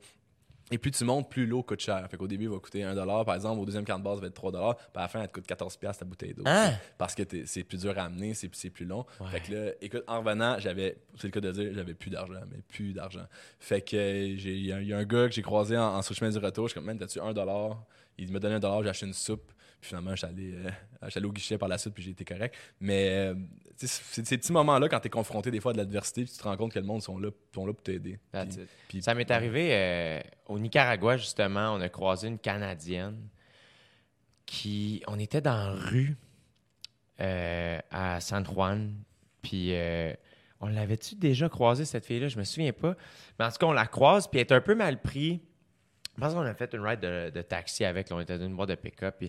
[0.73, 2.07] Et plus tu montes, plus l'eau coûte cher.
[2.09, 2.95] Fait qu'au début, il va coûter 1
[3.25, 3.59] par exemple.
[3.59, 5.33] Au deuxième camp de base, ça va être 3 Puis à la fin, elle te
[5.33, 6.43] coûte 14 ta bouteille d'eau.
[6.45, 6.71] Hein?
[6.97, 9.05] Parce que c'est plus dur à amener, c'est c'est plus long.
[9.31, 12.39] Fait que là, écoute, en revenant, j'avais, c'est le cas de dire, j'avais plus d'argent,
[12.49, 13.25] mais plus d'argent.
[13.59, 15.97] Fait que j'ai- il y, a- il y a un gars que j'ai croisé en,
[15.97, 16.67] en sur le chemin du retour.
[16.67, 17.33] Je suis comme, man, t'as-tu 1
[18.18, 19.51] Il m'a donné 1 j'ai acheté une soupe.
[19.80, 20.70] Puis finalement, je allé, euh,
[21.01, 22.55] allé au guichet par la suite, puis j'ai été correct.
[22.80, 23.36] Mais euh,
[23.76, 26.38] c'est ces petits moments-là, quand tu es confronté des fois à de l'adversité, puis tu
[26.38, 28.20] te rends compte que le monde sont là, sont là pour t'aider.
[29.01, 31.74] Ça m'est arrivé euh, au Nicaragua, justement.
[31.74, 33.28] On a croisé une Canadienne
[34.45, 35.01] qui.
[35.07, 36.16] On était dans la rue
[37.20, 38.93] euh, à San Juan.
[39.41, 40.14] Puis euh,
[40.59, 42.28] on l'avait-tu déjà croisé, cette fille-là?
[42.28, 42.95] Je me souviens pas.
[43.39, 45.41] Mais en tout cas, on la croise, puis elle est un peu mal pris.
[46.16, 48.09] Je pense qu'on a fait une ride de, de taxi avec.
[48.09, 48.16] là.
[48.18, 49.24] on était dans une boîte de pick-up.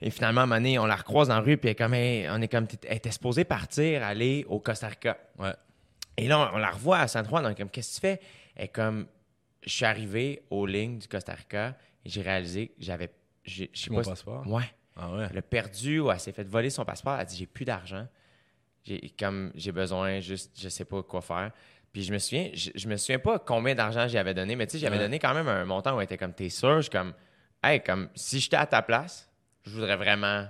[0.00, 1.74] Et finalement, à un moment donné, on la recroise dans la rue, puis elle, est
[1.76, 5.16] comme, on est comme, elle était supposée partir, aller au Costa Rica.
[5.38, 5.54] Ouais.
[6.16, 7.42] Et là, on, on la revoit à San Juan.
[7.44, 8.20] Donc, comme, qu'est-ce que tu fais?
[8.56, 9.06] Elle est comme,
[9.62, 13.10] je suis arrivé aux lignes du Costa Rica et j'ai réalisé que j'avais.
[13.44, 14.10] j'ai- Je sais Mon pas.
[14.10, 14.46] passeport?
[14.46, 14.64] Ouais.
[14.96, 15.26] Ah ouais.
[15.30, 17.14] Elle a perdu ou elle s'est fait voler son passeport.
[17.14, 18.06] Elle a dit, j'ai plus d'argent.
[18.84, 21.50] J'ai, comme, j'ai besoin, juste, je sais pas quoi faire.
[21.96, 24.72] Puis je me souviens, je, je me souviens pas combien d'argent j'avais donné, mais tu
[24.72, 25.02] sais, j'avais Ouais.
[25.04, 26.76] donné quand même un montant où elle était comme, t'es sûr?
[26.76, 27.14] Je suis comme,
[27.64, 29.30] hey, comme, si j'étais à ta place,
[29.64, 30.46] je voudrais vraiment.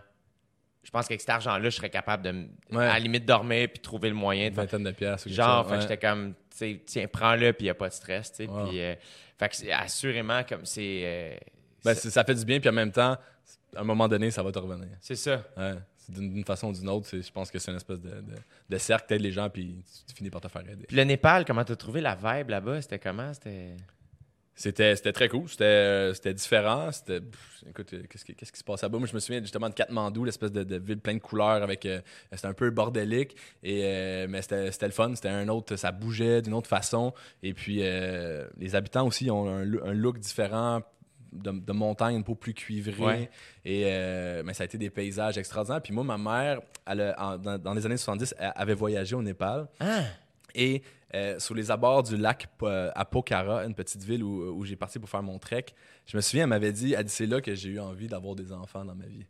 [0.82, 2.30] Je pense qu'avec cet argent-là, je serais capable de,
[2.76, 2.84] Ouais.
[2.84, 5.28] à la limite, dormir puis trouver le moyen Une vingtaine de pièces.
[5.28, 7.94] Genre, fait que j'étais comme, tu sais, tiens, prends-le, puis il n'y a pas de
[7.94, 8.51] stress, tu sais.
[8.51, 8.66] Wow.
[8.68, 8.94] Puis, euh,
[9.38, 11.03] fait que c'est assurément comme c'est.
[11.05, 11.36] euh,
[11.84, 13.16] Ben, ça fait du bien, puis en même temps,
[13.74, 14.88] à un moment donné, ça va te revenir.
[15.00, 15.42] c'est ça.
[15.56, 15.74] Ouais.
[16.08, 18.34] D'une façon ou d'une autre, je pense que c'est une espèce de, de,
[18.68, 20.84] de cercle, t'aides les gens, puis tu, tu finis par te faire aider.
[20.86, 22.80] Puis le Népal, comment t'as trouvé la vibe là-bas?
[22.82, 23.34] C'était comment?
[23.34, 23.76] C'était.
[24.59, 26.90] C'était c'était très cool, c'était euh, c'était différent.
[26.90, 27.20] C'était.
[27.20, 28.97] pff, Écoute, euh, qu'est-ce qui, qu'est-ce qui se passe là-bas?
[28.98, 31.84] Moi, je me souviens justement de Katmandou, l'espèce de, de ville pleine de couleurs avec.
[31.84, 32.01] euh,
[32.32, 35.14] c'était un peu bordélique, et, euh, mais c'était c'était le fun.
[35.14, 35.76] C'était un autre.
[35.76, 37.12] Ça bougeait d'une autre façon.
[37.43, 40.80] Et puis, euh, les habitants aussi ont un, un look différent.
[41.36, 43.02] De, de montagne, une peau plus cuivrée.
[43.04, 43.30] Ouais.
[43.64, 45.82] Et euh, mais ça a été des paysages extraordinaires.
[45.82, 49.22] Puis moi, ma mère, elle en- dans, dans les années 70, elle avait voyagé au
[49.22, 49.68] Népal.
[49.80, 50.00] Ah!
[50.54, 50.82] Et
[51.14, 54.76] euh, sur les abords du lac euh, à Pokhara, une petite ville où, où j'ai
[54.76, 55.66] parti pour faire mon trek.
[56.06, 58.34] Je me souviens, elle m'avait dit, elle dit, c'est là que j'ai eu envie d'avoir
[58.34, 59.26] des enfants dans ma vie.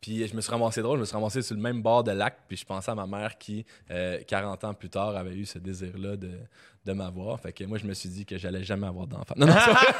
[0.00, 2.12] Puis je me suis ramassé drôle, je me suis ramassé sur le même bord de
[2.12, 5.44] lac, puis je pensais à ma mère qui, euh, 40 ans plus tard, avait eu
[5.44, 6.30] ce désir-là de,
[6.84, 7.40] de m'avoir.
[7.40, 9.34] Fait que moi, je me suis dit que j'allais jamais avoir d'enfants.
[9.36, 9.92] Non, non, c'est pas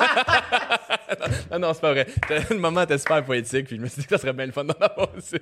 [1.18, 1.30] vrai.
[1.52, 2.06] non, non, c'est pas vrai.
[2.50, 4.52] Le moment était super poétique, puis je me suis dit que ça serait bien le
[4.52, 5.36] fun d'en avoir aussi.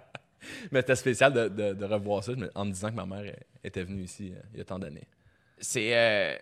[0.70, 3.82] Mais c'était spécial de, de- revoir ça en me disant que ma mère euh, était
[3.82, 5.06] venue ici euh, il y a tant d'années.
[5.58, 5.90] C'est.
[5.96, 6.36] euh,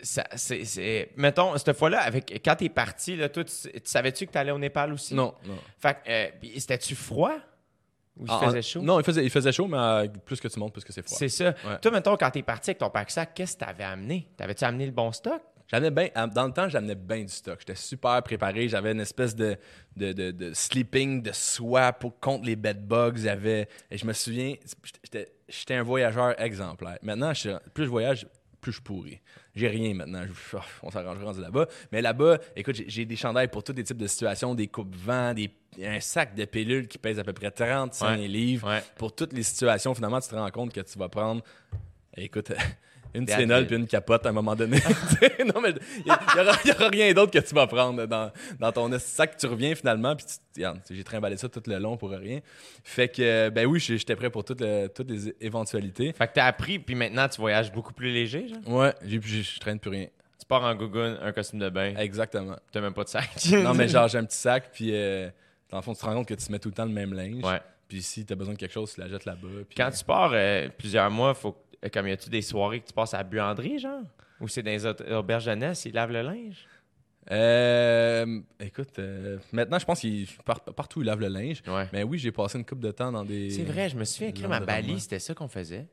[0.00, 4.32] c'est, c'est- Mettons, cette fois-là, avec, quand t'es parti, là, toi, tu, tu savais-tu que
[4.32, 5.14] t'allais au Népal aussi?
[5.14, 5.58] Non, non.
[5.78, 7.36] Fait que, euh, c'était-tu froid?
[8.18, 8.80] Ou il Ah, faisait chaud?
[8.82, 11.02] Non, il faisait, il faisait chaud, mais euh, plus que tu montes, plus que c'est
[11.02, 11.18] froid.
[11.18, 11.54] C'est ça.
[11.64, 11.78] Ouais.
[11.82, 14.28] Toi, mettons, quand t'es parti avec ton pack-sac, qu'est-ce que t'avais amené?
[14.36, 15.42] T'avais-tu amené le bon stock?
[15.68, 17.56] J'amenais bien, à- dans le temps, j'amenais bien du stock.
[17.58, 18.68] J'étais super préparé.
[18.68, 19.56] J'avais une espèce de,
[19.96, 23.16] de, de, de sleeping, de soie pour contre les bed bugs.
[23.16, 24.54] J'avais, et je me souviens,
[25.04, 26.98] j'étais, j'étais un voyageur exemplaire.
[27.02, 28.26] Maintenant, je, plus je voyage,
[28.60, 29.20] plus je pourris.
[29.56, 30.22] J'ai rien maintenant.
[30.26, 31.66] Je- on s'arrangera rendu là-bas.
[31.90, 35.32] Mais là-bas, écoute, j'ai, j'ai des chandails pour tous les types de situations, des coupes-vents,
[35.34, 35.50] des,
[35.82, 38.28] un sac de pilules qui pèse à peu près 35 Ouais.
[38.28, 38.68] livres.
[38.68, 38.82] Ouais.
[38.98, 41.42] Pour toutes les situations, finalement, tu te rends compte que tu vas prendre
[42.18, 42.52] Écoute,
[43.24, 43.66] une Advil.
[43.66, 44.78] puis une capote à un moment donné.
[45.54, 49.36] non, mais il n'y aura, rien d'autre que tu vas prendre dans, dans ton sac.
[49.36, 50.26] Tu reviens finalement, puis
[50.90, 52.40] j'ai trimballé ça tout le long pour rien.
[52.84, 56.12] Fait que, ben oui, j'étais prêt pour toutes, le- toutes les éventualités.
[56.12, 58.68] Fait que t'as appris, puis maintenant, tu voyages beaucoup plus léger, genre?
[58.74, 60.06] Ouais, je traîne plus rien.
[60.38, 62.56] Tu pars en gougoune, un costume de bain, Exactement.
[62.70, 63.30] t'as même pas de sac.
[63.52, 65.28] non, mais genre, j'ai un petit sac, puis euh,
[65.70, 67.12] dans le fond, tu te rends compte que tu mets tout le temps le même
[67.14, 67.42] linge.
[67.42, 67.60] Ouais.
[67.88, 69.48] Puis si tu as besoin de quelque chose, tu la jettes là-bas.
[69.68, 72.80] puis- Quand tu pars euh, plusieurs mois, faut que- euh, comme y a-tu des soirées
[72.80, 74.02] que tu passes à la buanderie, genre?
[74.40, 76.66] Ou c'est dans les auberges jeunesse, ils lavent le linge?
[77.30, 81.62] Euh, écoute, euh, maintenant, je pense qu'il par- partout, il lave le linge.
[81.66, 81.88] Ouais.
[81.92, 83.50] Mais oui, j'ai passé une coupe de temps dans des.
[83.50, 84.60] C'est vrai, je me souviens, crime, à.
[84.60, 85.86] Bali, c'était ça qu'on faisait.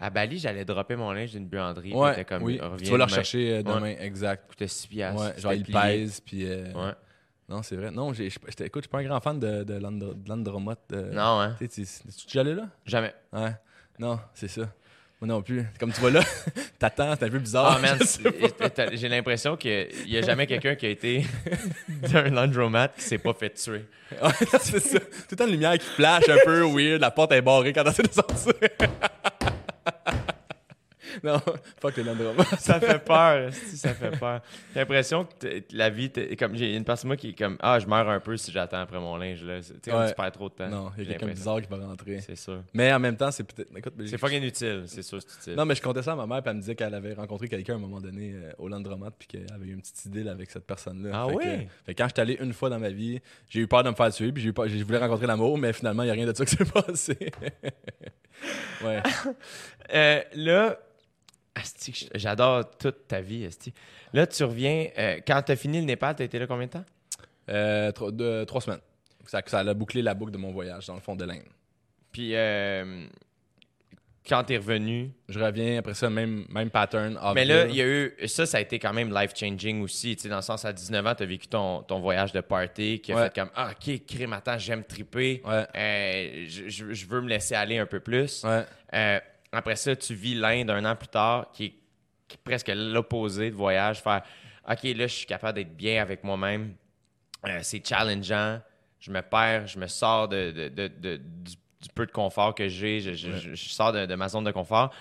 [0.00, 1.94] À Bali, j'allais dropper mon linge d'une buanderie.
[1.94, 2.58] Ouais, comme, oui.
[2.60, 4.48] reviens Tu vas le rechercher euh, demain, exact.
[4.48, 5.22] coûtait 6 piastres.
[5.22, 6.44] Ouais, genre, il pèse, puis.
[6.46, 6.92] euh, Ouais.
[7.48, 7.90] Non, c'est vrai.
[7.90, 10.80] Non, j'ai- écoute, je suis pas un grand fan de, de l'Andro- de l'Andromote.
[10.92, 11.54] euh, Non, hein?
[11.58, 12.68] Tu sais, tu- tu déjà allé là?
[12.86, 13.14] Jamais.
[13.32, 13.52] Ouais.
[13.98, 14.62] Non, c'est ça.
[15.24, 15.64] Moi non plus.
[15.80, 16.20] Comme tu vois là,
[16.78, 17.80] t'attends, c'est un peu bizarre.
[17.82, 21.24] Ah, j'ai l'impression qu'il n'y a jamais quelqu'un qui a été
[21.88, 23.86] d'un landromat qui s'est pas fait tuer.
[24.22, 24.30] Ouais,
[24.60, 25.00] c'est ça.
[25.00, 27.84] Tout le temps, une lumière qui flash un peu weird, la porte est barrée quand
[27.84, 28.52] t'essaies de sortir.
[31.22, 31.40] non,
[31.80, 32.44] fuck le Landromat.
[32.58, 34.40] Ça fait peur, ça fait peur.
[34.72, 37.78] J'ai l'impression que la vie, comme j'ai une partie de moi qui est comme ah
[37.78, 39.60] je meurs un peu si j'attends après mon linge là.
[39.60, 40.08] Tu sais, Ouais.
[40.08, 40.68] tu perds trop de temps.
[40.68, 42.20] Non, il y a quelqu'un bizarre qui va rentrer.
[42.20, 42.62] C'est sûr.
[42.72, 43.70] Mais en même temps, c'est peut-être.
[44.06, 45.54] C'est fucking inutile, c'est sûr, c'est utile.
[45.54, 47.48] Non, mais je comptais ça à ma mère, puis elle me disait qu'elle avait rencontré
[47.48, 50.22] quelqu'un à un moment donné euh, au Landromat, puis qu'elle avait eu une petite idée
[50.24, 51.10] là, avec cette personne-là.
[51.12, 51.68] Ah Fait que- oui?
[51.86, 53.90] fait que quand je suis allé une fois dans ma vie, j'ai eu peur de
[53.90, 56.10] me faire tuer, puis j'ai eu peur- je voulais rencontrer l'amour, mais finalement, il n'y
[56.10, 57.16] a rien de ça qui s'est passé.
[58.84, 59.02] ouais.
[59.94, 60.78] Euh, là,
[61.54, 63.72] asti, j'adore toute ta vie, Asti.
[64.12, 64.88] Là, tu reviens.
[64.98, 66.84] euh, quand t'as fini le Népal, t'as été là combien de temps?
[67.48, 68.80] Euh, trois, deux- trois semaines.
[69.26, 71.44] Ça, ça a bouclé la boucle de mon voyage dans le fond de l'Inde.
[72.12, 73.06] Puis euh,
[74.28, 75.10] quand t'es revenu?
[75.28, 77.18] Je reviens après ça, même, même pattern.
[77.34, 78.14] Mais là, il y a eu.
[78.26, 80.16] Ça, ça a été quand même life-changing aussi.
[80.16, 83.00] Tu sais, dans le sens, à 19 ans, t'as vécu ton, ton voyage de party
[83.00, 83.24] qui a Ouais.
[83.24, 85.42] fait comme Ah, ok, crime, attends, j'aime triper.
[85.44, 85.66] Ouais.
[85.76, 88.42] Euh, je veux me laisser aller un peu plus.
[88.44, 88.64] Ouais.
[88.94, 89.20] Euh,
[89.56, 91.74] après ça, tu vis l'Inde un an plus tard, qui est,
[92.28, 94.00] qui est presque l'opposé de voyage.
[94.02, 94.22] Faire
[94.68, 96.74] OK, là, je suis capable d'être bien avec moi-même.
[97.46, 98.60] Euh, c'est challengeant.
[99.00, 101.52] Je me perds, je me sors de, de- de- de- du,
[101.82, 103.00] du peu de confort que j'ai.
[103.00, 104.94] Je, je- je- je sors de, ma zone de confort.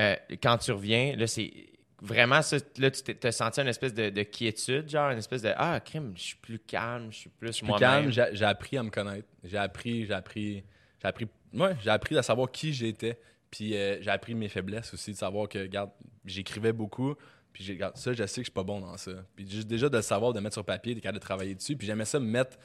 [0.00, 1.52] Euh, quand tu reviens, là, c'est
[2.00, 2.56] vraiment ça.
[2.78, 6.14] Là, tu t'es- senti une espèce de, de quiétude, genre une espèce de Ah, crime,
[6.16, 7.78] je suis plus calme, je suis plus moi-même.
[7.80, 9.28] calme, j'ai j'ai appris à me connaître.
[9.44, 10.64] J'ai appris, j'ai appris,
[11.02, 13.18] j'ai appris, ouais, j'ai appris à savoir qui j'étais.
[13.52, 15.90] Puis euh, j'ai appris mes faiblesses aussi, de savoir que, regarde,
[16.24, 17.14] j'écrivais beaucoup.
[17.52, 19.12] Puis j'ai- regarde, ça, je sais que je suis pas bon dans ça.
[19.36, 21.76] Puis juste déjà de le savoir, de mettre sur papier, de travailler dessus.
[21.76, 22.56] Puis j'aimais ça me mettre.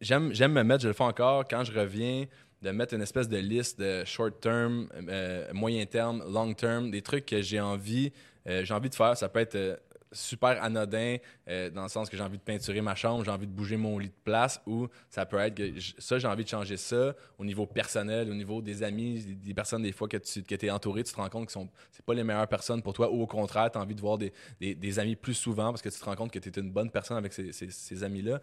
[0.00, 2.26] J'aime, j'aime me mettre, je le fais encore quand je reviens,
[2.62, 7.00] de mettre une espèce de liste de short term, euh, moyen terme, long term, des
[7.00, 8.12] trucs que j'ai envie,
[8.48, 9.16] euh, j'ai envie de faire.
[9.16, 9.80] Ça peut être
[10.12, 11.16] super anodin,
[11.48, 13.76] euh, dans le sens que j'ai envie de peinturer ma chambre, j'ai envie de bouger
[13.76, 17.14] mon lit de place, ou ça peut être que ça, j'ai envie de changer ça
[17.38, 20.70] au niveau personnel, au niveau des amis, des, personnes des fois que tu que es
[20.70, 23.22] entouré, tu te rends compte que sont c'est pas les meilleures personnes pour toi, ou
[23.22, 26.04] au contraire, tu as envie de voir des, amis plus souvent parce que tu te
[26.04, 28.40] rends compte que tu es une bonne personne avec ces, amis-là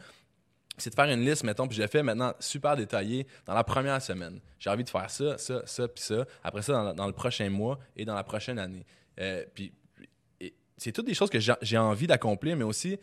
[0.80, 3.64] c'est de faire une liste, mettons, puis je l'ai fait maintenant super détaillé dans la
[3.64, 4.40] première semaine.
[4.60, 6.24] J'ai envie de faire ça, ça, ça, puis ça.
[6.44, 8.86] Après ça, dans, dans le prochain mois et dans la prochaine année.
[9.20, 9.74] Euh, puis
[10.78, 12.98] c'est toutes des choses que j'ai envie d'accomplir, mais aussi,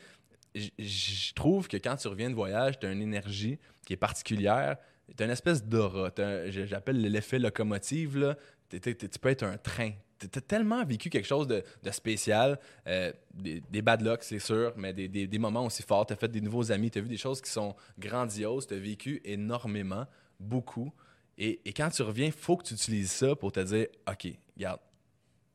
[0.55, 4.76] je trouve que quand tu reviens de voyage, tu as une énergie qui est particulière.
[5.16, 6.10] Tu as une espèce d'aura.
[6.48, 8.16] J'appelle l'effet locomotive.
[8.18, 8.36] Là.
[8.68, 9.90] T'es- t'es- tu peux être un train.
[10.30, 15.06] t'as tellement vécu quelque chose de, spécial, euh, des, bad luck, c'est sûr, mais des,
[15.09, 16.06] des- moments aussi forts.
[16.06, 20.06] T'as fait des nouveaux amis, t'as vu des choses qui sont grandioses, t'as vécu énormément,
[20.40, 20.90] beaucoup.
[21.36, 24.80] Et, et quand tu reviens, faut que tu utilises ça pour te dire, OK, regarde,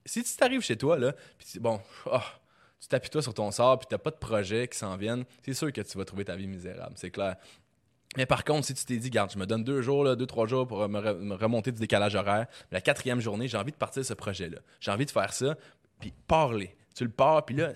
[0.06, 1.80] si tu t'arrives chez toi, là, puis bon,
[2.12, 2.24] ah,
[2.80, 5.54] tu t'appuies toi sur ton sort, puis t'as pas de projet qui s'en viennent, c'est
[5.54, 7.36] sûr que tu vas trouver ta vie misérable, c'est clair.
[8.18, 10.48] Mais par contre, si tu t'es dit, garde, je me donne deux jours, deux, trois
[10.48, 14.08] jours pour me remonter du décalage horaire, la quatrième journée, j'ai envie de partir de
[14.08, 14.58] ce projet-là.
[14.80, 15.56] J'ai envie de faire ça,
[16.00, 16.76] puis parler.
[17.00, 17.72] Tu le pars, puis là,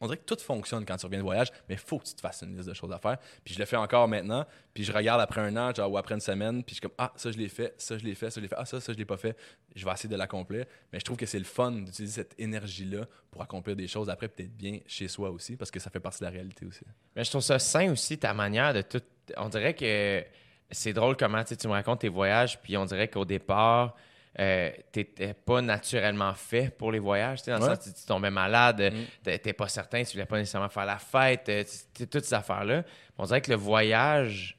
[0.00, 2.14] on dirait que tout fonctionne quand tu reviens de voyage, mais il faut que tu
[2.14, 3.18] te fasses une liste de choses à faire.
[3.42, 6.14] Puis je le fais encore maintenant, puis je regarde après un an, genre, ou après
[6.14, 8.30] une semaine, puis je suis comme, ah, ça je l'ai fait, ça je l'ai fait,
[8.30, 9.36] ça je l'ai fait, ah, ça, ça je l'ai pas fait.
[9.74, 10.66] Je vais essayer de l'accomplir.
[10.92, 14.28] Mais je trouve que c'est le fun d'utiliser cette énergie-là pour accomplir des choses après,
[14.28, 16.84] peut-être bien chez soi aussi, parce que ça fait partie de la réalité aussi.
[17.16, 19.02] Mais je trouve ça sain aussi, ta manière de tout.
[19.36, 20.24] On dirait que
[20.70, 23.96] c'est drôle comment tu me racontes tes voyages, puis on dirait qu'au départ,
[24.38, 27.38] euh, t'étais pas naturellement fait pour les voyages.
[27.40, 29.04] tu sais, Dans le sens, tu, tu tombais malade, Mm.
[29.24, 32.24] t'es t'es pas certain, tu voulais pas nécessairement faire la fête, euh, tu- tu- toutes
[32.24, 32.84] ces affaires-là.
[33.18, 34.56] On dirait que le voyage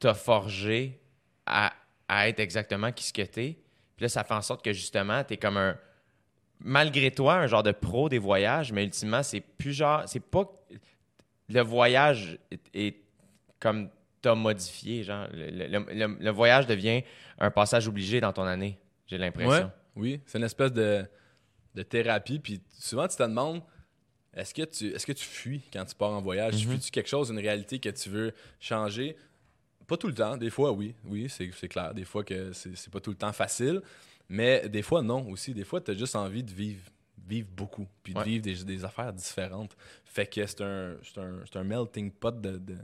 [0.00, 1.00] t'a forgé
[1.46, 1.72] à,
[2.08, 3.56] à être exactement qui ce que t'es.
[3.96, 5.78] Puis là, ça fait en sorte que justement, t'es comme un.
[6.60, 10.02] Malgré toi, un genre de pro des voyages, mais ultimement, c'est plus genre.
[10.06, 10.44] C'est pas.
[11.48, 12.96] Le voyage est, est
[13.60, 13.90] comme
[14.22, 15.02] t'as modifié.
[15.04, 17.02] Genre, le, le- le- le voyage devient
[17.38, 19.50] un passage obligé dans ton année, j'ai l'impression.
[19.66, 21.04] Ouais, oui, c'est une espèce de,
[21.74, 22.38] de thérapie.
[22.38, 23.62] Puis souvent, tu te demandes
[24.32, 26.64] est-ce que tu est-ce que tu fuis quand tu pars en voyage?
[26.66, 26.72] Mhm.
[26.72, 29.16] Fuis-tu quelque chose, une réalité que tu veux changer?
[29.86, 30.36] Pas tout le temps.
[30.36, 30.94] Des fois, oui.
[31.04, 31.94] Oui, c'est c'est clair.
[31.94, 33.80] Des fois, que c'est c'est pas tout le temps facile.
[34.28, 35.52] Mais des fois, non aussi.
[35.52, 36.80] Des fois, tu as juste envie de vivre
[37.26, 39.74] vivre beaucoup, puis de vivre des, des affaires différentes.
[40.04, 42.76] Fait que c'est un, c'est un, c'est un melting pot de, de,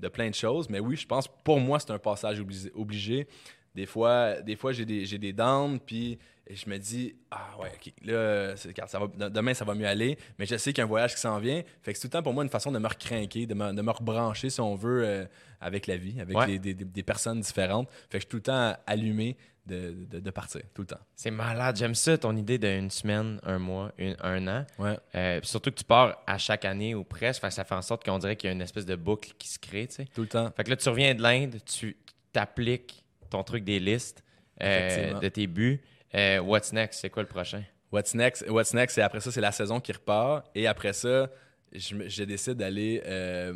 [0.00, 0.70] de plein de choses.
[0.70, 2.70] Mais oui, je pense, pour moi, c'est un passage obligé.
[2.74, 3.28] obligé.
[3.74, 6.18] Des fois, des fois j'ai des, des downs, puis
[6.48, 10.44] je me dis, ah ouais, ok, là, ça va, demain, ça va mieux aller, mais
[10.46, 11.62] je sais qu'il y a un voyage qui s'en vient.
[11.82, 13.72] Fait que c'est tout le temps pour moi une façon de me recrinquer, de me,
[13.72, 15.24] de me rebrancher, si on veut, euh,
[15.60, 16.46] avec la vie, avec Ouais.
[16.46, 17.88] les- des, des- des personnes différentes.
[18.10, 19.36] Fait que je suis tout le temps allumé
[19.66, 21.00] de, de, de partir, tout le temps.
[21.16, 21.76] C'est malade.
[21.78, 24.66] J'aime ça, ton idée d'une semaine, un mois, une- un an.
[24.78, 24.98] Ouais.
[25.14, 27.40] Euh, surtout que tu pars à chaque année ou presque.
[27.40, 29.32] Fait que ça fait en sorte qu'on dirait qu'il y a une espèce de boucle
[29.38, 29.86] qui se crée.
[29.86, 30.04] tu sais.
[30.14, 30.52] Tout le temps.
[30.54, 31.96] Fait que là, tu reviens de l'Inde, tu
[32.34, 33.03] t'appliques
[33.34, 34.22] ton truc des listes,
[34.62, 35.80] euh, de tes buts.
[36.14, 37.00] Euh, what's next?
[37.00, 37.64] C'est quoi le prochain?
[37.90, 38.48] What's next?
[38.48, 38.96] What's next?
[38.96, 40.46] Et après ça, c'est la saison qui repart.
[40.54, 41.28] Et après ça,
[41.72, 43.52] je, je décide d'aller euh,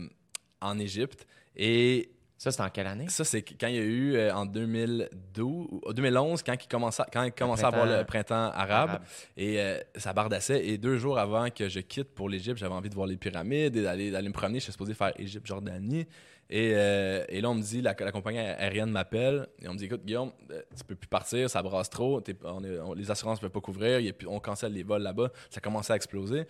[0.60, 1.26] en Égypte.
[1.56, 3.08] Et Ça, c'est en quelle année?
[3.08, 7.02] ça, c'est quand il y a eu euh, en 2012, ou 2011, quand il commençait,
[7.12, 8.90] quand il commençait à avoir le printemps arabe.
[8.90, 9.02] arabe.
[9.36, 10.64] Et euh, ça bardassait.
[10.66, 13.76] Et deux jours avant que je quitte pour l'Égypte, j'avais envie de voir les pyramides
[13.76, 14.58] et d'aller, d'aller me promener.
[14.60, 16.06] Je suis supposé faire Égypte-Jordanie.
[16.50, 19.78] Et, euh, et là, on me dit, la, la compagnie aérienne m'appelle et on me
[19.78, 22.94] dit, écoute, Guillaume, euh, tu peux plus partir, ça brasse trop, t'es- on est- on-
[22.94, 25.30] les assurances ne peuvent pas couvrir, y a on cancelle les vols là-bas.
[25.50, 26.46] Ça commençait à exploser.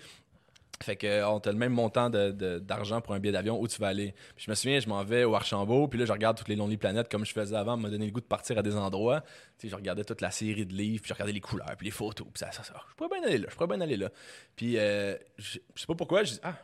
[0.80, 3.60] Fait que euh, on t'a le même montant de- de- d'argent pour un billet d'avion
[3.60, 4.14] où tu vas aller.
[4.36, 6.54] Puis je me souviens, je m'en vais au Archambault, puis là je regarde toutes les
[6.54, 9.22] Lonely Planètes comme je faisais avant, me donner le goût de partir à des endroits.
[9.58, 11.86] Tu sais, je regardais toute la série de livres, puis je regardais les couleurs, puis
[11.86, 12.74] les photos, puis ça, ça, ça.
[12.90, 14.10] Je pourrais bien aller là, je pourrais bien aller là.
[14.54, 16.54] Puis euh, je je sais pas pourquoi, je dis ah,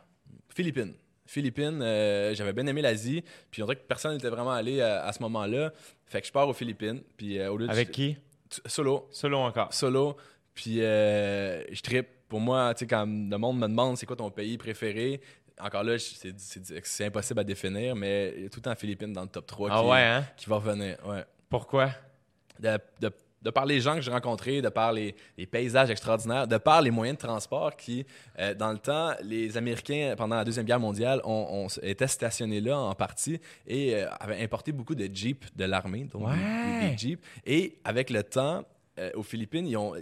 [0.55, 0.93] Philippines.
[1.27, 5.03] Philippines, euh, j'avais bien aimé l'Asie, puis on dirait que personne n'était vraiment allé à,
[5.05, 5.73] à ce moment-là.
[6.05, 8.15] Fait que je pars aux Philippines, puis euh, au lieu de Avec qui?
[8.67, 9.73] solo, Solo encore.
[9.73, 10.15] solo.
[10.53, 12.07] Puis euh, je trippe.
[12.27, 15.21] Pour moi, tu sais, quand le monde me demande c'est quoi ton pays préféré,
[15.59, 19.21] encore là, c'est, impossible à définir, mais il y a tout le temps Philippines dans
[19.21, 20.25] le top 3 Ah qui, ouais, hein?
[20.35, 20.97] qui va revenir.
[21.05, 21.23] Ouais.
[21.49, 21.89] Pourquoi?
[22.59, 23.11] De, de-
[23.41, 26.81] de par les gens que j'ai rencontrés, de par les, les paysages extraordinaires, de par
[26.81, 28.03] les moyens de transport qui,
[28.39, 32.59] euh, dans le temps, les Américains, pendant la Deuxième Guerre mondiale, ont, ont- étaient stationnés
[32.59, 36.27] là en partie et euh, avaient importé beaucoup de Jeeps de l'armée, donc
[36.91, 37.21] des Jeeps.
[37.45, 38.65] Et avec le temps,
[38.97, 39.93] euh, aux Philippines, ils ont,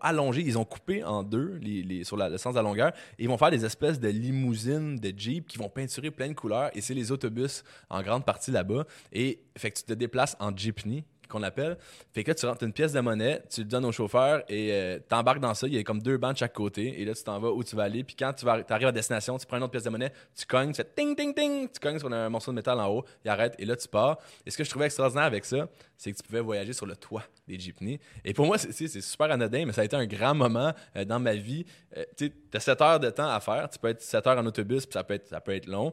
[0.00, 1.60] allongé, ils ont coupé en deux
[2.04, 2.92] sur le sens de la longueur.
[3.18, 6.34] Et ils vont faire des espèces de limousines de Jeep qui vont peinturer plein de
[6.34, 6.70] couleurs.
[6.74, 8.84] Et c'est les autobus en grande partie là-bas.
[9.12, 11.78] Et fait que tu te déplaces en jeepney qu'on appelle.
[12.12, 14.72] Fait que là, tu rentres une pièce de monnaie, tu le donnes au chauffeur et
[14.72, 15.66] euh, t'embarques dans ça.
[15.66, 17.00] Il y a comme deux bancs de chaque côté.
[17.00, 18.04] Et là, tu t'en vas où tu vas aller.
[18.04, 20.44] Puis quand tu vas, arrives à destination, tu prends une autre pièce de monnaie, tu
[20.46, 21.68] cognes, tu fais ting, ting, ting.
[21.72, 24.18] Tu cognes sur un morceau de métal en haut, il arrête et là, tu pars.
[24.44, 26.96] Et ce que je trouvais extraordinaire avec ça, c'est que tu pouvais voyager sur le
[26.96, 28.00] toit des jeepneys.
[28.24, 31.20] Et pour moi, c'est- super anodin, mais ça a été un grand moment euh, dans
[31.20, 31.64] ma vie.
[31.96, 33.68] Euh, tu as 7 heures de temps à faire.
[33.70, 35.92] Tu peux être 7 heures en autobus, puis ça peut être, ça peut être long.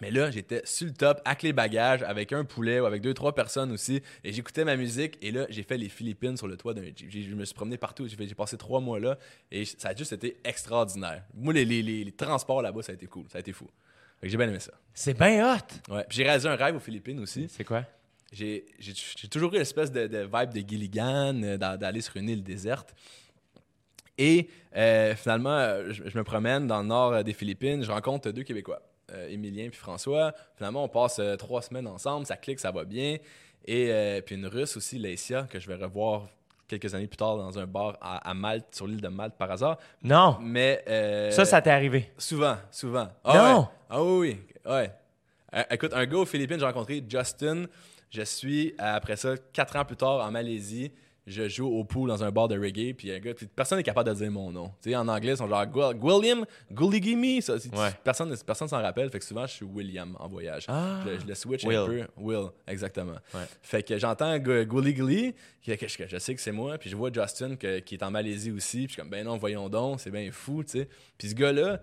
[0.00, 3.14] Mais là, j'étais sur le top, avec les bagages, avec un poulet ou avec deux,
[3.14, 4.02] trois personnes aussi.
[4.24, 5.16] Et j'écoutais ma musique.
[5.22, 7.10] Et là, j'ai fait les Philippines sur le toit d'un Jeep.
[7.30, 8.06] Je me suis promené partout.
[8.08, 9.16] J'ai passé trois mois là.
[9.52, 11.22] Et ça a juste été extraordinaire.
[11.34, 13.26] Moi, les, les- les- les transports là-bas, ça a été cool.
[13.30, 13.66] Ça a été fou.
[14.20, 14.72] Fait que j'ai bien aimé ça.
[14.92, 15.92] C'est bien hot!
[15.94, 16.04] Ouais.
[16.10, 17.46] J'ai réalisé un rêve aux Philippines aussi.
[17.48, 17.84] C'est quoi?
[18.32, 18.64] J'ai
[19.30, 22.94] toujours eu l'espèce de, de vibe de Gilligan, euh, d'a- d'aller sur une île déserte.
[24.18, 28.30] Et euh, finalement, euh, je, je me promène dans le nord des Philippines, je rencontre
[28.32, 28.80] deux Québécois,
[29.28, 30.32] Émilien puis François.
[30.56, 33.18] Finalement, on passe euh, trois semaines ensemble, ça clique, ça va bien.
[33.66, 36.28] Et euh, puis une Russe aussi, Laïcia, que je vais revoir
[36.68, 39.50] quelques années plus tard dans un bar à, à Malte, sur l'île de Malte par
[39.50, 39.78] hasard.
[40.02, 40.38] Non.
[40.40, 42.10] Mais euh, Ça, ça t'est arrivé.
[42.18, 43.08] Souvent, souvent.
[43.22, 43.60] Ah Non!
[43.60, 43.66] ouais.
[43.90, 44.18] Ah oui,
[44.64, 44.70] oui.
[44.70, 44.90] Ouais.
[45.54, 47.66] Euh, écoute, un gars aux Philippines, j'ai rencontré Justin.
[48.10, 50.92] Je suis, euh, après ça, quatre ans plus tard, en Malaisie.
[51.26, 52.92] Je joue au pool dans un bar de reggae.
[52.94, 54.68] Puis un gars, puis personne n'est capable de dire mon nom.
[54.82, 55.64] Tu sais, en anglais, ils sont genre
[56.02, 57.40] William, Gulligimi.
[57.40, 57.90] Ça, Ouais.
[58.04, 59.08] Personne personne s'en rappelle.
[59.08, 60.66] Fait que souvent, je suis William en voyage.
[60.68, 61.00] Ah.
[61.06, 61.76] Je, je le switch Will.
[61.78, 62.02] un peu.
[62.18, 63.16] Will, exactement.
[63.32, 63.40] Ouais.
[63.62, 65.34] Fait que j'entends Gu- Gulliguli,
[65.64, 66.76] que, que je, sais que c'est moi.
[66.76, 68.78] Puis je vois Justin que- qui est en Malaisie aussi.
[68.80, 70.88] Puis je suis comme, ben non, voyons donc, c'est bien fou, tu sais.
[71.16, 71.80] Puis ce gars-là,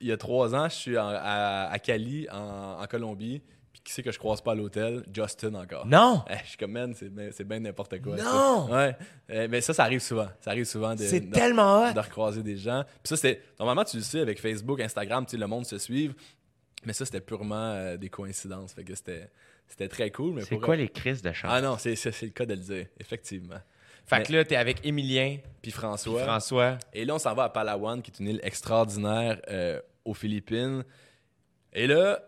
[0.00, 3.42] il y a trois ans, je suis en- à, à Cali, en, en Colombie.
[3.72, 5.02] Puis qui c'est que je croise pas à l'hôtel?
[5.12, 5.86] Justin encore.
[5.86, 6.22] Non.
[6.30, 8.16] Eh, je suis comme, man, c'est bien bien n'importe quoi.
[8.16, 8.68] Non!
[8.68, 8.72] ça.
[8.74, 8.96] Ouais.
[9.30, 10.28] Euh, mais ça, ça arrive souvent.
[10.40, 11.92] Ça arrive souvent de, C'est de- tellement hot.
[11.92, 12.84] de recroiser des gens.
[12.84, 13.42] Puis ça, c'était.
[13.58, 16.14] Normalement, tu le sais, avec Facebook, Instagram, tu sais, le monde se suive.
[16.84, 18.72] Mais ça, c'était purement euh, des coïncidences.
[18.74, 19.30] Fait que c'était
[19.68, 20.34] c'était très cool.
[20.34, 21.50] mais C'est quoi les crises de chance?
[21.52, 23.56] Ah non, c'est c'est- c'est le cas de le dire, effectivement.
[24.04, 26.24] Fait mais- que là, t'es avec Émilien, Puis puis François.
[26.24, 26.76] François.
[26.92, 30.84] Et là, on s'en va à Palawan, qui est une île extraordinaire euh, aux Philippines.
[31.72, 32.20] Et là,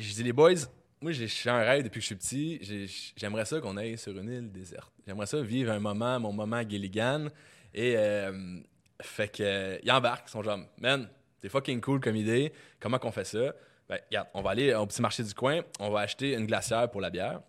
[0.00, 0.54] je dis, les boys,
[1.00, 2.58] moi, j'ai un rêve depuis que je suis petit.
[2.62, 2.86] J'ai-
[3.16, 4.92] J'aimerais ça qu'on aille sur une île déserte.
[5.06, 7.28] J'aimerais ça vivre un moment, mon moment Gilligan.
[7.72, 8.60] Et euh,
[9.00, 11.08] fait que, euh, ils embarquent, ils sont genre, man,
[11.40, 12.52] c'est fucking cool comme idée.
[12.78, 13.54] Comment qu'on fait ça?
[13.88, 16.90] Ben, regarde, on va aller au petit marché du coin, on va acheter une glacière
[16.90, 17.40] pour la bière.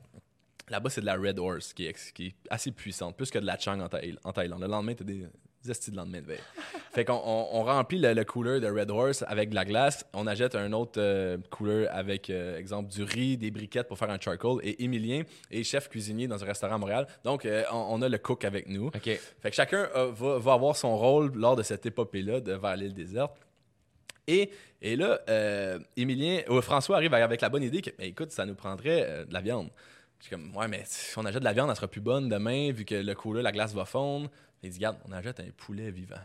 [0.70, 3.80] Là-bas, c'est de la Red Horse, qui est, assez puissante, plus que de la Chang
[3.82, 3.90] en,
[4.24, 4.62] en Thaïlande.
[4.62, 5.28] Le lendemain, t'as des, des
[5.70, 6.40] estis de lendemain de veille.
[6.94, 10.06] fait qu'on on, on remplit le, le cooler de Red Horse avec de la glace.
[10.14, 14.10] On achète un autre euh, cooler avec, euh, exemple, du riz, des briquettes pour faire
[14.10, 14.60] un charcoal.
[14.64, 17.08] Et Emilien est chef cuisinier dans un restaurant à Montréal.
[17.24, 18.88] Donc, euh, on, on a le cook avec nous.
[18.88, 19.04] OK.
[19.04, 22.76] Fait que chacun euh, va, va avoir son rôle lors de cette épopée-là de vers
[22.76, 23.36] l'île déserte.
[24.28, 24.50] Et,
[24.82, 25.20] et là,
[25.98, 29.34] Émilien, euh, François arrive avec la bonne idée que, mais écoute, ça nous prendrait de
[29.34, 29.70] la viande.
[30.20, 32.30] Je suis comme, ouais, mais si on achète de la viande, elle sera plus bonne
[32.30, 34.30] demain, vu que le cooler, la glace va fondre.
[34.64, 36.16] Il dit, regarde, on achète un poulet vivant.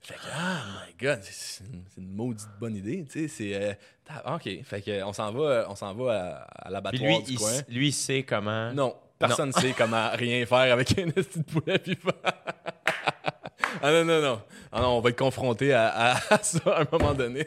[0.00, 1.64] Fait que, ah, my God, c'est-
[1.98, 3.28] une, maudite bonne idée, tu sais.
[3.28, 3.74] C'est, euh,
[4.04, 4.48] ta- OK.
[4.64, 7.50] Fait que, on s'en va, on s'en va à, à l'abattoir lui, du il, coin.
[7.50, 8.72] s- lui, il sait comment.
[8.72, 12.12] Non, personne ne sait comment rien faire avec un petit poulet vivant.
[13.82, 14.42] ah non, non, non.
[14.70, 17.44] Ah non, on va être confronté à, à- à ça à un moment donné.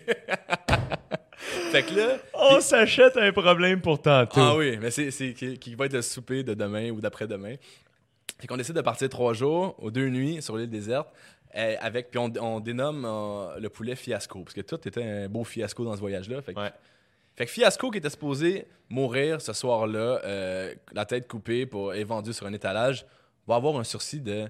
[1.72, 2.18] fait que là.
[2.34, 4.42] On s'achète un problème pour tantôt.
[4.42, 7.56] Ah oui, mais c'est, c'est qui, qui va être le souper de demain ou d'après-demain.
[8.40, 11.10] Fait qu'on décide de partir trois jours, aux deux nuits, sur l'île déserte.
[11.56, 15.28] euh, avec, puis on, on dénomme euh, le poulet fiasco, parce que tout était un
[15.30, 16.42] beau fiasco dans ce voyage-là.
[16.42, 16.72] Fait que, Ouais.
[17.36, 22.08] fait que Fiasco, qui était supposé mourir ce soir-là, euh, la tête coupée pour être
[22.08, 23.06] vendu sur un étalage,
[23.48, 24.48] va avoir un sursis de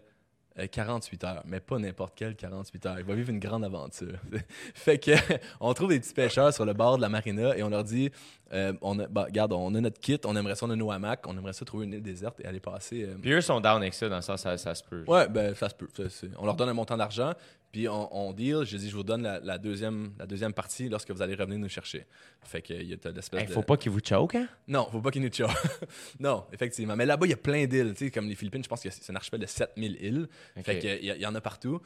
[0.71, 2.99] 48 heures, mais pas n'importe quel 48 heures.
[2.99, 4.19] Il va vivre une grande aventure.
[4.73, 5.11] fait que
[5.59, 8.11] on trouve des petits pêcheurs sur le bord de la marina et on leur dit
[8.53, 10.91] euh, on a, bah, regarde, on a notre kit, on aimerait ça, on a nos
[10.91, 13.03] hamacs, on aimerait ça trouver une île déserte et aller passer.
[13.03, 15.03] euh, Puis eux sont down avec ça, dans le sens, ça, ça se peut.
[15.07, 15.87] Ouais, ben ça se peut.
[15.95, 17.33] Ça, on leur donne un montant d'argent,
[17.71, 18.63] puis on, on deal.
[18.65, 21.59] Je dis, je vous donne la, la deuxième, la deuxième partie lorsque vous allez revenir
[21.59, 22.05] nous chercher.
[22.43, 23.53] Fait que il y a l'espèce Hey, de...
[23.53, 24.47] faut pas qu'ils vous choquent, hein?
[24.67, 25.51] Non, faut pas qu'ils nous choquent.
[26.19, 26.95] non, effectivement.
[26.95, 27.93] Mais là-bas, il y a plein d'îles.
[27.95, 30.27] Tu sais, comme les Philippines, je pense que c'est un archipel de 7000 îles.
[30.63, 31.81] Fait qu'il y, y en a partout.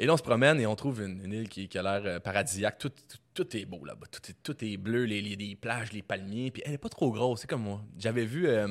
[0.00, 2.02] Et là, on se promène et on trouve une, une île qui, qui a l'air
[2.04, 2.78] euh, paradisiaque.
[2.78, 4.06] Tout, tout, tout est beau là-bas.
[4.12, 6.52] Tout, est- tout est bleu, les, les, les plages, les palmiers.
[6.52, 7.40] Puis elle est pas trop grosse.
[7.40, 7.82] C'est comme moi.
[7.98, 8.68] J'avais vu euh,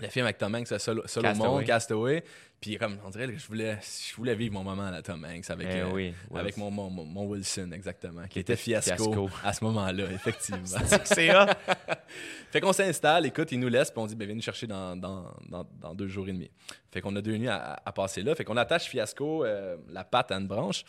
[0.00, 1.64] le film avec Tom Hanks, Sol- Solomon, Castaway.
[1.64, 2.24] Castaway.
[2.60, 3.78] Puis comme, on dirait je voulais,
[4.10, 6.88] je voulais vivre mon moment à Tom Hanks avec, Eh euh, oui, avec mon, mon,
[6.88, 8.22] mon Wilson, exactement.
[8.22, 9.30] Qui, Qui était fiasco, fiasco.
[9.44, 10.62] à ce moment-là, effectivement.
[11.04, 11.46] C'est hot.
[12.50, 14.96] Fait qu'on s'installe, écoute, ils nous laissent, puis on dit, ben, viens nous chercher dans,
[14.96, 16.50] dans, dans, dans deux jours et demi.
[16.90, 18.34] Fait qu'on a deux nuits à, à passer là.
[18.34, 20.84] Fait qu'on attache Fiasco, euh, la patte à une branche.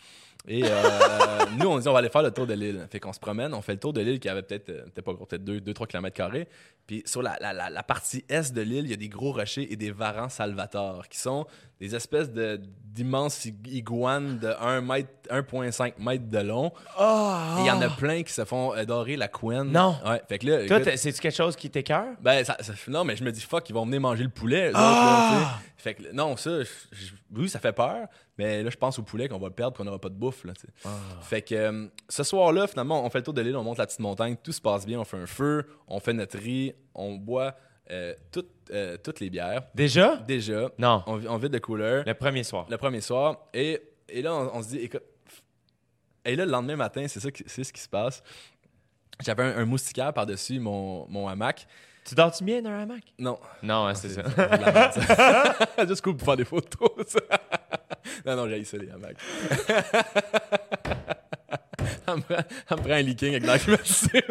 [0.48, 0.68] Et euh,
[1.58, 2.86] nous, on dit, on va aller faire le tour de l'île.
[2.90, 5.04] Fait qu'on se promène, on fait le tour de l'île qui avait peut-être, euh, peut-être
[5.04, 6.46] pas gros, peut-être 2-3 km.
[6.86, 9.32] Puis sur la, la, la, la partie est de l'île, il y a des gros
[9.32, 11.46] rochers et des varans salvatore, qui sont
[11.80, 16.68] des espèces de, d'immenses ig- iguanes de 1 mètre, 1,5 mètre de long.
[16.96, 19.72] Et il y en a plein qui se font euh, dorer la couenne.
[19.72, 19.96] Non.
[20.06, 22.14] Ouais, fait que là, Toi, écoute- c'est-tu quelque chose qui t'écœure?
[22.20, 24.68] ben, ça, ça- non, mais je me dis, fuck, ils vont venir manger le poulet.
[24.68, 25.38] autres, Ah!
[25.40, 28.06] là, fait que, non, ça, je- je- oui, ça fait peur,
[28.38, 30.44] mais là, je pense au poulet qu'on va le perdre, qu'on n'aura pas de bouffe.
[30.44, 30.52] Là.
[30.84, 30.88] Ah.
[31.22, 33.86] Fait que euh, ce soir-là, finalement, on fait le tour de l'île, on monte la
[33.86, 37.14] petite montagne, tout se passe bien, on fait un feu, on fait notre riz, on
[37.16, 37.54] boit
[37.90, 39.62] euh, toutes, euh, toutes les bières.
[39.74, 40.16] Déjà?
[40.16, 41.02] Déjà, Non.
[41.06, 42.66] on, on vide le couleur Le premier soir.
[42.68, 43.46] le premier soir.
[43.54, 45.02] Et, et là, on, on se dit, écoute.
[46.24, 48.22] Et là, le lendemain matin, c'est ça c'est ce qui se passe.
[49.24, 51.66] J'avais un, un moustiquaire par-dessus mon, mon hamac.
[52.04, 53.02] Tu dors-tu bien dans un hamac?
[53.18, 54.22] Non, Non, hein, c'est ça.
[54.22, 55.54] de ça.
[55.88, 56.90] Juste cool pour faire des photos.
[57.06, 57.20] ça.
[58.24, 59.18] Non, non, j'ai les hamacs.
[62.08, 62.36] elle, me prend,
[62.70, 64.22] elle me prend un leaking avec l'air climatisé.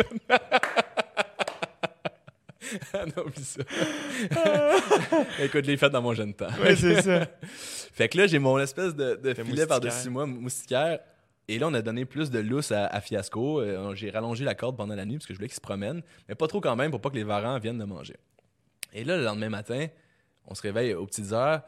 [2.93, 3.61] Ah non, oublie ça.
[5.43, 6.49] Écoute, je l'ai fait dans mon jeune temps.
[6.61, 7.27] Ouais, c'est ça.
[7.47, 10.99] Fait que là, j'ai mon espèce de, de filet par-dessus moi, moustiquaire.
[11.47, 13.61] Et là, on a donné plus de lousse à, à Fiasco.
[13.61, 16.01] Euh, j'ai rallongé la corde pendant la nuit parce que je voulais qu'il se promène,
[16.27, 18.15] mais pas trop quand même pour pas que les varans viennent de manger.
[18.93, 19.87] Et là, le lendemain matin,
[20.47, 21.61] on se réveille aux petites heures.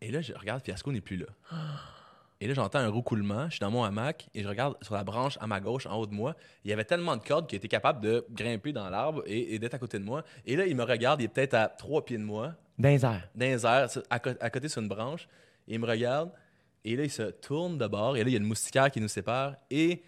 [0.00, 1.26] Et là, je regarde, Fiasco n'est plus là.
[2.40, 3.46] Et là, j'entends un roucoulement.
[3.46, 5.96] Je suis dans mon hamac et je regarde sur la branche à ma gauche, en
[5.96, 6.36] haut de moi.
[6.64, 9.58] Il y avait tellement de cordes qu'il était capable de grimper dans l'arbre et, et
[9.58, 10.22] d'être à côté de moi.
[10.46, 11.20] Et là, il me regarde.
[11.20, 13.28] Il est peut-être à trois pieds de moi Dans les airs.
[13.34, 15.28] dans les airs, à, côté sur une branche.
[15.66, 16.30] Et il me regarde.
[16.84, 18.16] Et là, il se tourne de bord.
[18.16, 19.56] Et là, il y a une moustiquaire qui nous sépare.
[19.68, 20.00] Et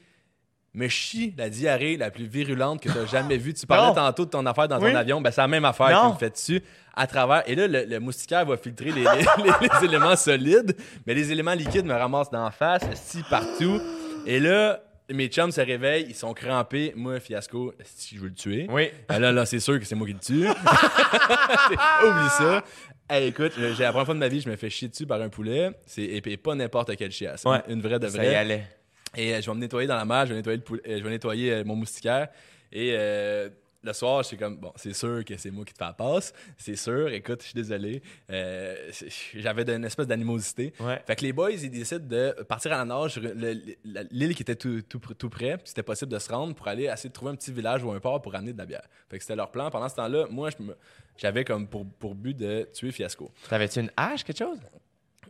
[0.74, 3.52] me chie la diarrhée la plus virulente que tu as jamais vue.
[3.54, 4.92] Tu parlais tantôt de ton affaire dans Oui.
[4.92, 5.20] ton avion.
[5.20, 6.08] Ben, c'est la même affaire Non.
[6.10, 6.62] qui me fait dessus
[6.94, 7.42] à travers.
[7.48, 10.76] Et là, le, le moustiquaire va filtrer les, les- les- les éléments solides.
[11.06, 13.80] Mais les éléments liquides me ramassent d'en face, si partout.
[14.26, 14.80] Et là,
[15.12, 16.06] mes chums se réveillent.
[16.08, 16.92] Ils sont crampés.
[16.94, 18.66] Moi, fiasco, si je veux le tuer.
[18.70, 18.90] Oui.
[19.08, 20.46] Ah là, là, c'est sûr que c'est moi qui le tue.
[22.04, 22.62] Oublie ça.
[23.08, 25.20] Hey, écoute, j'ai la première fois de ma vie, je me fais chier dessus par
[25.20, 25.70] un poulet.
[25.84, 27.44] C'est et, et pas n'importe quelle chiasse.
[27.44, 27.58] Ouais.
[27.68, 28.34] Une vraie de Ça y vraie.
[28.36, 28.66] allait.
[29.16, 31.02] Et euh, je vais me nettoyer dans la mer, je vais nettoyer, le euh, je
[31.04, 32.28] vais nettoyer euh, mon moustiquaire.
[32.72, 33.48] Et euh,
[33.82, 35.94] le soir, je suis comme, bon, c'est sûr que c'est moi qui te fais la
[35.94, 36.32] passe.
[36.58, 38.02] C'est sûr, écoute, je suis désolé.
[38.30, 38.90] Euh,
[39.34, 40.72] J'avais une espèce d'animosité.
[40.80, 41.00] Ouais.
[41.06, 44.54] Fait que les boys, ils décident de partir à la nage sur l'île qui était
[44.56, 47.36] tout, tout, tout près, c'était possible de se rendre pour aller essayer de trouver un
[47.36, 48.86] petit village ou un port pour amener de la bière.
[49.08, 49.70] Fait que c'était leur plan.
[49.70, 50.76] Pendant ce temps-là, moi, je me-
[51.16, 53.30] j'avais comme pour, pour but de tuer Fiasco.
[53.48, 54.58] T'avais-tu une hache, quelque chose?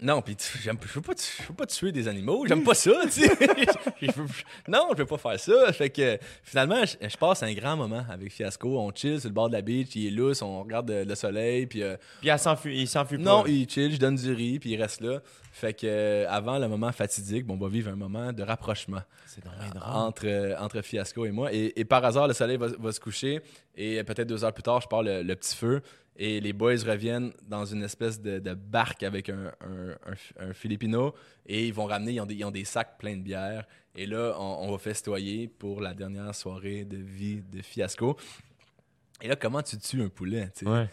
[0.03, 3.31] Non, puis je veux pas, tuer des animaux, j'aime pas ça, tu sais.
[4.69, 5.73] Non, je veux pas faire ça.
[5.73, 8.79] Fait que finalement, je, je passe un grand moment avec Fiasco.
[8.79, 11.15] On chill sur le bord de la beach, il est lousse, on regarde le, le
[11.15, 13.25] soleil, puis euh, Puis elle s'enfuit, il s'enfuit pas.
[13.25, 15.21] non, il chill, je donne du riz, puis il reste là.
[15.53, 19.03] Fait que euh, avant le moment fatidique, bon, on va vivre un moment de rapprochement
[19.43, 19.83] drôle.
[19.85, 21.53] entre, euh, entre Fiasco et moi.
[21.53, 23.41] Et, et par hasard, le soleil va, va se coucher
[23.77, 25.83] et peut-être deux heures plus tard, je pars le, le petit feu
[26.23, 30.53] et les boys reviennent dans une espèce de, de barque avec un, un, un- un
[30.53, 31.15] Filipino
[31.47, 33.65] et ils vont ramener, ils ont, des, ils ont des sacs pleins de bière.
[33.97, 38.17] Et là, on, on va festoyer pour la dernière soirée de vie de Fiasco.
[39.23, 40.51] Et là, comment tu tues un poulet?
[40.55, 40.71] tu sais?
[40.71, 40.89] Ouais.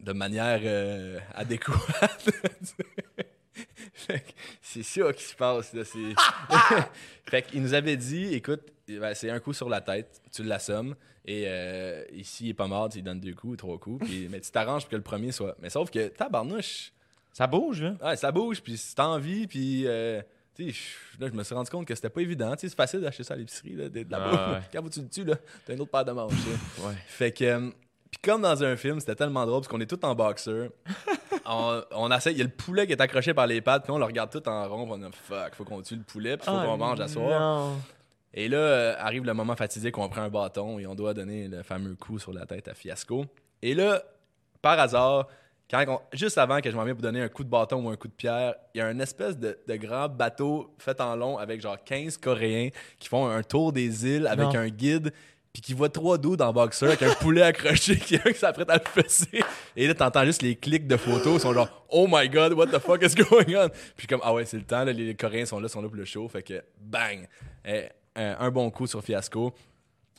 [0.00, 2.30] de manière euh, adéquate.
[3.92, 4.24] Fait
[4.60, 5.72] c'est ça qui se passe.
[5.72, 6.14] Là, c'est...
[7.30, 10.94] fait qu'il nous avait dit, écoute, ben, c'est un coup sur la tête, tu l'assommes,
[11.24, 14.28] et euh, ici, il est pas mort, tu lui donnes deux coups, trois coups, puis,
[14.30, 15.56] mais tu t'arranges pour que le premier soit...
[15.60, 16.92] Mais sauf que, tabarnouche,
[17.32, 17.94] Ça bouge, là.
[18.02, 19.84] ouais, ça bouge, puis c'est envie, puis...
[19.86, 20.20] euh,
[20.56, 20.66] tu
[21.18, 22.52] là, je me suis rendu compte que c'était pas évident.
[22.54, 24.38] Tu sais, C'est facile d'acheter ça à l'épicerie, là, de, de la Ah, bouffe.
[24.56, 24.62] ouais.
[24.82, 25.34] Quand tu le tues, là,
[25.66, 26.32] t'as une autre paire de manches.
[26.84, 26.94] Ouais.
[27.08, 27.70] Fait que, euh,
[28.10, 30.68] puis comme dans un film, c'était tellement drôle parce qu'on est tous en boxeur.
[31.46, 33.90] on, on essaie, il y a le poulet qui est accroché par les pattes, puis
[33.92, 36.36] on le regarde tout en rond, puis on a fuck, faut qu'on tue le poulet,
[36.36, 37.72] puis faut Ah, qu'on mange à soir.
[38.36, 41.14] Et là, euh, arrive le moment fatidique où on prend un bâton et on doit
[41.14, 43.24] donner le fameux coup sur la tête à Fiasco.
[43.62, 44.02] Et là,
[44.60, 45.28] par hasard,
[45.70, 47.88] quand on- juste avant que je m'en vienne pour donner un coup de bâton ou
[47.90, 51.14] un coup de pierre, il y a un espèce de, de grand bateau fait en
[51.16, 54.56] long avec genre 15 Coréens qui font un tour des îles avec Non.
[54.56, 55.12] un guide
[55.52, 58.74] puis qui voient trois dos dans Boxer avec un poulet accroché qui qui s'apprête à
[58.78, 59.40] le fesser.
[59.76, 62.66] Et là, t'entends juste les clics de photos, ils sont genre «Oh my God, what
[62.66, 65.46] the fuck is going on?» Puis comme «Ah ouais, c'est le temps, là, les Coréens
[65.46, 67.28] sont là, sont là pour le show.» Fait que bang!
[67.64, 67.84] Eh,
[68.16, 69.54] un, un bon coup sur Fiasco.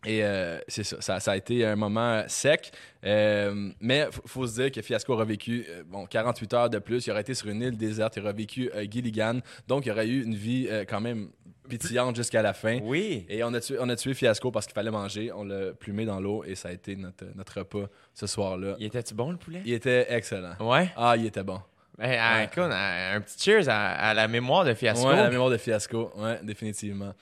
[0.08, 2.72] Et euh, c'est ça, ça, ça a été un moment sec.
[3.04, 6.78] Euh, mais il faut se dire que Fiasco aurait vécu euh, bon, 48 heures de
[6.78, 7.08] plus.
[7.08, 8.16] Il aurait été sur une île déserte.
[8.18, 9.40] Il aurait vécu euh, Gilligan.
[9.68, 11.30] Donc, il aurait eu une vie euh, quand même
[11.68, 12.78] pétillante jusqu'à la fin.
[12.84, 13.26] Oui.
[13.30, 15.32] Et on a, tué, on a tué Fiasco parce qu'il fallait manger.
[15.32, 18.76] On l'a plumé dans l'eau et ça a été notre, notre repas ce soir-là.
[18.78, 19.64] Il était-tu bon, le poulet?
[19.66, 20.54] Il était excellent.
[20.60, 20.92] Ouais?
[20.96, 21.60] Ah, il était bon.
[21.98, 25.08] Ben, ah, écoute, un, un petit cheers à, à la mémoire de Fiasco.
[25.08, 26.12] Ouais, la mémoire de Fiasco.
[26.18, 27.14] Ouais, définitivement.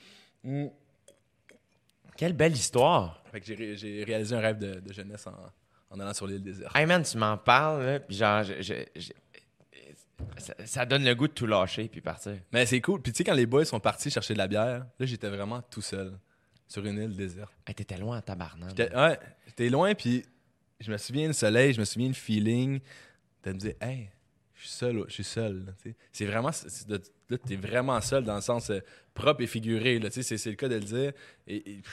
[0.43, 0.67] Mm.
[2.15, 3.23] Quelle belle histoire.
[3.31, 5.33] Fait que j'ai ré- j'ai réalisé un rêve de, de jeunesse en,
[5.89, 6.75] en allant sur l'île déserte.
[6.75, 9.11] Hey man, tu m'en parles, là, puis genre, je- je- je-
[10.37, 12.37] ça, ça donne le goût de tout lâcher puis partir.
[12.51, 13.01] Mais c'est cool.
[13.01, 15.61] Puis tu sais, quand les boys sont partis chercher de la bière, là, j'étais vraiment
[15.63, 16.17] tout seul
[16.67, 17.51] sur une île déserte.
[17.67, 18.69] Hey, t'étais loin en tabarnak.
[18.77, 20.23] J'étais ouais, j'étais loin, puis
[20.79, 22.79] je me souviens du soleil, je me souviens le feeling
[23.43, 24.09] de me dire, hey,
[24.55, 25.73] je suis seul, je suis seul.
[26.11, 27.01] C'est vraiment, c'est de-
[27.33, 28.79] là, t'es vraiment seul dans le sens euh,
[29.13, 29.99] propre et figuré.
[30.11, 31.11] Tu c'est, le cas de le dire.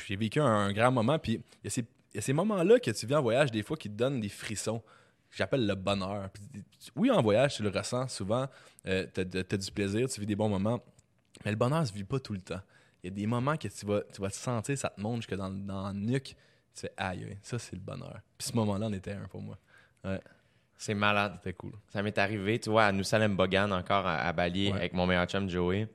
[0.06, 3.22] J'ai vécu un, grand moment, puis il y a ces, moments-là que tu vis en
[3.22, 4.82] voyage, des fois, qui te donnent des frissons.
[5.30, 6.30] J'appelle le bonheur.
[6.52, 8.48] Tu- oui, en voyage, tu le ressens souvent.
[8.86, 10.82] Euh, t'as, t'as du plaisir, tu vis des bons moments.
[11.44, 12.60] Mais le bonheur se vit pas tout le temps.
[13.02, 15.16] Il y a des moments que tu vas, tu vas te sentir, ça te monte
[15.16, 16.36] jusque dans, dans la nuque.
[16.74, 18.20] Tu fais aïe, aïe, ça c'est le bonheur.
[18.36, 19.58] Puis ce moment-là en était un pour moi.
[20.04, 20.20] Ouais.
[20.82, 21.34] C'est malade.
[21.36, 21.72] C'était cool.
[21.88, 24.78] Ça m'est arrivé, tu vois, à Nous Salem Bogan, encore à, à Bali, Ouais.
[24.78, 25.86] avec mon meilleur chum Joey.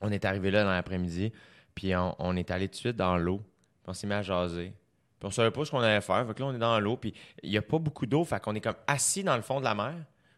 [0.00, 1.32] On est arrivé là dans l'après-midi,
[1.74, 3.38] puis on, on est allé tout de suite dans l'eau.
[3.38, 4.72] Puis on s'est mis à jaser.
[5.20, 6.26] Puis on savait pas ce qu'on allait faire.
[6.26, 7.14] Fait que là, on est dans l'eau, puis
[7.44, 8.24] il y a pas beaucoup d'eau.
[8.24, 9.94] Fait qu'on est comme assis dans le fond de la mer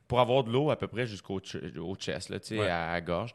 [0.06, 2.68] pour avoir de l'eau à peu près jusqu'au ch- au chest, là, tu sais, Ouais.
[2.68, 3.32] à la gorge.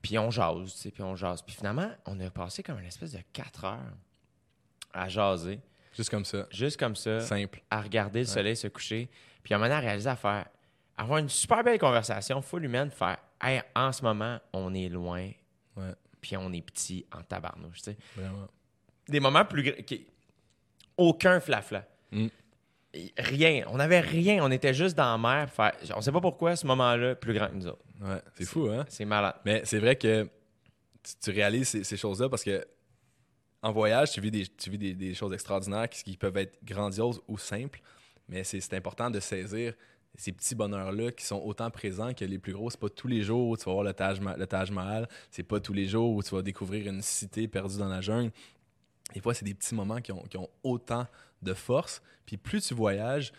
[0.00, 1.42] Puis on jase, tu sais, puis on jase.
[1.42, 3.92] Puis finalement, on a passé comme une espèce de 4 heures
[4.94, 5.60] à jaser,
[5.94, 6.46] Juste comme ça.
[6.50, 7.62] juste comme ça Simple.
[7.70, 9.08] à regarder le soleil se coucher.
[9.42, 10.46] Puis à un moment réaliser à faire,
[10.96, 15.30] avoir une super belle conversation, full humaine, faire, hey, en ce moment, on est loin,
[15.76, 15.92] Ouais.
[16.20, 17.96] puis on est petit en tabarnouche, tu sais.
[18.16, 18.46] Vraiment.
[19.08, 20.06] Des moments plus qui-
[20.96, 21.84] Aucun flafla.
[22.12, 22.26] Mm.
[23.16, 23.64] Rien.
[23.68, 24.44] On n'avait rien.
[24.44, 25.50] On était juste dans la mer.
[25.50, 25.72] Faire...
[25.96, 27.82] On sait pas pourquoi ce moment-là plus grand que nous autres.
[28.02, 28.20] Ouais.
[28.34, 28.84] C'est fou, hein?
[28.88, 29.34] C'est malade.
[29.46, 30.24] Mais c'est vrai que
[31.02, 32.64] tu, tu réalises ces, ces choses-là parce que
[33.62, 36.58] en voyage, tu vis des, tu vis des, des choses extraordinaires qui, qui peuvent être
[36.62, 37.80] grandioses ou simples,
[38.32, 39.74] mais c'est important de saisir
[40.16, 42.68] ces petits bonheurs-là qui sont autant présents que les plus gros.
[42.70, 45.42] C'est pas tous les jours où tu vas voir le Taj, le Taj Mahal, c'est
[45.42, 48.30] pas tous les jours où tu vas découvrir une cité perdue dans la jungle.
[49.14, 51.06] Des fois, c'est des petits moments qui ont, qui ont autant
[51.42, 52.02] de force.
[52.26, 53.32] Puis plus tu voyages,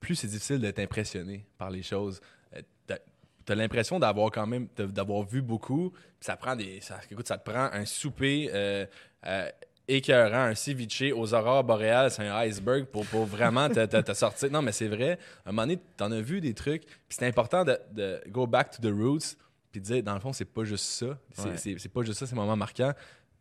[0.00, 2.20] plus c'est difficile d'être impressionné par les choses.
[2.54, 2.98] Euh, t'as-
[3.44, 5.94] T'as l'impression d'avoir quand même d'avoir vu beaucoup.
[6.20, 6.82] Ça prend des.
[6.82, 8.84] Ça, écoute, ça te prend un souper euh,
[9.24, 9.50] euh,
[9.88, 14.12] écœurant, un ceviche aux aurores boréales, c'est un iceberg pour, pour vraiment te, te- te
[14.14, 14.50] sortir.
[14.50, 15.18] Non, mais c'est vrai.
[15.44, 16.84] À un moment donné, t'en as vu des trucs.
[16.84, 19.36] Puis c'est important de, de go back to the roots.
[19.72, 21.18] Puis de dire, dans le fond, c'est pas juste ça.
[21.56, 21.88] C'est Ouais.
[21.92, 22.92] pas juste ça, ces moments marquants.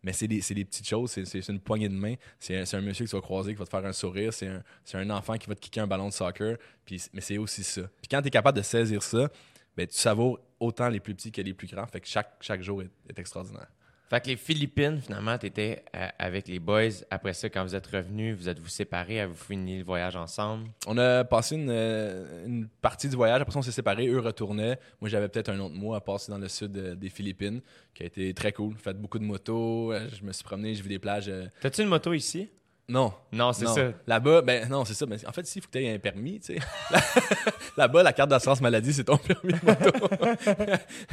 [0.03, 2.15] Mais c'est des, des petites choses, c'est- une poignée de main.
[2.40, 4.48] C'est un, un monsieur que tu vas croiser qui va te faire un sourire, c'est
[4.48, 4.61] un,
[4.94, 6.57] un enfant qui va te kicker un ballon de soccer.
[6.86, 7.82] Puis, mais c'est aussi ça.
[8.02, 9.30] Puis quand tu es capable de saisir ça,
[9.76, 11.86] ben, tu savoures autant les plus petits que les plus grands.
[11.88, 13.68] Fait que chaque, chaque jour est, est extraordinaire.
[14.09, 17.03] Fait que les Philippines, finalement, t'étais euh, avec les boys.
[17.11, 19.19] Après ça, quand vous êtes revenus, vous êtes-vous séparés?
[19.19, 20.69] Avez-vous fini le voyage ensemble?
[20.88, 23.41] On a passé une, euh, une partie du voyage.
[23.41, 24.07] Après ça, on s'est séparés.
[24.07, 24.79] Eux retournaient.
[25.01, 27.61] Moi, j'avais peut-être un autre mois à passer dans le sud euh, des Philippines,
[27.93, 28.75] qui a été très cool.
[28.75, 29.93] Fait beaucoup de motos.
[29.93, 31.29] Je me suis promené, j'ai vu des plages.
[31.59, 32.49] T'as-tu une moto ici?
[32.89, 33.89] Non, Non, c'est ça.
[34.07, 35.05] Là-bas, ben non, c'est ça.
[35.05, 36.59] Mais en fait, ici, il faut que tu aies un permis, tu sais.
[37.77, 40.07] Là-bas, la carte d'assurance maladie, c'est ton permis de moto.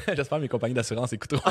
[0.14, 1.50] J'espère que mes compagnies d'assurance écouteront.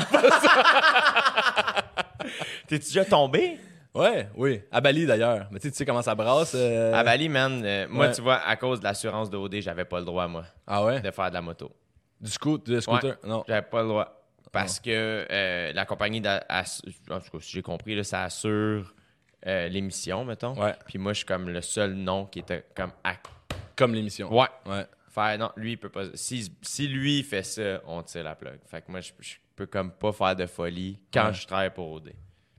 [2.68, 3.58] T'es-tu déjà tombé?
[3.94, 4.62] Ouais, oui.
[4.72, 5.46] À Bali, d'ailleurs.
[5.50, 6.52] Mais tu sais, comment ça brasse.
[6.56, 8.12] euh, À Bali, man, euh, moi, ouais.
[8.12, 11.00] tu vois, à cause de l'assurance de OD, j'avais pas le droit, moi, Ah ouais?
[11.00, 11.70] de faire de la moto.
[12.20, 13.18] Du scoot, du scooter?
[13.22, 13.28] Ouais.
[13.28, 13.44] Non.
[13.46, 14.20] J'avais pas le droit.
[14.50, 18.94] Parce que euh, la compagnie, en tout cas, si j'ai compris, là, ça assure
[19.46, 20.54] euh, l'émission, mettons.
[20.60, 20.74] Ouais.
[20.86, 23.14] Puis moi, je suis comme le seul nom qui était comme à
[23.76, 24.32] Comme l'émission.
[24.34, 24.46] Ouais.
[24.66, 24.86] Ouais.
[25.10, 26.04] Faire, non, lui, il peut pas.
[26.14, 28.58] Si, si lui fait ça, on tire la plug.
[28.66, 31.34] Fait que moi, je, je peux comme pas faire de folie quand Ouais.
[31.34, 32.04] je travaille pour OD.
[32.06, 32.14] Puis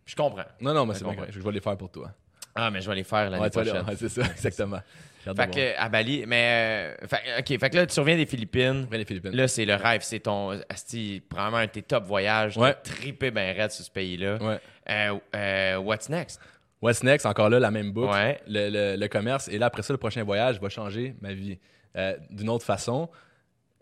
[0.06, 0.46] je comprends.
[0.62, 1.32] Non, non, mais c'est correct.
[1.32, 2.12] Je vais les faire pour toi.
[2.58, 3.86] Ah, mais je vais les faire l'année Ouais, prochaine.
[3.86, 4.80] ouais, c'est ça, exactement.
[5.26, 6.96] Fait que, à Bali, mais.
[7.02, 8.88] euh, fait, OK, fait que là, tu reviens des Philippines.
[8.92, 9.32] Les Philippines.
[9.36, 10.02] Là, c'est le rêve.
[10.04, 10.52] C'est ton.
[10.70, 12.56] Asti, probablement un de tes top voyages.
[12.58, 12.76] Ouais.
[12.84, 14.38] Trippé ben raide sur ce pays-là.
[14.38, 14.60] Ouais.
[14.88, 16.40] Euh, euh, what's next?
[16.86, 17.26] What's next?
[17.26, 18.14] Encore là, la même boucle.
[18.14, 18.40] Ouais.
[18.48, 19.48] Le, le- le commerce.
[19.48, 21.58] Et là, après ça, le prochain voyage va changer ma vie
[21.98, 23.10] euh, d'une autre façon.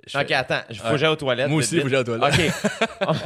[0.07, 0.61] Je OK, attends.
[0.69, 1.49] Il faut que j'aille aux toilettes.
[1.49, 1.84] Moi aussi, vite.
[1.84, 2.53] faut que j'aille aux toilettes.
[3.09, 3.17] OK.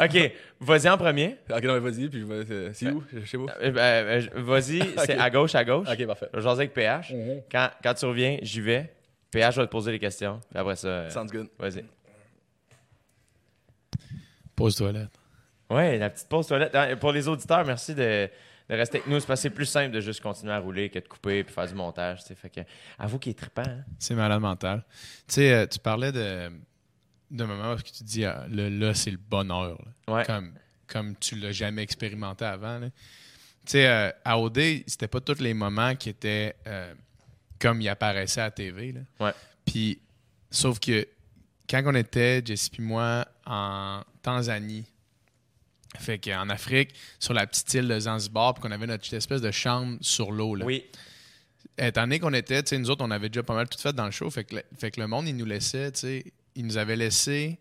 [0.02, 0.32] OK.
[0.60, 1.36] Vas-y en premier.
[1.50, 2.44] Ok, non, mais vas-y, puis je vais.
[2.50, 3.02] euh, C'est où?
[3.12, 3.44] Je sais pas.
[3.60, 5.88] Euh, euh, euh, Vas-y, c'est à gauche, à gauche.
[5.90, 6.28] Ok, parfait.
[6.32, 7.12] Je vais avec PH.
[7.50, 8.92] quand, quand tu reviens, j'y vais.
[9.30, 10.40] PH va te poser les questions.
[10.50, 11.48] Puis après ça, euh, Sounds good.
[11.58, 11.84] vas-y.
[14.56, 15.10] Pause toilette.
[15.70, 16.74] Ouais, la petite pause toilette.
[16.74, 18.28] Hein, Pour les auditeurs, merci de,
[18.68, 19.18] de rester avec nous.
[19.20, 21.54] C'est parce que c'est plus simple de juste continuer à rouler que de couper puis
[21.54, 22.20] faire du montage.
[22.20, 22.34] tu sais.
[22.34, 22.60] Fait que,
[22.98, 23.62] avoue qu'il est trippant.
[23.66, 23.84] hein.
[23.98, 24.84] C'est malade mental.
[25.26, 26.50] Tu sais, euh, tu parlais de
[27.30, 29.78] d'un moment où tu dis, ah, là, là, c'est le bonheur.
[30.06, 30.24] Ouais.
[30.24, 30.52] Comme,
[30.86, 32.78] comme tu l'as jamais expérimenté avant.
[32.80, 32.90] Tu
[33.66, 36.94] sais, euh, à OD, c'était pas tous les moments qui étaient euh,
[37.58, 38.92] comme ils apparaissaient à la TV.
[38.92, 39.00] là.
[39.18, 39.32] Ouais.
[39.64, 39.98] Puis,
[40.50, 41.08] sauf que
[41.68, 44.84] quand on était, Jesse et moi, en Tanzanie,
[45.98, 49.40] fait qu'en Afrique, sur la petite île de Zanzibar, puis qu'on avait notre petite espèce
[49.40, 50.54] de chambre sur l'eau.
[50.54, 50.84] là Oui.
[51.78, 53.92] étant donné qu'on était, tu sais, nous autres, on avait déjà pas mal tout fait
[53.92, 56.24] dans le show, fait que le, fait que le monde, il nous laissait, tu sais,
[56.54, 57.58] il nous avait laissé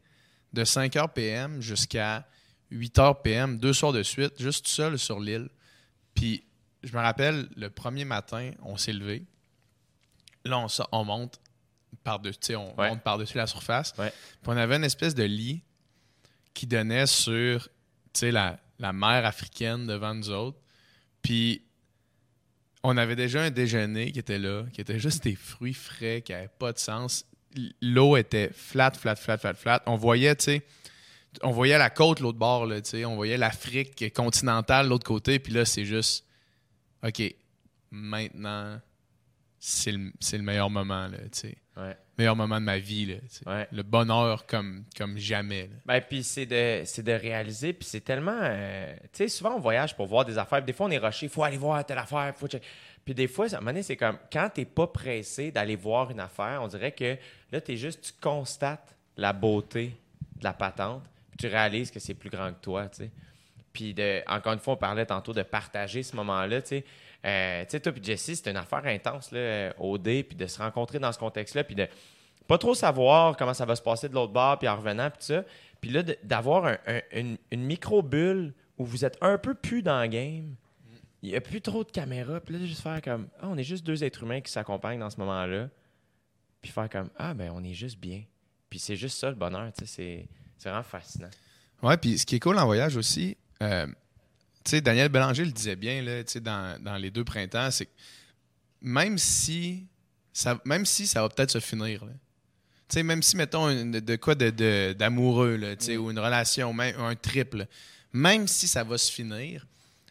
[0.54, 2.28] de 5h PM jusqu'à
[2.72, 5.50] 8h PM, deux soirs de suite, juste seul sur l'île.
[6.16, 6.44] Puis,
[6.84, 9.24] je me rappelle, le premier matin, on s'est levé.
[10.46, 11.40] Là, on, on monte
[12.04, 12.90] par-dessus, on Ouais.
[12.90, 13.94] monte par-dessus la surface.
[13.98, 14.10] Ouais.
[14.10, 15.62] Puis on avait une espèce de lit
[16.54, 17.70] qui donnait sur,
[18.19, 20.60] sais, la, la mer africaine devant nous autres.
[21.22, 21.64] Puis
[22.84, 26.34] on avait déjà un déjeuner qui était là, qui était juste des fruits frais, qui
[26.34, 27.26] n'avaient pas de sens.
[27.81, 29.84] L'eau était flat, flat, flat, flat, flat.
[29.85, 30.65] On voyait, tu sais,
[31.41, 35.40] on voyait la côte l'autre bord, là, tu sais, on voyait l'Afrique continentale l'autre côté,
[35.40, 36.26] puis là, c'est juste,
[37.03, 37.22] OK,
[37.90, 38.80] maintenant,
[39.60, 41.57] c'est le, le meilleur moment, là, tu sais.
[41.77, 41.98] Ouais.
[42.18, 43.15] Meilleur moment de ma vie, là.
[43.48, 43.68] Ouais.
[43.72, 45.69] Le bonheur comme, comme jamais.
[45.85, 48.40] Ben, puis c'est de, c'est de réaliser, puis c'est tellement...
[48.40, 51.27] euh, tu sais, souvent, on voyage pour voir des affaires, des fois, on est rushé,
[51.27, 52.48] faut aller voir telle affaire, faut...
[53.03, 56.11] Puis des fois, à un moment donné, c'est comme, quand t'es pas pressé d'aller voir
[56.11, 57.18] une affaire, on dirait que
[57.52, 59.95] là, t'es juste, tu constates la beauté
[60.38, 63.11] de la patente, puis tu réalises que c'est plus grand que toi, tu sais.
[63.73, 66.85] Puis, de, encore une fois, on parlait tantôt de partager ce moment-là, tu sais.
[67.26, 70.36] Euh, tu sais, toi puis Jessie, c'était une affaire intense, là, euh, au dé, puis
[70.36, 71.88] de se rencontrer dans ce contexte-là, puis de
[72.48, 75.24] pas trop savoir comment ça va se passer de l'autre bord, puis en revenant, puis
[75.24, 75.44] ça.
[75.80, 80.08] Puis là, d'avoir un- un- une, micro-bulle où vous êtes un peu plus dans le
[80.08, 80.56] game,
[81.22, 83.64] il n'y a plus trop de caméras, puis là, juste faire comme, ah, on est
[83.64, 85.70] juste deux êtres humains qui s'accompagnent dans ce moment-là,
[86.62, 88.24] puis faire comme, ah, ben, on est juste bien.
[88.70, 90.28] Puis c'est juste ça, le bonheur, tu sais, c'est-
[90.58, 91.30] c'est vraiment fascinant.
[91.82, 93.88] Ouais, puis ce qui est cool en voyage aussi, euh,
[94.72, 97.91] sais, Daniel Bélanger le disait bien là, dans, dans les deux printemps, c'est que
[98.81, 99.85] même si
[100.31, 102.11] ça, même si ça va peut-être se finir, là.
[103.02, 106.19] Même si, mettons, une- de, de quoi de- de- d'amoureux, là, tu sais, ou une
[106.19, 107.65] relation, même un triple,
[108.11, 109.65] même si ça va se finir,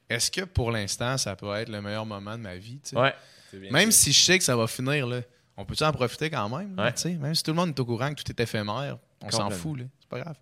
[0.08, 2.80] est-ce que pour l'instant, ça peut être le meilleur moment de ma vie?
[2.96, 3.14] Ouais.
[3.52, 5.20] Bien Même si je sais que ça va finir, là,
[5.56, 6.76] on peut en profiter quand même?
[6.78, 7.14] Ouais.
[7.18, 9.78] Même si tout le monde est au courant que tout est éphémère, on s'en fout,
[10.00, 10.36] c'est pas grave.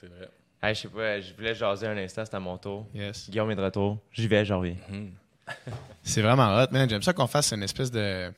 [0.00, 0.28] C'est vrai.
[0.62, 2.86] Hey, je sais pas, je voulais jaser un instant, c'est à mon tour.
[2.94, 3.28] Yes.
[3.28, 3.98] Guillaume est de retour.
[4.12, 4.76] J'y vais, j'en reviens.
[4.88, 5.10] Mhm.
[6.04, 6.88] C'est vraiment hot, man.
[6.88, 8.30] J'aime ça qu'on fasse une espèce de,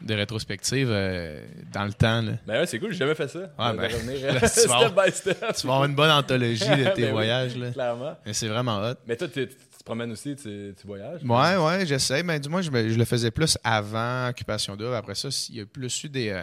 [0.00, 2.20] de rétrospective euh, dans le temps.
[2.20, 2.32] Là.
[2.46, 3.38] Ben ouais, c'est cool, j'ai jamais fait ça.
[3.38, 5.38] Ouais, de, ben, de revenir là, tu vas step avoir- by step.
[5.38, 7.56] Tu vas avoir une bonne anthologie de tes Ben oui, voyages.
[7.56, 7.70] Là.
[7.70, 8.16] Clairement.
[8.26, 8.94] Mais c'est vraiment hot.
[9.06, 11.22] Mais toi, tu te promènes aussi, tu, tu voyages?
[11.22, 12.24] Ouais, ouais, j'essaie.
[12.24, 14.94] Mais du moins, je, le faisais plus avant Occupation Double.
[14.96, 16.30] Après ça, il y a plus eu des.
[16.30, 16.42] euh,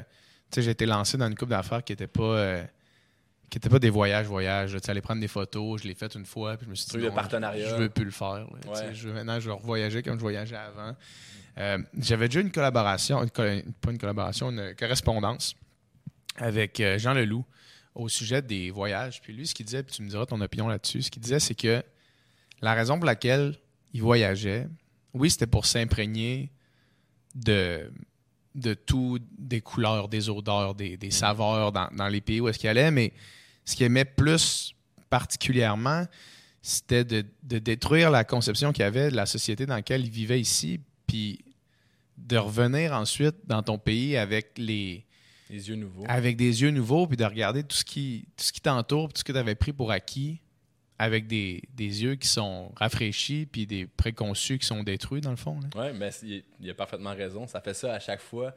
[0.50, 2.24] tu sais, j'ai été lancé dans une coupe d'affaires qui n'était pas.
[2.24, 2.64] euh,
[3.50, 4.72] qui n'étaient pas des voyages, voyages.
[4.74, 6.88] Tu sais, aller prendre des photos, je l'ai fait une fois, puis je me suis
[6.92, 6.98] dit.
[6.98, 7.66] Non, partenariat.
[7.66, 8.34] Je, je veux plus le faire.
[8.34, 8.46] là.
[8.68, 8.94] Ouais.
[8.94, 10.96] Je veux, maintenant, je veux revoyager comme je voyageais avant.
[11.58, 15.56] Euh, J'avais déjà une collaboration, une pas une collaboration, une correspondance
[16.38, 17.44] avec euh, Jean Leloup
[17.96, 19.22] au sujet des voyages.
[19.22, 21.40] Puis lui, ce qu'il disait, puis tu me diras ton opinion là-dessus, ce qu'il disait,
[21.40, 21.84] c'est que
[22.62, 23.56] la raison pour laquelle
[23.94, 24.68] il voyageait,
[25.14, 26.52] oui, c'était pour s'imprégner
[27.36, 27.92] de,
[28.56, 32.60] de tout, des couleurs, des odeurs, des, des saveurs dans, dans les pays où est-ce
[32.60, 33.12] qu'il allait, mais
[33.70, 34.74] ce qu'il aimait plus
[35.10, 36.06] particulièrement,
[36.62, 40.42] c'était de, de détruire la conception qu'il avait de la société dans laquelle il vivait
[40.42, 41.40] ici, puis
[42.18, 45.06] de revenir ensuite dans ton pays avec les,
[45.50, 46.04] Les yeux nouveaux.
[46.08, 49.20] avec des yeux nouveaux, puis de regarder tout ce qui, tout ce qui t'entoure, tout
[49.20, 50.42] ce que tu avais pris pour acquis,
[50.98, 55.38] avec des, des yeux qui sont rafraîchis, puis des préconçus qui sont détruits, dans le
[55.38, 55.60] fond.
[55.76, 57.48] Oui, mais il, il a parfaitement raison.
[57.48, 58.54] Ça fait ça à chaque fois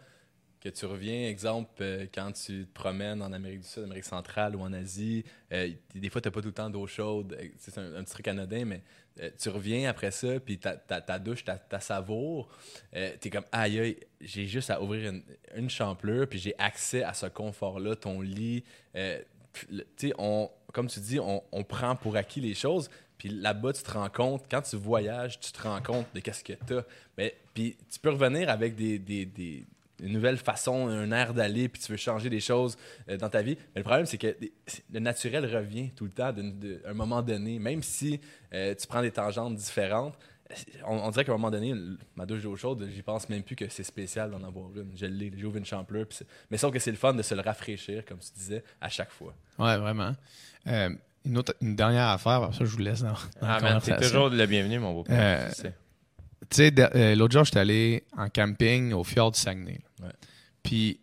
[0.63, 1.29] que tu reviens.
[1.29, 5.25] Exemple, euh, quand tu te promènes en Amérique du Sud, Amérique centrale ou en Asie,
[5.53, 7.37] euh, des fois, tu n'as pas tout le temps d'eau chaude.
[7.41, 8.83] Euh, C'est un, petit truc anodin, mais
[9.39, 12.49] tu reviens après ça, puis ta, ta, ta douche, ta, ta savoure,
[12.95, 15.23] tu es comme, aïe, aïe, j'ai juste à ouvrir une,
[15.55, 18.65] une champlure, puis j'ai accès à ce confort-là, ton lit.
[19.53, 22.89] puis le- tu sais, on, comme tu dis, on, on prend pour acquis les choses.
[23.19, 26.43] Puis là-bas, tu te rends compte, quand tu voyages, tu te rends compte de qu'est-ce
[26.43, 26.85] que tu as.
[27.19, 29.67] Mais puis tu peux revenir avec des, des-
[30.03, 32.77] une nouvelle façon, un air d'aller, puis tu veux changer des choses
[33.09, 33.57] euh, dans ta vie.
[33.74, 34.37] Mais le problème, c'est que
[34.93, 36.35] le naturel revient tout le temps
[36.85, 37.59] à un moment donné.
[37.59, 38.20] Même si
[38.53, 40.15] euh, tu prends des tangentes différentes,
[40.87, 41.73] on, on dirait qu'à un moment donné,
[42.15, 44.91] ma douche d'eau chaude, j'y pense même plus que c'est spécial d'en avoir une.
[44.95, 45.65] Je l'ai, j'ai ouvert une
[46.11, 48.91] c'est- Mais sauf que c'est le fun de se le rafraîchir, comme tu disais, à
[48.91, 49.35] chaque fois.
[49.59, 50.15] Ouais, vraiment.
[50.66, 50.91] Euh,
[51.24, 53.97] une, autre, une dernière affaire, après ça, je vous laisse dans, Ah, man, t'es conversation.
[54.01, 55.05] toujours le bienvenu, mon beau.
[55.09, 55.49] Euh,
[56.51, 56.73] Tu sais.
[56.95, 59.74] Euh, l'autre jour, j'étais allé en camping au fjord du Saguenay.
[59.74, 59.79] là.
[60.03, 60.12] Ouais.
[60.62, 61.01] Puis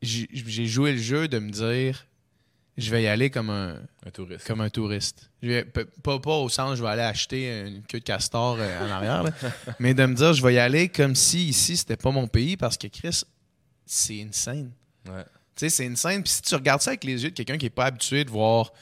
[0.00, 2.06] j'ai joué le jeu de me dire,
[2.76, 4.46] je vais y aller comme un, Un touriste.
[4.46, 5.30] comme un touriste.
[5.42, 8.56] Je vais- p- pas, pas au sens, je vais aller acheter une queue de castor
[8.58, 9.30] euh, en arrière, là,
[9.78, 12.56] mais de me dire, je vais y aller comme si ici, c'était pas mon pays
[12.56, 13.22] parce que Chris,
[13.86, 14.72] c'est une scène.
[15.06, 15.24] Ouais.
[15.54, 16.22] Tu sais, c'est une scène.
[16.22, 18.30] Puis si tu regardes ça avec les yeux de quelqu'un qui n'est pas habitué de
[18.30, 18.72] voir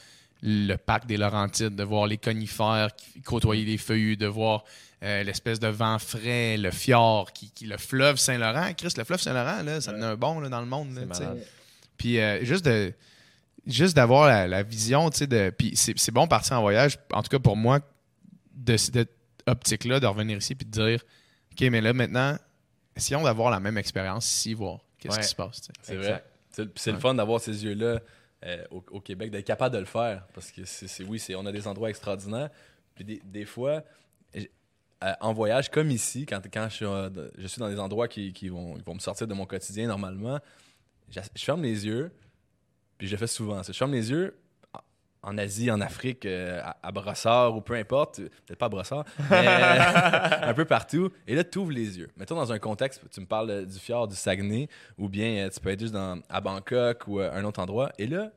[0.43, 4.63] le parc des Laurentides, de voir les conifères qui côtoyer les feuillus, de voir
[5.03, 8.73] euh, l'espèce de vent frais, le fjord, qui, qui- le fleuve Saint-Laurent.
[8.75, 10.93] Chris, le fleuve Saint-Laurent, là, ça en a un bon là, dans le monde.
[10.95, 11.05] là.
[11.97, 12.93] Puis euh, juste de
[13.67, 15.51] juste d'avoir la, la vision, tu sais, de.
[15.55, 17.79] Puis c'est c'est bon partir en voyage, en tout cas pour moi,
[18.55, 19.09] de cette
[19.47, 21.03] optique-là, de revenir ici puis de dire
[21.51, 22.35] OK, mais là maintenant,
[22.95, 25.21] essayons d'avoir la même expérience ici, voir qu'est-ce Ouais.
[25.21, 25.61] qui se passe.
[25.81, 26.09] C'est Exact.
[26.09, 26.23] vrai.
[26.51, 27.01] C'est le- c'est le Ouais.
[27.01, 27.99] fun d'avoir ces yeux-là
[28.45, 30.25] euh, au, Québec, d'être capable de le faire.
[30.33, 32.49] Parce que c'est oui, on a des endroits extraordinaires.
[32.95, 33.83] Puis des, des fois,
[35.19, 38.33] en voyage, comme ici, quand, quand je, suis, euh, je suis dans des endroits qui,
[38.33, 40.39] qui vont, vont me sortir de mon quotidien normalement,
[41.09, 42.11] je, ferme les yeux,
[42.97, 43.63] puis je le fais souvent.
[43.63, 44.37] Je ferme les yeux,
[45.23, 49.05] en Asie, en Afrique, euh, à, à Brossard ou peu importe, peut-être pas à Brossard,
[49.29, 51.11] mais euh, un peu partout.
[51.27, 52.09] Et là, tu ouvres les yeux.
[52.17, 54.67] Mettons dans un contexte, tu me parles du fjord du Saguenay,
[54.97, 57.91] ou bien euh, tu peux être juste dans, à Bangkok ou un autre endroit.
[57.99, 58.31] Et là,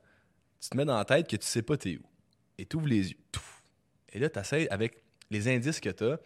[0.61, 2.03] tu te mets dans la tête que tu sais pas t'es où.
[2.59, 3.19] Et tu ouvres les yeux.
[4.13, 4.99] Et là, tu essaies avec
[5.31, 6.19] les indices que tu as,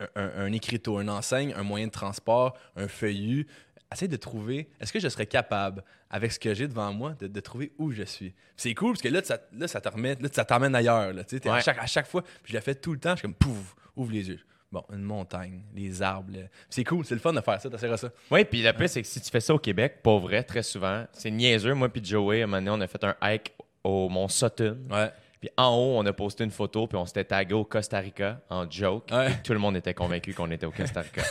[0.00, 3.46] un, un- un écriteau, une enseigne, un moyen de transport, un feuillu.
[3.92, 7.26] Essaye de trouver, est-ce que je serais capable, avec ce que j'ai devant moi, de,
[7.26, 8.34] de trouver où je suis?
[8.56, 11.12] C'est cool parce que là, ça, là, ça te remet, là, ça t'emmène ailleurs.
[11.14, 11.60] Là, à, Ouais.
[11.62, 13.74] chaque, à chaque fois, puis je le fais tout le temps, je suis comme pouf,
[13.96, 14.40] ouvre les yeux.
[14.70, 16.30] Bon, une montagne, les arbres.
[16.68, 18.10] C'est cool, c'est le fun de faire ça, t'essaieras ça.
[18.30, 20.62] Oui, puis le plus, c'est que si tu fais ça au Québec, pas vrai, très
[20.62, 21.72] souvent, c'est niaiseux.
[21.72, 24.76] Moi puis Joey, à un moment donné, on a fait un hike au Mont Sutton.
[24.90, 25.10] Ouais.
[25.40, 28.40] Puis en haut, on a posté une photo, puis on s'était tagué au Costa Rica
[28.50, 29.08] en joke.
[29.12, 29.40] Ouais.
[29.44, 31.22] Tout le monde était convaincu qu'on était au Costa Rica.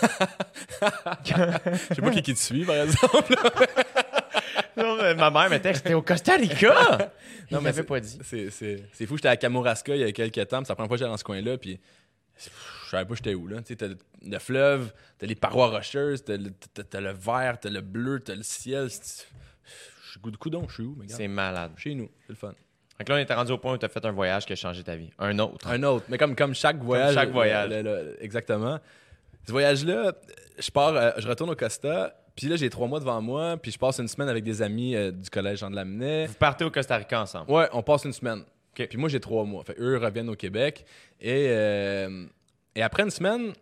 [1.26, 3.36] Je sais pas qui, qui te suit, par exemple.
[4.78, 7.12] non, mais ma mère m'était j'étais au Costa Rica!
[7.52, 8.20] Non, mais pas dit.
[8.24, 10.96] C'est, fou, j'étais à Kamouraska il y a quelques temps, puis c'est la première fois
[10.96, 11.80] que j'allais dans ce coin-là, puis
[12.38, 13.58] je savais pas j'étais où, là.
[13.62, 17.82] Tu sais, t'as le, le fleuve, t'as les parois rocheuses, t'as le, vert, t'as le
[17.82, 18.90] bleu, t'as le ciel.
[18.90, 21.74] Je suis coup de coudon, je suis où, mais C'est malade.
[21.78, 22.54] chez nous, c'est le fun.
[22.99, 24.56] Donc là, on était rendu au point où tu as fait un voyage qui a
[24.56, 25.10] changé ta vie.
[25.19, 25.68] Un autre.
[25.68, 27.14] Un autre, mais comme, comme chaque voyage.
[27.14, 27.69] chaque voyage.
[27.69, 28.80] le- le- le- exactement.
[29.45, 30.14] Ce voyage-là,
[30.57, 33.72] je pars, euh, je retourne au Costa, puis là, j'ai trois mois devant moi, puis
[33.72, 36.26] je passe une semaine avec des amis euh, du collège Jean de Lamennais.
[36.28, 37.52] Vous partez au Costa Rica ensemble.
[37.52, 38.40] Ouais, on passe une semaine.
[38.78, 38.88] OK.
[38.88, 39.64] Puis moi, j'ai trois mois.
[39.64, 40.84] Fait eux reviennent au Québec.
[41.22, 42.26] Et, euh,
[42.76, 43.53] et après une semaine,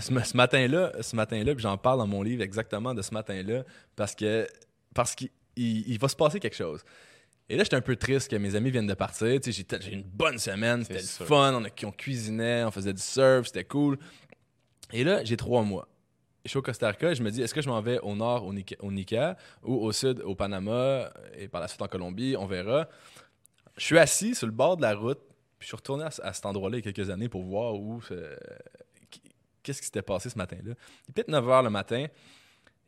[0.00, 3.12] ce, ma- ce matin-là, ce matin-là, puis j'en parle dans mon livre exactement de ce
[3.14, 3.62] matin-là,
[3.96, 4.46] parce que
[4.94, 6.82] parce qu'il il- il va se passer quelque chose.
[7.48, 9.40] Et là, j'étais un peu triste que mes amis viennent de partir.
[9.44, 13.00] J'ai eu une bonne semaine, c'était le fun, on, a, on cuisinait, on faisait du
[13.02, 13.98] surf, c'était cool.
[14.92, 15.88] Et là, j'ai trois mois.
[16.44, 18.14] Je suis au Costa Rica et je me dis, est-ce que je m'en vais au
[18.14, 21.88] nord, au Nica, au Nica, ou au sud, au Panama, et par la suite en
[21.88, 22.88] Colombie, on verra.
[23.76, 25.18] Je suis assis sur le bord de la route,
[25.58, 27.42] puis je suis retourné à, ce- à cet endroit-là il y a quelques années pour
[27.42, 28.36] voir où, euh,
[29.62, 30.62] qu'est-ce qui s'était passé ce matin-là.
[30.74, 32.06] Il est peut-être 9 h le matin,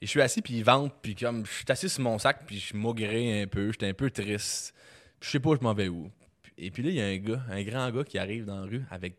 [0.00, 2.44] et je suis assis, puis il vente, puis comme je suis assis sur mon sac,
[2.46, 4.74] puis je maugrais un peu, j'étais un peu triste.
[5.20, 6.10] Puis je sais pas où je m'en vais où.
[6.56, 8.66] Et puis là, il y a un gars, un grand gars qui arrive dans la
[8.66, 9.16] rue avec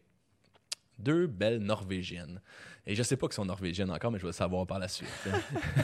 [0.97, 2.41] deux belles Norvégiennes.
[2.85, 4.87] Et je sais pas qu'ils sont norvégiennes encore, mais je vais le savoir par la
[4.87, 5.09] suite.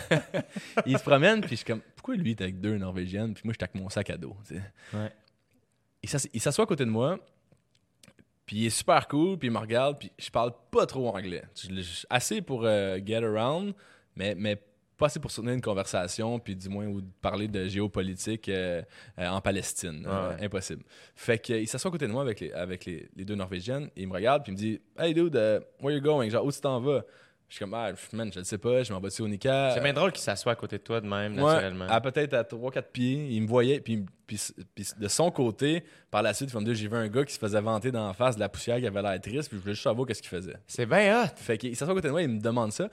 [0.85, 3.53] il se promène, puis je suis comme, pourquoi lui, est avec deux Norvégiennes, puis moi,
[3.57, 4.35] je avec mon sac à dos.
[4.93, 5.11] Ouais.
[6.01, 7.19] Il s'ass- il s'assoit à côté de moi,
[8.45, 11.43] puis il est super cool, puis il me regarde, puis je parle pas trop anglais.
[12.09, 13.73] Assez pour euh, get around,
[14.15, 14.61] mais, mais
[14.97, 18.81] pas assez pour soutenir une conversation, puis du moins ou de parler de géopolitique euh,
[19.19, 20.05] euh, en Palestine.
[20.07, 20.83] Euh, impossible.
[21.15, 24.03] Fait qu'il s'assoit à côté de moi avec les, avec les, les deux Norvégiennes, et
[24.03, 26.29] il me regarde, puis il me dit Hey dude, uh, where you going?
[26.29, 27.03] Genre, où tu t'en vas
[27.49, 29.81] Je suis comme, ah, man, je le sais pas, je m'en vais-tu au Nika C'est
[29.81, 31.85] bien drôle qu'il s'assoie à côté de toi de même, Ouais, naturellement.
[31.87, 33.27] à peut-être à 3-4 pieds.
[33.31, 34.39] Il me voyait, puis, puis,
[34.73, 37.23] puis de son côté, par la suite, il va me dire j'ai vu un gars
[37.25, 39.61] qui se faisait vanter d'en face de la poussière qui avait l'air triste, puis je
[39.61, 40.55] voulais juste savoir qu'est-ce qu'il faisait.
[40.65, 41.27] C'est bien hot.
[41.35, 42.89] Fait qu'il s'assoit à côté de moi, il me demande ça.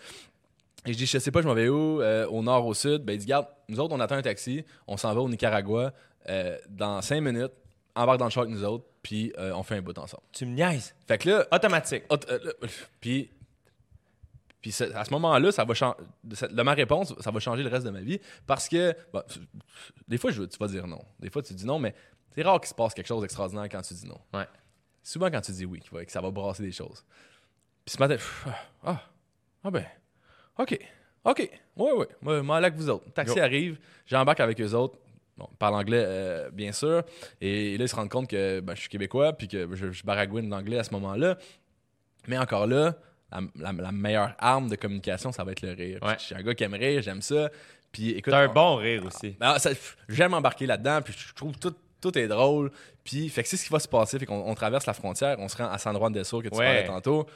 [0.84, 3.04] Et je dis, je sais pas, je m'en vais où, euh, au nord, au sud.
[3.04, 5.92] Ben, il dit, garde, nous autres, on attend un taxi, on s'en va au Nicaragua
[6.28, 7.52] euh, dans 5 minutes,
[7.94, 10.24] embarque dans le char avec nous autres, puis euh, on fait un bout ensemble.
[10.32, 10.94] Tu me niaises.
[11.06, 12.04] Fait que là, Automatique.
[12.10, 12.18] Là,
[13.00, 13.30] puis,
[14.60, 15.98] puis à ce moment-là, ça va changer.
[16.24, 18.94] De ma réponse, ça va changer le reste de ma vie parce que
[20.08, 21.04] des fois, je, tu vas dire non.
[21.18, 21.94] Des fois, tu dis non, mais
[22.34, 24.20] c'est rare qu'il se passe quelque chose d'extraordinaire quand tu dis non.
[24.32, 24.46] Ouais.
[25.02, 27.04] Souvent, quand tu dis oui, que ça va brasser des choses.
[27.84, 28.46] Puis ce matin, pff,
[28.84, 29.02] ah,
[29.64, 29.84] ah ben,
[30.62, 30.78] OK,
[31.24, 33.04] OK, ouais, ouais, moi, là avec vous autres.
[33.06, 33.40] Le taxi Go.
[33.40, 34.98] arrive, j'embarque avec eux autres.
[35.36, 37.02] Bon, ils parlent anglais, euh, bien sûr.
[37.40, 40.04] Et, là, ils se rendent compte que ben, je suis québécois, puis que je, je
[40.04, 41.38] baragouine l'anglais à ce moment-là.
[42.28, 42.94] Mais encore là,
[43.30, 45.98] la, la- la meilleure arme de communication, ça va être le rire.
[46.02, 46.14] Ouais.
[46.18, 47.50] Je suis un gars qui aime rire, j'aime ça.
[47.90, 49.30] Puis écoute, T'as un on- bon rire aussi.
[49.40, 52.70] ben, ça- pff, j'aime embarquer là-dedans, puis je trouve tout, tout est drôle.
[53.04, 54.18] Puis, fait que c'est ce qui va se passer.
[54.18, 56.48] Fait qu'on on traverse la frontière, on se rend à San Juan del Sur, que
[56.48, 56.64] tu Ouais.
[56.66, 57.26] parlais tantôt.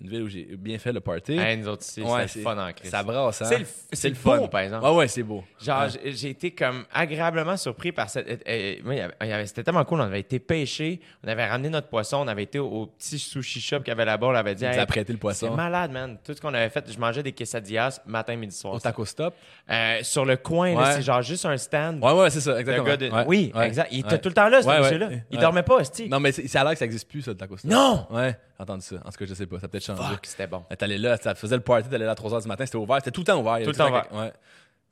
[0.00, 1.38] Une ville où j'ai bien fait le party.
[1.38, 2.90] Hey, nous autres ici, Ouais, c'est le fun en crise.
[2.90, 3.46] Ça brasse, hein?
[3.48, 4.84] C'est le, c'est le fun, par exemple.
[4.86, 5.44] Ouais, ouais, c'est beau.
[5.62, 6.12] Genre, Ouais.
[6.12, 8.28] j'ai- été comme agréablement surpris par cette.
[8.48, 10.00] euh, euh, C'était tellement cool.
[10.00, 13.18] On avait été pêcher, on avait ramené notre poisson, on avait été au, au petit
[13.18, 14.26] sushi shop qu'il y avait là-bas.
[14.26, 14.64] On avait dit.
[14.64, 15.54] Nous Hey, a prêté le c'est poisson.
[15.54, 16.18] malade, man.
[16.24, 18.74] Tout ce qu'on avait fait, je mangeais des quesadillas matin, midi, soir.
[18.74, 19.34] Au taco stop?
[19.70, 20.92] Euh, sur le coin, Ouais.
[20.96, 22.02] c'est genre juste un stand.
[22.02, 22.96] Ouais, ouais, c'est ça, exactement.
[22.96, 23.88] de- Oui, exact.
[23.92, 25.08] Il était tout le temps là, ce monsieur-là.
[25.30, 26.08] Il dormait pas, hostie.
[26.08, 27.70] Non, mais c'est ça a l'air que ça existe plus, ça, le taco stop.
[27.70, 28.06] Non!
[28.10, 28.96] Ouais, entendu ça.
[29.04, 30.02] En tout cas, je sais pas, ça peut-être changé.
[30.02, 30.62] Fuck, c'était bon.
[30.78, 32.96] T'allais là, ça faisait le party, t'allais là à 3h du matin, c'était ouvert.
[32.96, 33.58] C'était tout le temps ouvert.
[33.62, 34.32] Tout le temps quelque- Ouais.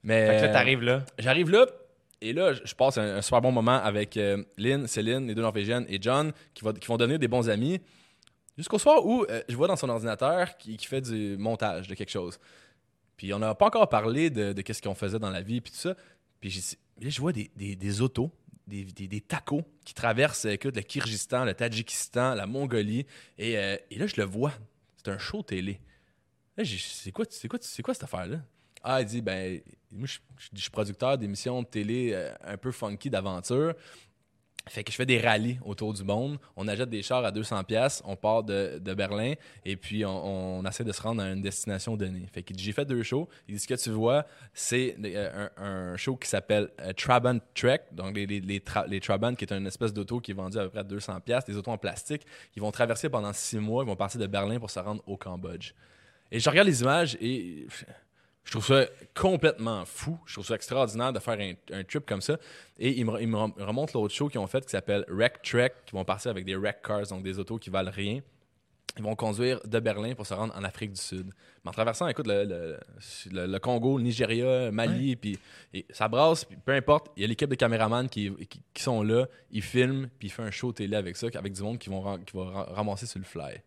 [0.03, 0.27] Mais.
[0.27, 1.05] Fait que là, t'arrives là.
[1.19, 1.67] J'arrive là,
[2.21, 5.43] et là, je- passe un, un super bon moment avec euh, Lynn, Céline, les deux
[5.43, 7.81] Norvégiennes, et John, qui, va- qui vont devenir des bons amis.
[8.59, 11.95] Jusqu'au soir où euh, je vois dans son ordinateur qui, qui fait du montage de
[11.95, 12.39] quelque chose.
[13.17, 15.73] Puis on n'a pas encore parlé de, de qu'est-ce qu'on faisait dans la vie, puis
[15.73, 15.95] tout ça.
[16.41, 16.51] Puis
[17.01, 18.31] là, je vois des, des, des autos,
[18.67, 23.07] des, des- des tacos qui traversent écoute, le Kyrgyzstan, le Tadjikistan, la Mongolie.
[23.39, 24.53] Et, euh, et là, je le vois.
[25.05, 25.81] C'est un show télé.
[26.65, 28.39] C'est quoi, c'est quoi, c'est quoi cette affaire-là?
[28.85, 29.61] Ah, il dit, ben,
[29.91, 33.75] moi, je suis producteur d'émissions de télé euh, un peu funky d'aventure.
[34.69, 36.39] Fait que je fais des rallyes autour du monde.
[36.57, 39.35] On achète des chars à 200 pièces, on part de, de Berlin
[39.65, 42.29] et puis on, on essaie de se rendre à une destination donnée.
[42.33, 43.29] Fait que j'ai fait deux shows.
[43.49, 44.25] Il dit ce que tu vois,
[44.55, 49.45] c'est euh, un, show qui s'appelle euh, Trabant Trek, donc les, les, les Trabant qui
[49.45, 51.73] est une espèce d'auto qui est vendue à peu près à 200 pièces, des autos
[51.73, 52.25] en plastique.
[52.55, 55.17] Ils vont traverser pendant six mois, ils vont partir de Berlin pour se rendre au
[55.17, 55.73] Cambodge.
[56.31, 57.67] Et je regarde les images et
[58.45, 60.19] je trouve ça complètement fou.
[60.27, 62.39] Je trouve ça extraordinaire de faire un, un trip comme ça.
[62.79, 65.43] Et il me, il me rem- remonte l'autre show qu'ils ont fait qui s'appelle Wreck
[65.43, 68.21] Trek, qui vont partir avec des wreck cars, donc des autos qui valent rien.
[68.99, 71.27] Ils vont conduire de Berlin pour se rendre en Afrique du Sud.
[71.65, 72.81] Mais en traversant, écoute, le, le-
[73.31, 75.39] le- le Congo, le Nigeria, Mali, puis
[75.73, 79.03] et ça brasse, peu importe, il y a l'équipe de caméramans qui, qui, qui sont
[79.03, 81.89] là, ils filment, puis ils font un show télé avec ça, avec du monde qui,
[81.89, 83.63] vont, qui va ra- ramasser sur le fly.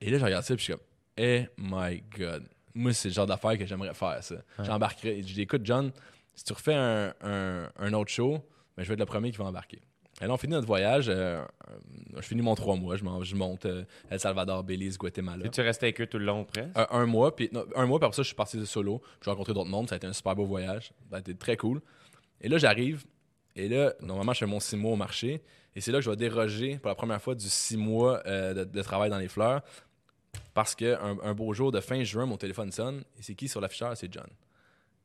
[0.00, 0.82] Et là, je regarde ça, puis je suis comme,
[1.16, 2.44] eh my God.
[2.74, 4.36] Moi, c'est le genre d'affaire que j'aimerais faire, ça.
[4.64, 5.22] J'embarquerais.
[5.22, 5.92] Je dis, écoute, John,
[6.34, 8.38] si tu refais un, un- un autre show,
[8.76, 9.80] ben, je vais être le premier qui va embarquer.
[10.20, 11.08] Et là, on finit notre voyage.
[11.08, 11.76] euh, euh,
[12.16, 12.96] je finis mon trois mois.
[12.96, 15.44] Je, monte euh, El Salvador, Belize, Guatemala.
[15.46, 16.70] Et tu restais avec eux tout le long, presque?
[16.76, 19.02] Un, un mois, puis non, un mois, puis après ça, je suis parti de solo.
[19.24, 19.88] J'ai rencontré d'autres mondes.
[19.88, 20.92] Ça a été un super beau voyage.
[21.10, 21.80] Ça a été très cool.
[22.40, 23.04] Et là, j'arrive.
[23.56, 25.42] Et là, normalement, je fais mon six mois au marché.
[25.76, 28.54] Et c'est là que je vais déroger pour la première fois du six mois euh,
[28.54, 29.62] de, de travail dans les fleurs.
[30.52, 33.04] Parce qu'un un beau jour de fin juin, mon téléphone sonne.
[33.18, 33.96] Et c'est qui sur l'afficheur?
[33.96, 34.26] C'est John.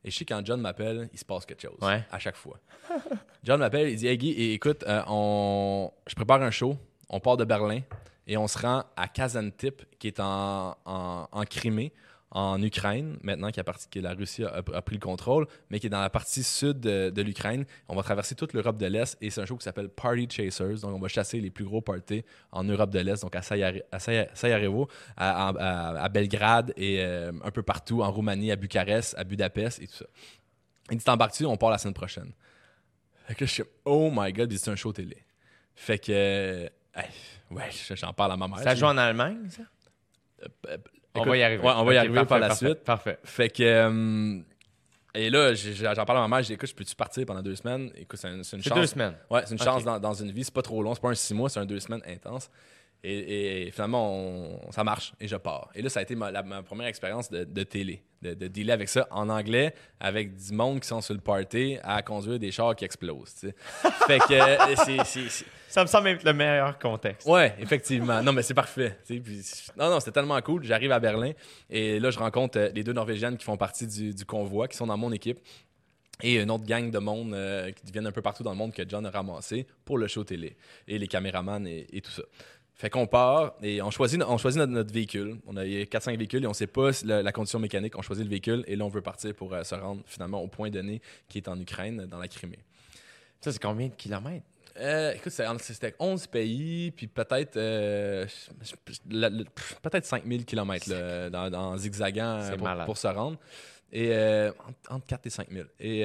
[0.03, 1.77] Et je sais quand John m'appelle, il se passe quelque chose.
[1.81, 2.03] Ouais.
[2.11, 2.60] À chaque fois.
[3.43, 5.91] John m'appelle, il dit Hey Guy, et écoute, euh, on...
[6.07, 6.77] je prépare un show.
[7.10, 7.81] On part de Berlin
[8.27, 11.91] et on se rend à Kazantip, qui est en, en, en Crimée,
[12.31, 15.80] en Ukraine, maintenant que la, partie, que la Russie a, a pris le contrôle, mais
[15.80, 17.65] qui est dans la partie sud de, de l'Ukraine.
[17.88, 20.81] On va traverser toute l'Europe de l'Est et c'est un show qui s'appelle Party Chasers.
[20.81, 23.81] Donc, on va chasser les plus gros parties en Europe de l'Est, donc à, Sayare-
[23.91, 24.88] à Saya- Sarajevo,
[25.18, 29.81] à, à- à Belgrade et euh, un peu partout, en Roumanie, à Bucarest, à Budapest
[29.81, 30.06] et tout ça.
[30.91, 31.45] Il dit T'embarques-tu?
[31.45, 32.31] On part la semaine prochaine.
[33.27, 35.18] Fait que là, je suis oh my god, c'est un show télé.
[35.76, 36.68] Fait que, euh,
[37.51, 38.60] ouais, j'en parle à ma mère.
[38.60, 39.64] Ça joue en Allemagne, ça?
[41.15, 41.64] On va y arriver.
[41.64, 42.84] ouais, on va y arriver parfait, par la parfait, suite.
[42.84, 43.19] Parfait.
[43.23, 43.64] Fait que.
[43.64, 44.40] euh,
[45.15, 47.26] et là, j'ai- j'ai- j'en parle à ma mère, je dis écoute, je peux-tu partir
[47.26, 47.91] pendant deux semaines?
[47.95, 48.73] Écoute, c'est une, chance.
[48.73, 49.15] deux semaines.
[49.30, 51.15] Ouais, c'est une chance dans, dans une vie, c'est pas trop long, c'est pas un
[51.15, 52.49] six mois, c'est un deux semaines intense.
[53.03, 55.69] Et, et finalement, on- ça marche et je pars.
[55.73, 58.47] Et là, ça a été ma, la- ma première expérience de, de télé, de, de
[58.47, 62.38] dealer avec ça en anglais, avec du monde qui sont sur le party à conduire
[62.39, 63.34] des chars qui explosent.
[63.39, 63.55] tu sais.
[64.05, 64.76] fait que euh,
[65.69, 67.26] Ça me semble être le meilleur contexte.
[67.26, 68.21] Ouais, effectivement.
[68.21, 68.97] Non, mais c'est parfait.
[69.07, 69.41] tu sais, puis-
[69.77, 70.65] non, non, c'était tellement cool.
[70.65, 71.31] J'arrive à Berlin
[71.69, 74.76] et là, je rencontre euh, les deux Norvégiennes qui font partie du, du convoi, qui
[74.76, 75.39] sont dans mon équipe.
[76.21, 78.73] Et une autre gang de monde euh, qui viennent un peu partout dans le monde
[78.73, 80.57] que John a ramassé pour le show télé.
[80.85, 82.23] Et les caméramans et, et tout ça.
[82.80, 85.35] Fait qu'on part et on choisit, on choisit notre, notre véhicule.
[85.45, 87.97] On a 4-5 véhicules et on sait pas la, la condition mécanique.
[87.97, 90.47] On choisit le véhicule et là, on veut partir pour euh, se rendre finalement au
[90.47, 92.60] point donné qui est en Ukraine, dans la Crimée.
[93.41, 94.45] Ça, c'est combien de kilomètres?
[94.77, 98.26] Euh, écoute, c'était 11 pays, puis peut-être euh,
[99.81, 102.39] peut-être 5000 km là, dans, dans zigzagant
[102.85, 103.38] pour, se rendre.
[103.91, 105.65] Et euh, entre, entre 4 et 5000.
[105.81, 106.03] Et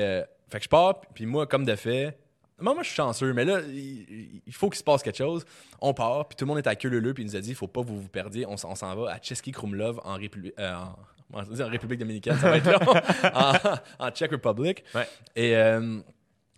[0.48, 2.18] fait que je pars, puis moi, comme de fait,
[2.64, 5.44] moi, moi je suis chanceux, mais là, il, il faut qu'il se passe quelque chose.
[5.80, 7.50] On part, puis tout le monde est à queue leu puis il nous a dit
[7.50, 8.46] il faut pas que vous vous perdiez.
[8.46, 10.96] On, s'en va à Český Krumlov en, République en,
[11.32, 12.94] en République dominicaine, ça va être long,
[13.34, 14.84] en, en Czech Republic.
[14.94, 15.06] Ouais.
[15.36, 16.00] Et, euh,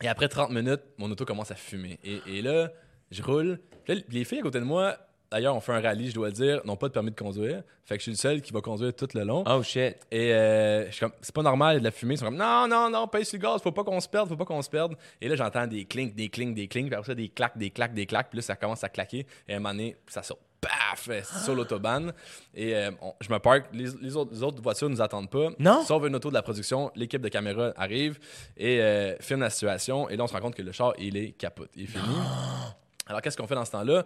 [0.03, 1.99] et après 30 minutes, mon auto commence à fumer.
[2.05, 2.71] Et, et là,
[3.11, 3.61] je roule.
[3.85, 4.97] Puis là, les filles à côté de moi,
[5.31, 7.63] d'ailleurs, on fait un rallye, je dois le dire, n'ont pas de permis de conduire.
[7.85, 9.45] Fait que je suis le seul qui va conduire tout le long.
[9.47, 9.97] Oh shit.
[10.11, 12.15] Et euh, je suis comme, c'est pas normal, il y a de la fumée.
[12.15, 14.29] Ils sont comme, non, non, non, paye sur le gaz, faut pas qu'on se perde,
[14.29, 14.95] faut pas qu'on se perde.
[15.21, 17.71] Et là, j'entends des clinks, des clinks, des clinks, puis après ça, des claques, des
[17.71, 18.31] claques, des claques.
[18.31, 19.27] Puis là, ça commence à claquer.
[19.49, 21.09] Et à un moment donné, ça sort, paf,
[21.45, 22.13] sur l'autobahn.
[22.55, 25.51] Et euh, on- je me parque, les, les autres, les autres voitures nous attendent pas.
[25.61, 25.85] Non?
[25.85, 28.19] Sauf une auto de la production, l'équipe de caméra arrive
[28.57, 30.09] et euh, filme la situation.
[30.09, 32.03] Et là, on se rend compte que le char, il est capote, il est fini.
[33.09, 34.05] Alors, qu'est-ce qu'on fait dans ce temps-là?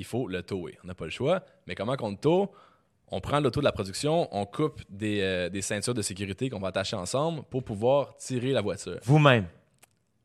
[0.00, 0.78] Il faut le tower.
[0.82, 1.42] On n'a pas le choix.
[1.66, 2.50] Mais comment qu'on le tow?
[3.08, 6.58] On prend l'auto de la production, on coupe des, euh, des ceintures de sécurité qu'on
[6.60, 8.98] va attacher ensemble pour pouvoir tirer la voiture.
[9.02, 9.46] Vous-même?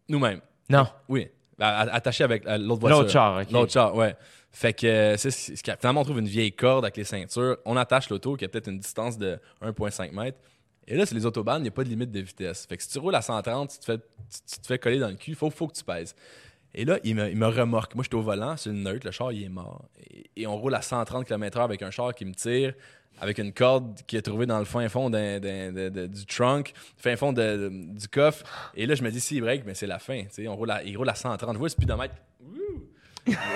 [0.07, 0.39] Nous-mêmes.
[0.69, 0.88] Non.
[1.10, 1.27] Oui.
[1.60, 2.99] Attaché avec euh, l'autre voiture.
[2.99, 3.52] L'autre char, ok.
[3.52, 4.15] L'autre char, ouais.
[4.52, 7.57] Fait que euh, c'est ce qui- finalement on trouve une vieille corde avec les ceintures.
[7.65, 10.38] On attache l'auto qui a peut-être une distance de 1,5 mètres.
[10.88, 12.65] Et là, c'est les autobahnes, il n'y a pas de limite de vitesse.
[12.68, 14.03] Fait que si tu roules à 130, tu te fais, tu,
[14.53, 16.15] tu te fais coller dans le cul, il faut, faut que tu pèses.
[16.77, 17.95] Et là, il me, il me remorque.
[17.95, 19.85] Moi, j'étais au volant, c'est une neutre, le char, il est mort.
[20.11, 22.73] Et, et on roule à 130 km/h avec un char qui me tire,
[23.22, 27.72] avec une corde qui est trouvée dans le fin fond du trunk, fin fond de-
[27.97, 28.43] du coffre.
[28.76, 30.23] Et là, je me dis, s'il break, mais c'est la fin.
[30.47, 31.53] On roule à, il roule à 130.
[31.53, 32.15] Je vois le speedomètre.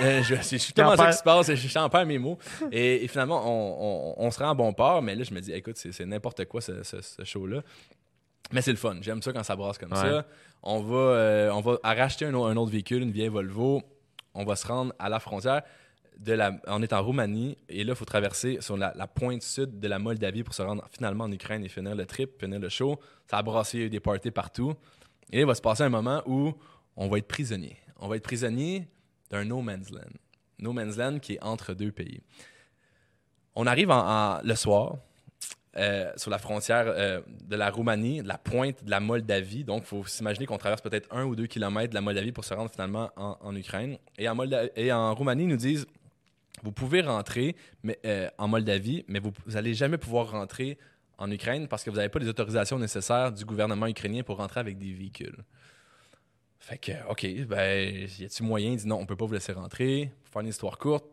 [0.02, 2.40] Euh, je, je suis tellement T'en ça qui se passe, je j'en perds mes mots.
[2.72, 5.40] Et, et finalement, on, on- on se rend à bon port, mais là, je me
[5.42, 7.62] dis, écoute, c'est c'est n'importe quoi ce, ce- ce show-là.
[8.52, 8.98] Mais c'est le fun.
[9.02, 9.98] J'aime ça quand ça brasse comme Ouais.
[9.98, 10.26] ça.
[10.64, 13.82] On va, euh, on va racheter un, au- un autre véhicule, une vieille Volvo.
[14.34, 15.62] On va se rendre à la frontière.
[16.18, 19.42] De la, on est en Roumanie et là, il faut traverser sur la, la pointe
[19.42, 22.60] sud de la Moldavie pour se rendre finalement en Ukraine et finir le trip, finir
[22.60, 23.00] le show.
[23.28, 24.74] Ça a brassé, il y a eu des parties partout.
[25.32, 26.52] Et là, il va se passer un moment où
[26.98, 27.78] on va être prisonnier.
[28.00, 28.90] On va être prisonnier
[29.30, 30.12] d'un no man's land.
[30.60, 32.20] No man's land qui est entre deux pays.
[33.56, 34.06] On arrive en-
[34.38, 34.98] en- le soir
[35.78, 39.64] euh, sur la frontière euh, de la Roumanie, la pointe de la Moldavie.
[39.64, 42.44] Donc, il faut s'imaginer qu'on traverse peut-être un ou deux kilomètres de la Moldavie pour
[42.44, 43.98] se rendre finalement en, Ukraine.
[44.18, 45.86] Et en, Roumanie, ils nous disent
[46.64, 47.56] vous pouvez rentrer
[48.04, 50.80] euh, en Moldavie, mais vous n'allez jamais pouvoir rentrer
[51.20, 54.60] en Ukraine parce que vous n'avez pas les autorisations nécessaires du gouvernement ukrainien pour rentrer
[54.60, 55.38] avec des véhicules.
[56.58, 58.72] Fait que, OK, ben, y a-t-il moyen?
[58.72, 60.12] Il dit non, on peut pas vous laisser rentrer.
[60.24, 61.06] Pour faire une histoire courte,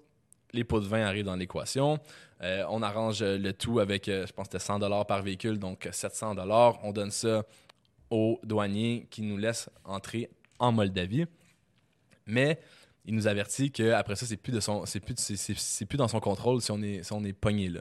[0.56, 1.98] les pots de vin arrivent dans l'équation.
[2.42, 5.88] Euh, on arrange le tout avec, euh, je pense que c'était 100 par véhicule, donc
[5.90, 6.36] 700
[6.82, 7.44] On donne ça
[8.10, 11.26] aux douaniers qui nous laissent entrer en Moldavie.
[12.26, 12.58] Mais
[13.04, 17.02] il nous avertit qu'après ça, c'est plus, plus, plus dans son contrôle si on est,
[17.02, 17.80] si on est pogné là.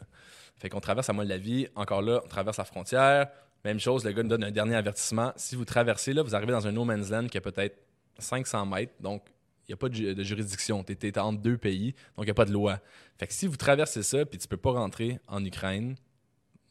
[0.57, 3.27] Fait qu'on traverse la Moldavie, encore là, on traverse la frontière.
[3.65, 5.33] Même chose, le gars nous donne un dernier avertissement.
[5.35, 7.77] Si vous traversez là, vous arrivez dans un no man's land qui a peut-être
[8.19, 9.23] 500 mètres, donc
[9.67, 10.83] il n'y a pas de, ju- de juridiction.
[10.83, 12.79] Tu es, entre deux pays, donc il n'y a pas de loi.
[13.17, 15.95] Fait que si vous traversez ça, puis tu peux pas rentrer en Ukraine,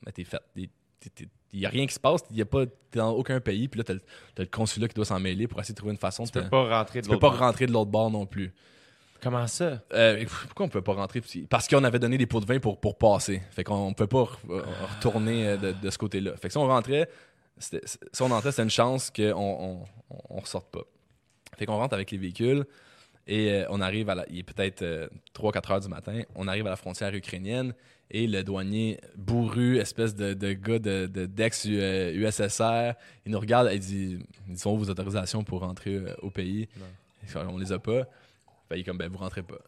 [0.04, 0.40] ben t'es fait.
[1.52, 3.68] Il n'y a rien qui se passe, il y a pas, t'es dans aucun pays,
[3.68, 3.96] puis là, tu as,
[4.42, 6.24] le consulat qui doit s'en mêler pour essayer de trouver une façon.
[6.24, 7.38] Tu de peux pas rentrer de tu peux l'autre pas bord.
[7.38, 8.52] rentrer de l'autre bord non plus.
[9.20, 9.82] Comment ça?
[9.92, 11.22] Euh, pourquoi on peut pas rentrer?
[11.48, 13.40] Parce qu'on avait donné des pots de vin pour, pour passer.
[13.52, 14.64] Fait qu'on ne peut pas re- re-
[14.96, 16.36] retourner euh, de, de ce côté-là.
[16.36, 17.08] Fait que si on rentrait,
[17.56, 20.82] c'était- si on entrait, c'était une chance qu'on on, on, on ressorte pas.
[21.56, 22.64] Fait qu'on rentre avec les véhicules
[23.26, 24.84] et euh, on arrive à la, il est peut-être
[25.34, 27.72] 3-4 heures du matin, on arrive à la frontière ukrainienne
[28.10, 32.92] et le douanier bourru, espèce de, de gars de, de- d'ex-USSR,
[33.24, 34.18] il nous regarde et il dit,
[34.48, 36.68] ils sont vos autorisations pour rentrer euh, au pays?
[37.34, 38.02] On les a pas.
[38.68, 39.58] Fait, il est comme, ben, vous rentrez pas.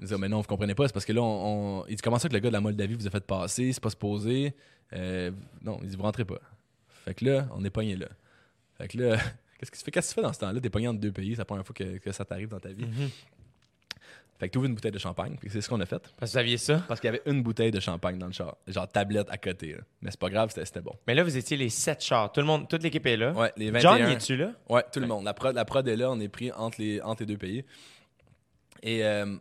[0.00, 1.96] Il dit, Ah, mais non, vous comprenez pas, c'est parce que là, on, on- il
[1.96, 3.90] dit, comment ça que le gars de la Moldavie vous a fait passer, c'est pas
[3.90, 4.54] supposé.
[4.94, 5.30] Euh,
[5.62, 6.40] non, il dit, vous rentrez pas.
[7.04, 8.06] Fait que là, on est pogné là.
[8.78, 9.18] Fait que là,
[9.58, 9.90] qu'est-ce que tu fais?
[9.90, 10.60] Qu'est-ce que tu fais dans ce temps-là?
[10.60, 12.70] T'es pogné entre deux pays, c'est la première fois que, que ça t'arrive dans ta
[12.70, 12.86] vie.
[14.38, 16.02] Fait que tu ouvres une bouteille de champagne, puis c'est ce qu'on a fait.
[16.18, 16.82] Parce que vous aviez ça?
[16.86, 19.72] Parce qu'il y avait une bouteille de champagne dans le char, genre tablette à côté.
[19.72, 19.78] là.
[20.02, 20.92] Mais c'est pas grave, c'était bon.
[21.06, 22.30] Mais là, vous étiez les sept chars.
[22.32, 23.32] Tout le monde, toute l'équipe est là.
[23.32, 23.80] Ouais, les 21.
[23.80, 24.52] John, es-tu là?
[24.68, 25.24] Ouais, tout le monde.
[25.24, 27.64] La prod, la prod est là, on est pris entre les, entre les deux pays.
[28.82, 29.36] Et euh,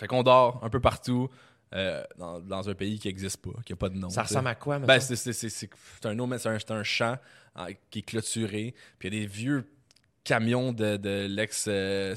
[0.00, 1.28] fait qu'on dort un peu partout
[1.74, 4.10] euh, dans, dans un pays qui n'existe pas, qui n'a pas de nom.
[4.10, 5.14] Ça ressemble à quoi, Ben, mettons?
[5.16, 7.16] c'est, un, nom, c'est un, c'est un champ
[7.58, 8.74] euh, qui est clôturé.
[8.98, 9.64] Puis il y a des vieux
[10.24, 12.14] camions de, de l'ex, euh,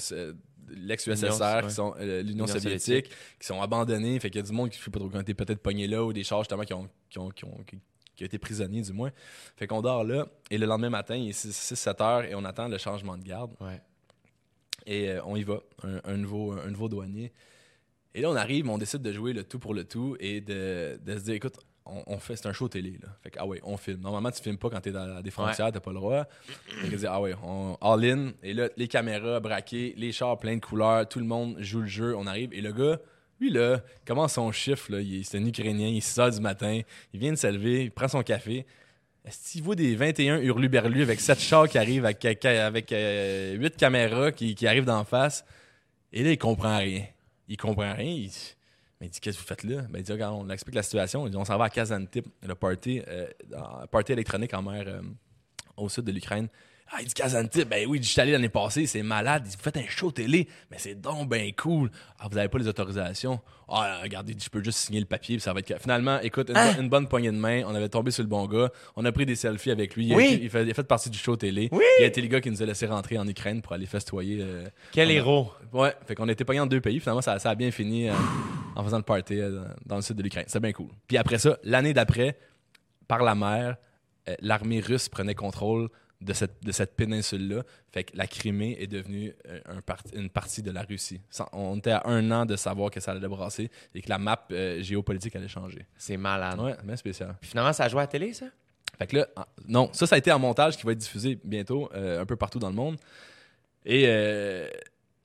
[0.68, 1.70] l'ex-USSR, L'Union, qui ouais.
[1.72, 3.14] sont euh, l'Union L'Union soviétique, soviétique.
[3.40, 4.20] qui sont abandonnés.
[4.20, 5.88] Fait qu'il y a du monde qui, sais pas trop, qui ont été peut-être pognés
[5.88, 7.80] là, ou des chars justement qui ont, qui ont, qui ont, qui-
[8.16, 9.12] qui ont été prisonniers du moins.
[9.58, 10.26] Fait qu'on dort là.
[10.50, 13.52] Et le lendemain matin, il est 6-7 heures et on attend le changement de garde.
[13.60, 13.82] Ouais.
[14.86, 17.34] Et euh, on y va, un, un nouveau, un nouveau douanier.
[18.16, 20.98] Et là, on arrive, on décide de jouer le tout pour le tout et de,
[21.06, 21.56] de se dire, écoute,
[21.86, 22.98] on, on fait, c'est un show télé.
[23.04, 23.10] Là.
[23.22, 24.00] Fait que, ah ouais, on filme.
[24.02, 26.26] Normalement, tu filmes pas quand t'es dans des frontières, t'as pas le droit.
[26.82, 28.32] Fait que ah ouais, on all in.
[28.42, 31.88] Et là, les caméras braquées, les chars pleins de couleurs, tout le monde joue le
[31.88, 32.16] jeu.
[32.16, 32.54] On arrive.
[32.54, 33.00] Et le gars,
[33.40, 34.92] lui, là, commence son chiffre.
[34.94, 36.80] Là, il est- c'est un Ukrainien, il est 6 heures du matin.
[37.14, 38.66] Il vient de se lever, il prend son café.
[39.26, 44.32] Est-ce qu'il voit des 21 hurluberlus avec 7 chars qui arrivent avec, avec 8 caméras
[44.32, 45.44] qui, qui arrivent d'en face?
[46.14, 47.04] Et là, il comprend rien.
[47.48, 48.06] Il comprend rien.
[48.06, 48.32] Il,
[49.00, 49.82] mais dit, qu'est-ce que vous faites là?
[49.90, 51.28] Ben, il dit, regarde, on explique la situation.
[51.28, 53.28] Il dit, on s'en va à Kazantip, le party, euh,
[54.10, 55.02] électronique en mer euh,
[55.76, 56.48] au sud de l'Ukraine.
[56.92, 59.42] Ah, il dit Kazantip, ben oui, je suis allé l'année passée, c'est malade.
[59.46, 61.90] Il dit, vous faites un show télé, mais c'est donc ben cool.
[62.20, 63.40] Ah, vous n'avez pas les autorisations.
[63.68, 65.82] Ah, regardez, je peux juste signer le papier, puis ça va être.
[65.82, 66.74] Finalement, écoute, une, Hein?
[66.74, 69.12] bonne- une bonne poignée de main, on avait tombé sur le bon gars, on a
[69.12, 70.06] pris des selfies avec lui.
[70.08, 70.40] Il, a Oui.
[70.44, 71.70] il, fait, il a fait partie du show télé.
[71.72, 71.84] Oui.
[72.00, 74.38] Il a été le gars qui nous a laissé rentrer en Ukraine pour aller festoyer.
[74.42, 75.52] euh, Quel a- héros.
[75.74, 77.00] Ouais, fait qu'on était pogné en deux pays.
[77.00, 78.14] Finalement, ça, ça a bien fini euh,
[78.76, 80.46] en faisant le party euh, dans, le sud de l'Ukraine.
[80.48, 80.90] C'est bien cool.
[81.08, 82.38] Puis après ça, l'année d'après,
[83.08, 83.76] par la mer,
[84.40, 85.90] l'armée russe prenait contrôle
[86.26, 87.64] de cette, de cette péninsule-là.
[87.92, 91.22] Fait que la Crimée est devenue euh, un part- une partie de la Russie.
[91.54, 94.46] On était à un an de savoir que ça allait brasser et que la map
[94.52, 95.86] euh, géopolitique allait changer.
[95.98, 96.60] C'est malade.
[96.60, 97.36] Ouais, bien spécial.
[97.40, 98.48] Puis finalement, ça a joué à la télé, ça?
[98.98, 101.38] Fait que là, ah, non, ça, ça a été en montage qui va être diffusé
[101.44, 102.98] bientôt euh, un peu partout dans le monde.
[103.86, 104.70] Et euh,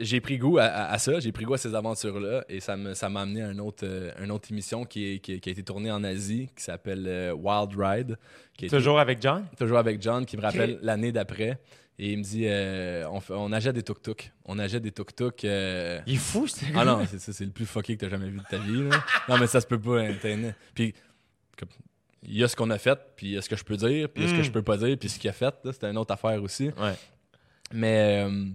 [0.01, 2.77] j'ai pris goût à, à- à ça, j'ai pris goût à ces aventures-là, et ça
[2.77, 5.41] me- ça m'a amené à une autre, euh, une autre émission qui, est- qui, est-
[5.41, 8.19] qui a été tournée en Asie, qui s'appelle euh, Wild Ride.
[8.57, 9.47] Qui a été- Toujours avec John?
[9.59, 11.59] toujours avec John, qui me rappelle l'année d'après.
[12.03, 14.33] Et il me dit, euh, on, on achète des tuk-tuk.
[14.47, 15.45] On achète des tuk-tuk.
[15.45, 18.09] euh, Il est fou, c'est Ah non, c'est ça, c'est le plus fucké que t'as
[18.09, 18.89] jamais vu de ta vie.
[18.89, 19.05] là.
[19.29, 20.01] Non, mais ça se peut pas.
[20.01, 20.15] hein.
[20.75, 20.95] Puis,
[21.59, 21.69] comme,
[22.23, 23.77] il y a ce qu'on a fait, puis il y a ce que je peux
[23.77, 24.45] dire, puis il y a ce que Mm.
[24.45, 26.69] je peux pas dire, puis ce qu'il a fait, là, c'était une autre affaire aussi.
[26.79, 26.95] Ouais.
[27.73, 28.47] Mais euh,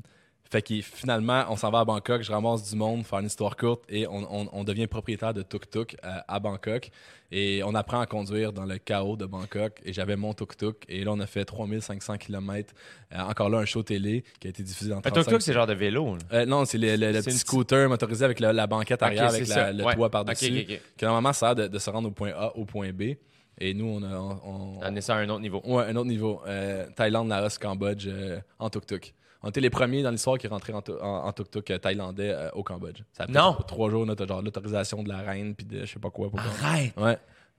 [0.55, 3.55] fait que finalement, on s'en va à Bangkok, je ramasse du monde, faire une histoire
[3.57, 6.89] courte, et on, on- on devient propriétaire de tuk-tuk euh, à Bangkok.
[7.31, 9.81] Et on apprend à conduire dans le chaos de Bangkok.
[9.83, 10.85] Et j'avais mon tuk-tuk.
[10.87, 12.73] Et là, on a fait 3500 km.
[13.11, 15.67] encore là, un show télé qui a été diffusé dans Un 35 tuk-tuk, c'est genre
[15.67, 16.17] de vélo.
[16.31, 19.01] euh, non, c'est le, le- le C'est petit une scooter motorisé avec la, la banquette
[19.03, 19.71] arrière, Ok, avec la- ça.
[19.73, 19.95] le Ouais.
[19.95, 20.81] toit par-dessus, Ok, ok, ok.
[20.97, 23.15] qui normalement sert de, de se rendre au point A au point B.
[23.59, 24.15] Et nous, on a.
[24.17, 25.61] On, on- On est ça à un autre niveau.
[25.65, 26.41] ouais, un autre niveau.
[26.45, 29.13] Euh, Thaïlande, Laos, Cambodge, euh, en tuk-tuk.
[29.45, 32.49] On était les premiers dans l'histoire qui rentraient en, en- en tuk-tuk euh, thaïlandais euh,
[32.53, 33.01] au Cambodge.
[33.13, 33.55] Ça a pris Non.
[33.67, 36.29] Trois jours, a genre l'autorisation de la reine, puis de je sais pas quoi.
[36.29, 36.93] Pour Arrête!
[36.97, 37.17] Ouais.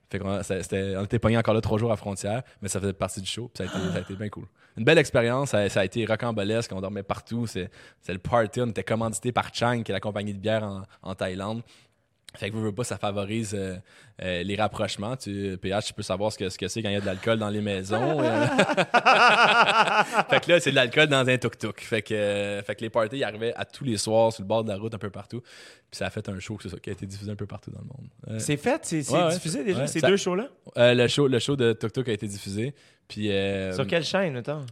[0.09, 2.93] Fait qu'on c'était- on était pognés encore là trois jours à frontière, mais ça faisait
[2.93, 3.49] partie du show.
[3.53, 4.45] puis Ça a été, ça a été bien cool.
[4.77, 5.49] Une belle expérience.
[5.49, 6.71] Ça, ça a été rocambolesque.
[6.73, 7.47] On dormait partout.
[7.47, 7.69] C'est
[8.01, 8.61] c'est le party.
[8.61, 11.61] On était commandité par Chang, qui est la compagnie de bière en, en Thaïlande.
[12.37, 13.75] Fait que veux, veux pas, ça favorise euh,
[14.21, 15.15] euh, les rapprochements.
[15.17, 17.05] Tu, PH, tu peux savoir ce que ce que c'est quand il y a de
[17.05, 18.21] l'alcool dans les maisons.
[18.21, 18.45] euh.
[20.29, 21.79] fait que là, c'est de l'alcool dans un tuk-tuk.
[21.81, 24.63] Fait que, fait que les parties ils arrivaient à tous les soirs sur le bord
[24.63, 25.41] de la route, un peu partout.
[25.41, 27.71] Puis ça a fait un show c'est ça, qui a été diffusé un peu partout
[27.71, 28.39] dans le monde.
[28.39, 28.81] C'est fait?
[28.83, 29.29] C'est ouais.
[29.33, 30.47] diffusé déjà, Ouais, ces ça- deux shows-là?
[30.75, 32.73] le, show, le show de Tuk Tuk a été diffusé.
[33.07, 33.31] Puis,
[33.73, 34.65] Sur quelle chaîne, mettons?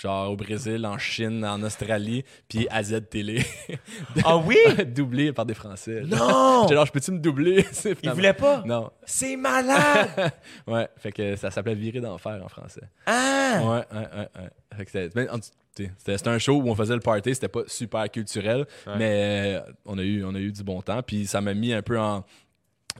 [0.00, 3.42] Genre au Brésil, en Chine, en Australie, puis AZ Télé.
[4.24, 4.56] Ah oui?
[4.86, 6.02] doublé par des Français.
[6.06, 6.66] Non!
[6.68, 7.64] Genre, je peux-tu me doubler?
[7.72, 8.62] C'est Il finalement- voulait pas?
[8.66, 8.90] Non.
[9.04, 10.32] C'est malade!
[10.66, 12.82] Ouais, fait que ça s'appelait Virer d'enfer en français.
[13.06, 13.60] Ah!
[13.62, 14.28] Ouais, ouais, ouais.
[14.42, 14.50] ouais.
[14.76, 15.28] Fait que c'était, ben,
[15.74, 18.94] c'était, c'était un show où on faisait le party, c'était pas super culturel, Ouais.
[18.98, 21.02] mais euh, on, a eu, on a eu du bon temps.
[21.02, 22.24] Puis ça m'a mis un peu en,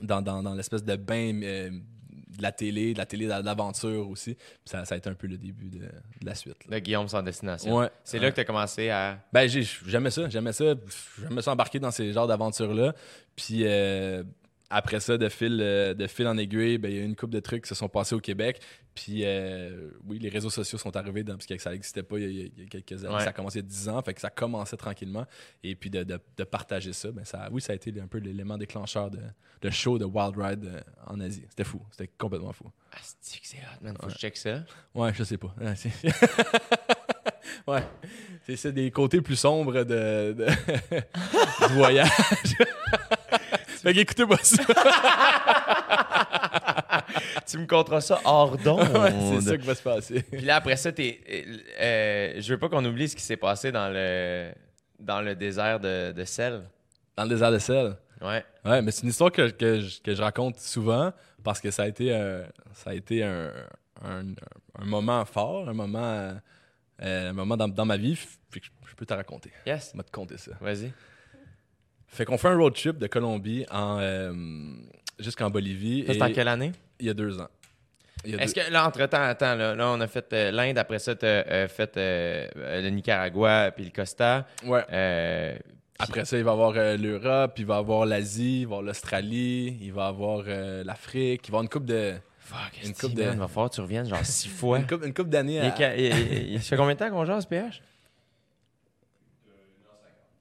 [0.01, 1.69] dans, dans, dans l'espèce de bain euh,
[2.37, 4.37] de la télé, de la télé de l'aventure aussi.
[4.63, 6.57] Ça, ça a été un peu le début de, de la suite.
[6.69, 6.75] là.
[6.77, 7.75] Le Guillaume sans destination.
[7.77, 7.89] Ouais.
[8.03, 8.23] C'est Ouais.
[8.25, 9.19] là que tu as commencé à.
[9.33, 10.73] Ben, j'ai- j'aimais ça, j'aimais ça.
[11.21, 12.93] J'aimais ça embarquer dans ces genres d'aventures-là.
[13.35, 14.23] Puis euh,
[14.69, 17.15] après ça, de fil, euh, de fil en aiguille, ben, il y a eu une
[17.15, 18.59] couple de trucs qui se sont passés au Québec.
[18.93, 22.23] Puis euh, oui, les réseaux sociaux sont arrivés, dans, parce que ça n'existait pas il
[22.23, 23.13] y, a, il y a quelques années.
[23.15, 23.21] Ouais.
[23.23, 25.25] Ça a commencé il y a 10 ans, fait que ça commençait tranquillement.
[25.63, 28.17] Et puis de, de- de partager ça, ben ça, oui, ça a été un peu
[28.17, 29.19] l'élément déclencheur de,
[29.61, 31.45] de show de Wild Ride euh, en Asie.
[31.49, 32.65] C'était fou, c'était complètement fou.
[32.91, 33.95] Ah, c'est que c'est hot, man.
[34.01, 34.63] Faut que je check ça.
[34.95, 35.53] Ouais, je sais pas.
[35.61, 35.91] Ouais, c'est
[37.67, 37.83] ouais.
[38.55, 42.09] C'est des côtés plus sombres de, de- du voyage.
[43.81, 44.63] fait qu'écoutez pas ça.
[47.47, 48.87] tu me compteras ça hors d'onde.
[48.97, 50.23] Ouais, c'est ça qui va se passer.
[50.23, 53.37] Puis là, après ça, t'es, euh, euh, je veux pas qu'on oublie ce qui s'est
[53.37, 54.51] passé dans le,
[54.99, 56.63] dans le désert de, de sel.
[57.15, 57.95] Dans le désert de sel?
[58.21, 58.43] Ouais.
[58.65, 61.13] Ouais, mais c'est une histoire que, que, je, que je raconte souvent
[61.43, 62.43] parce que ça a été, euh,
[62.73, 63.51] ça a été un,
[64.03, 64.23] un,
[64.79, 66.33] un moment fort, un moment,
[67.03, 68.15] euh, un moment dans, dans ma vie.
[68.49, 69.51] Fait que je, je peux te raconter.
[69.65, 69.91] Yes.
[69.93, 70.51] Je vais te conter ça.
[70.59, 70.91] Vas-y.
[72.07, 74.33] Fait qu'on fait un road trip de Colombie en, euh,
[75.19, 76.03] jusqu'en Bolivie.
[76.07, 76.71] C'est en quelle année?
[76.99, 77.47] Il y a deux ans.
[78.25, 81.13] Est-ce deux- que là, entre-temps, attends, là, là, on a fait euh, l'Inde, après ça,
[81.23, 84.47] euh, fait euh, euh, le Nicaragua puis le Costa.
[84.65, 84.83] Ouais.
[84.91, 85.55] Euh,
[85.99, 88.69] Après ça, il va y avoir euh, l'Europe, il va y avoir l'Asie, il va
[88.69, 91.85] y avoir l'Australie, il va y avoir euh, l'Afrique, il va y avoir une coupe
[91.85, 94.79] de fuck, Une coupe de- Il va falloir que tu reviennes genre six fois.
[94.79, 95.59] une coupe, une coupe d'années.
[95.61, 97.81] À- ca- il- il- il- ça fait combien de temps qu'on jase, PH?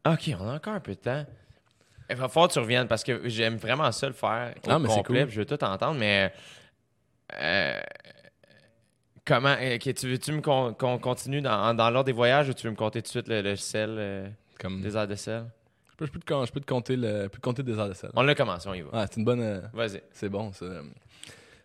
[0.07, 1.27] Ok, on a encore un peu de temps.
[2.09, 4.79] Il va falloir que tu reviennes parce que j'aime vraiment ça le faire au Ah,
[4.79, 5.29] mais c'est cool.
[5.29, 6.33] Je veux tout entendre, mais
[7.41, 7.81] euh,
[9.25, 12.71] comment ok, tu veux-tu me qu'on continue dans, dans l'ordre des voyages ou tu veux
[12.71, 14.29] me compter tout de suite le, le sel, euh,
[14.61, 15.45] Comme, des airs de sel?
[15.91, 17.79] je, peux, je peux te, je peux te compter le, je peux te compter des
[17.79, 18.11] heures de sel.
[18.15, 18.91] On l'a commencé, on y va.
[19.01, 19.41] Ouais, c'est une bonne.
[19.41, 20.03] euh, Vas-y.
[20.13, 20.67] c'est bon, ça.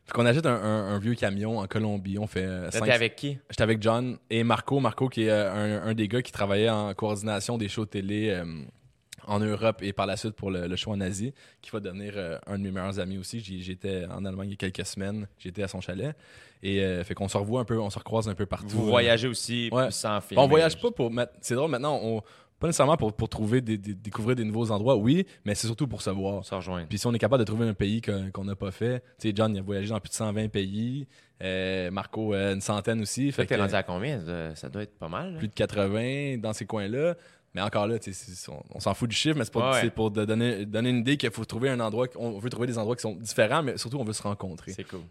[0.06, 2.18] Fait qu'on achète un, un- un vieux camion en Colombie.
[2.18, 2.44] On fait.
[2.44, 3.38] euh, cinq- avec qui?
[3.52, 4.80] J'étais avec John et Marco.
[4.80, 5.52] Marco, qui est euh,
[5.84, 8.44] un, un des gars qui travaillait en coordination des shows télé euh,
[9.32, 12.14] en Europe et par la suite pour le, le show en Asie, qui va devenir
[12.16, 13.40] euh, un de mes meilleurs amis aussi.
[13.40, 15.28] J'étais en Allemagne il y a quelques semaines.
[15.40, 16.16] J'étais à son chalet.
[16.64, 18.70] Et euh, fait qu'on se revoit un peu, on se recroise un peu partout.
[18.70, 19.90] Vous voyagez aussi Ouais.
[19.92, 20.40] sans film.
[20.40, 21.34] on voyage pas pour mettre.
[21.42, 22.22] C'est drôle maintenant, on.
[22.60, 25.88] Pas nécessairement pour, pour trouver des, des- découvrir des nouveaux endroits, oui, mais c'est surtout
[25.88, 26.46] pour se voir.
[26.46, 26.86] Se rejoint.
[26.86, 29.34] Puis si on est capable de trouver un pays qu'on n'a pas fait, tu sais,
[29.36, 31.08] John il a voyagé dans plus de 120 pays,
[31.42, 34.24] euh, Marco euh, une centaine aussi, Fait fait que t'es rendu à combien?
[34.24, 35.32] Ça- Ça doit être pas mal.
[35.34, 35.38] là.
[35.40, 37.16] plus de 80 dans ces coins-là.
[37.54, 37.98] Mais encore là,
[38.48, 39.82] on, on s'en fout du chiffre, mais c'est pour, Ouais, ouais.
[39.82, 42.68] c'est pour de donner, donner une idée qu'il faut trouver un endroit, on veut trouver
[42.68, 44.72] des endroits qui sont différents, mais surtout on veut se rencontrer.
[44.74, 45.02] C'est cool.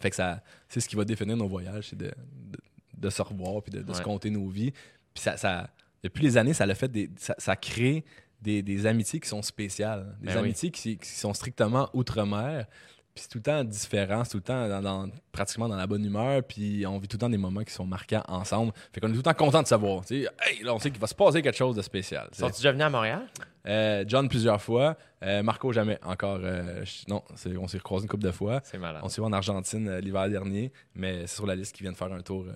[0.00, 2.58] Fait que ça, c'est ce qui va définir nos voyages, c'est de, de,
[2.96, 4.70] de se revoir puis de, de se compter nos vies.
[5.12, 5.68] Puis ça, ça,
[6.02, 8.04] depuis les années, ça l'a fait des, ça, ça crée
[8.40, 10.44] des, des amitiés qui sont spéciales, des Ben oui.
[10.44, 12.66] amitiés qui, qui sont strictement outre-mer.
[13.14, 15.86] Puis c'est tout le temps différent, c'est tout le temps dans, dans- pratiquement dans la
[15.86, 18.72] bonne humeur, puis on vit tout le temps des moments qui sont marquants ensemble.
[18.92, 20.02] Fait qu'on est tout le temps content de savoir.
[20.10, 20.28] Hey,
[20.62, 22.28] là, on sait qu'il va se passer quelque chose de spécial.
[22.32, 23.26] Sont-tu déjà venus à Montréal?
[23.66, 26.40] Euh, John plusieurs fois, euh, Marco jamais encore.
[26.42, 27.22] euh, non,
[27.60, 28.60] on s'est recroisé une couple de fois.
[28.64, 29.02] C'est malade.
[29.04, 32.12] On s'est vu en Argentine l'hiver dernier, mais c'est sur la liste qui viennent faire
[32.12, 32.46] un tour.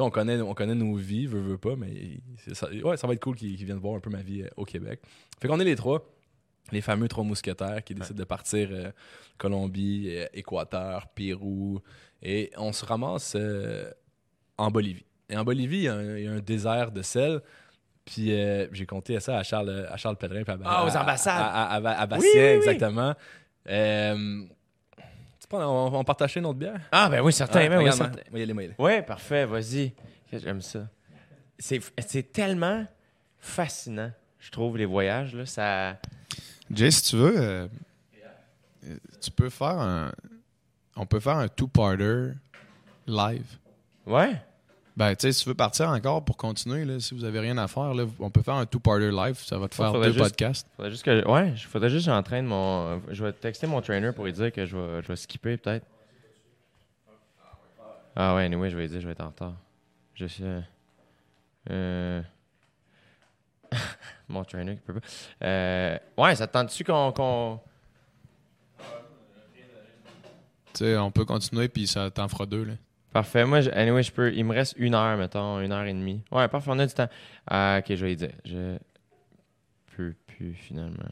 [0.00, 2.20] on connaît, on connaît nos vies, veut, veut pas, mais
[2.52, 4.64] ça, ouais, ça va être cool qu'ils qu'ils viennent voir un peu ma vie au
[4.64, 5.00] Québec.
[5.40, 6.04] Fait qu'on est les trois,
[6.72, 8.90] les fameux trois mousquetaires qui décident de partir euh,
[9.38, 11.80] Colombie, euh, Équateur, Pérou,
[12.22, 13.90] et on se ramasse euh,
[14.58, 15.04] en Bolivie.
[15.28, 17.40] Et en Bolivie, il y, a un- il y a un désert de sel.
[18.04, 18.30] Puis
[18.72, 20.42] j'ai compté ça à Charles, à Charles Pellerin.
[20.42, 21.40] puis à- Ah, aux ambassades.
[21.40, 22.56] À, à, à- Bastien, Oui, oui, oui.
[22.68, 23.14] exactement.
[25.52, 26.80] On, on partageait notre bière?
[26.92, 27.58] Ah, ben oui, certain.
[27.60, 28.20] Ouais, ben oui, certain.
[28.78, 29.92] Ouais, parfait, vas-y.
[30.32, 30.88] J'aime ça?
[31.58, 32.86] C'est c'est tellement
[33.38, 35.34] fascinant, je trouve, les voyages.
[35.34, 35.98] Là, ça...
[36.72, 37.68] Jay, si tu veux, euh,
[39.20, 40.12] tu peux faire un.
[40.96, 42.32] On peut faire un two-parter
[43.06, 43.46] live.
[44.06, 44.40] Ouais?
[44.96, 47.56] Ben, tu sais, si tu veux partir encore pour continuer, là, si vous avez rien
[47.58, 49.36] à faire, là, on peut faire un two-parter live.
[49.38, 50.68] Ça va te faire faudrait deux juste- podcasts.
[50.76, 51.26] Faudrait juste que.
[51.28, 53.00] Ouais, il faudrait juste que j'entraîne mon.
[53.10, 55.86] Je vais texter mon trainer pour lui dire que je vais, je vais skipper peut-être.
[58.16, 59.54] Ah ouais, anyway, je vais lui dire je vais être en retard.
[60.14, 60.44] Je suis.
[60.44, 60.60] euh,
[61.70, 62.22] euh,
[64.28, 65.06] mon trainer qui peut pas.
[65.46, 67.12] Euh, ouais, ça te tente-tu qu'on.
[67.12, 67.60] qu'on-
[70.72, 72.64] Tu sais, on peut continuer, puis ça t'en fera deux.
[72.64, 72.72] Là.
[73.12, 73.44] Parfait.
[73.44, 74.32] Moi, je- anyway, je peux.
[74.32, 76.22] Il me reste une heure, mettons, une heure et demie.
[76.30, 77.08] Ouais, parfait, on a du temps.
[77.46, 78.30] Ah, ok, je vais lui dire.
[78.44, 78.76] Je
[79.96, 81.04] peux plus finalement.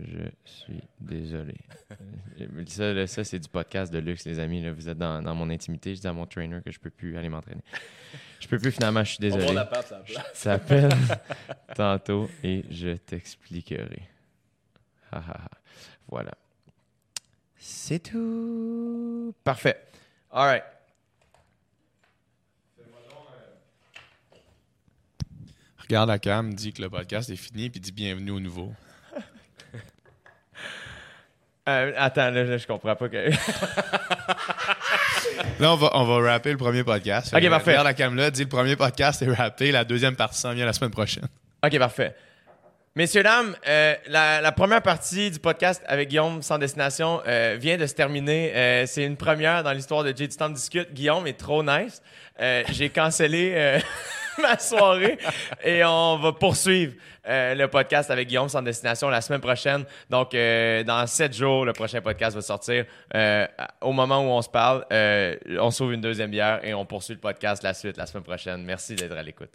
[0.00, 1.54] Je suis désolé.
[2.38, 4.60] Euh, ça, ça c'est du podcast de luxe, les amis.
[4.60, 4.70] Là.
[4.70, 5.94] Vous êtes dans, dans mon intimité.
[5.94, 7.62] Je dis à mon trainer que je peux plus aller m'entraîner.
[8.40, 9.54] Je peux plus finalement, je suis On désolé.
[9.54, 10.02] la pape, ça
[10.34, 10.90] s'appelle
[11.74, 14.02] tantôt et je t'expliquerai.
[16.08, 16.32] Voilà.
[17.56, 19.34] C'est tout.
[19.42, 19.80] Parfait.
[20.30, 20.64] All right.
[25.78, 28.72] Regarde la cam, dit que le podcast est fini, puis dit bienvenue au nouveau.
[31.68, 33.30] Euh, attends, là, là, je comprends pas que.
[35.58, 37.32] Là, on va, on va rapper le premier podcast.
[37.34, 37.70] Ok, que parfait.
[37.70, 40.66] Regarde la cam là, dit le premier podcast est rappé, la deuxième partie s'en vient
[40.66, 41.26] la semaine prochaine.
[41.64, 42.14] ok, parfait.
[42.94, 47.76] Messieurs, dames, euh, la, la première partie du podcast avec Guillaume sans destination euh, vient
[47.76, 48.52] de se terminer.
[48.54, 50.92] Euh, c'est une première dans l'histoire de J du Temps discute.
[50.94, 52.00] Guillaume est trop nice.
[52.40, 53.80] Euh, J'ai cancellé euh,
[54.42, 55.18] ma soirée
[55.64, 56.94] et on va poursuivre
[57.28, 59.84] euh, le podcast avec Guillaume sans destination la semaine prochaine.
[60.08, 62.84] Donc, euh, dans sept jours, le prochain podcast va sortir.
[63.14, 63.46] Euh,
[63.80, 64.84] au moment où on se parle,
[65.58, 68.62] on sauve une deuxième bière et on poursuit le podcast la suite la semaine prochaine.
[68.62, 69.50] Merci d'être à l'écoute.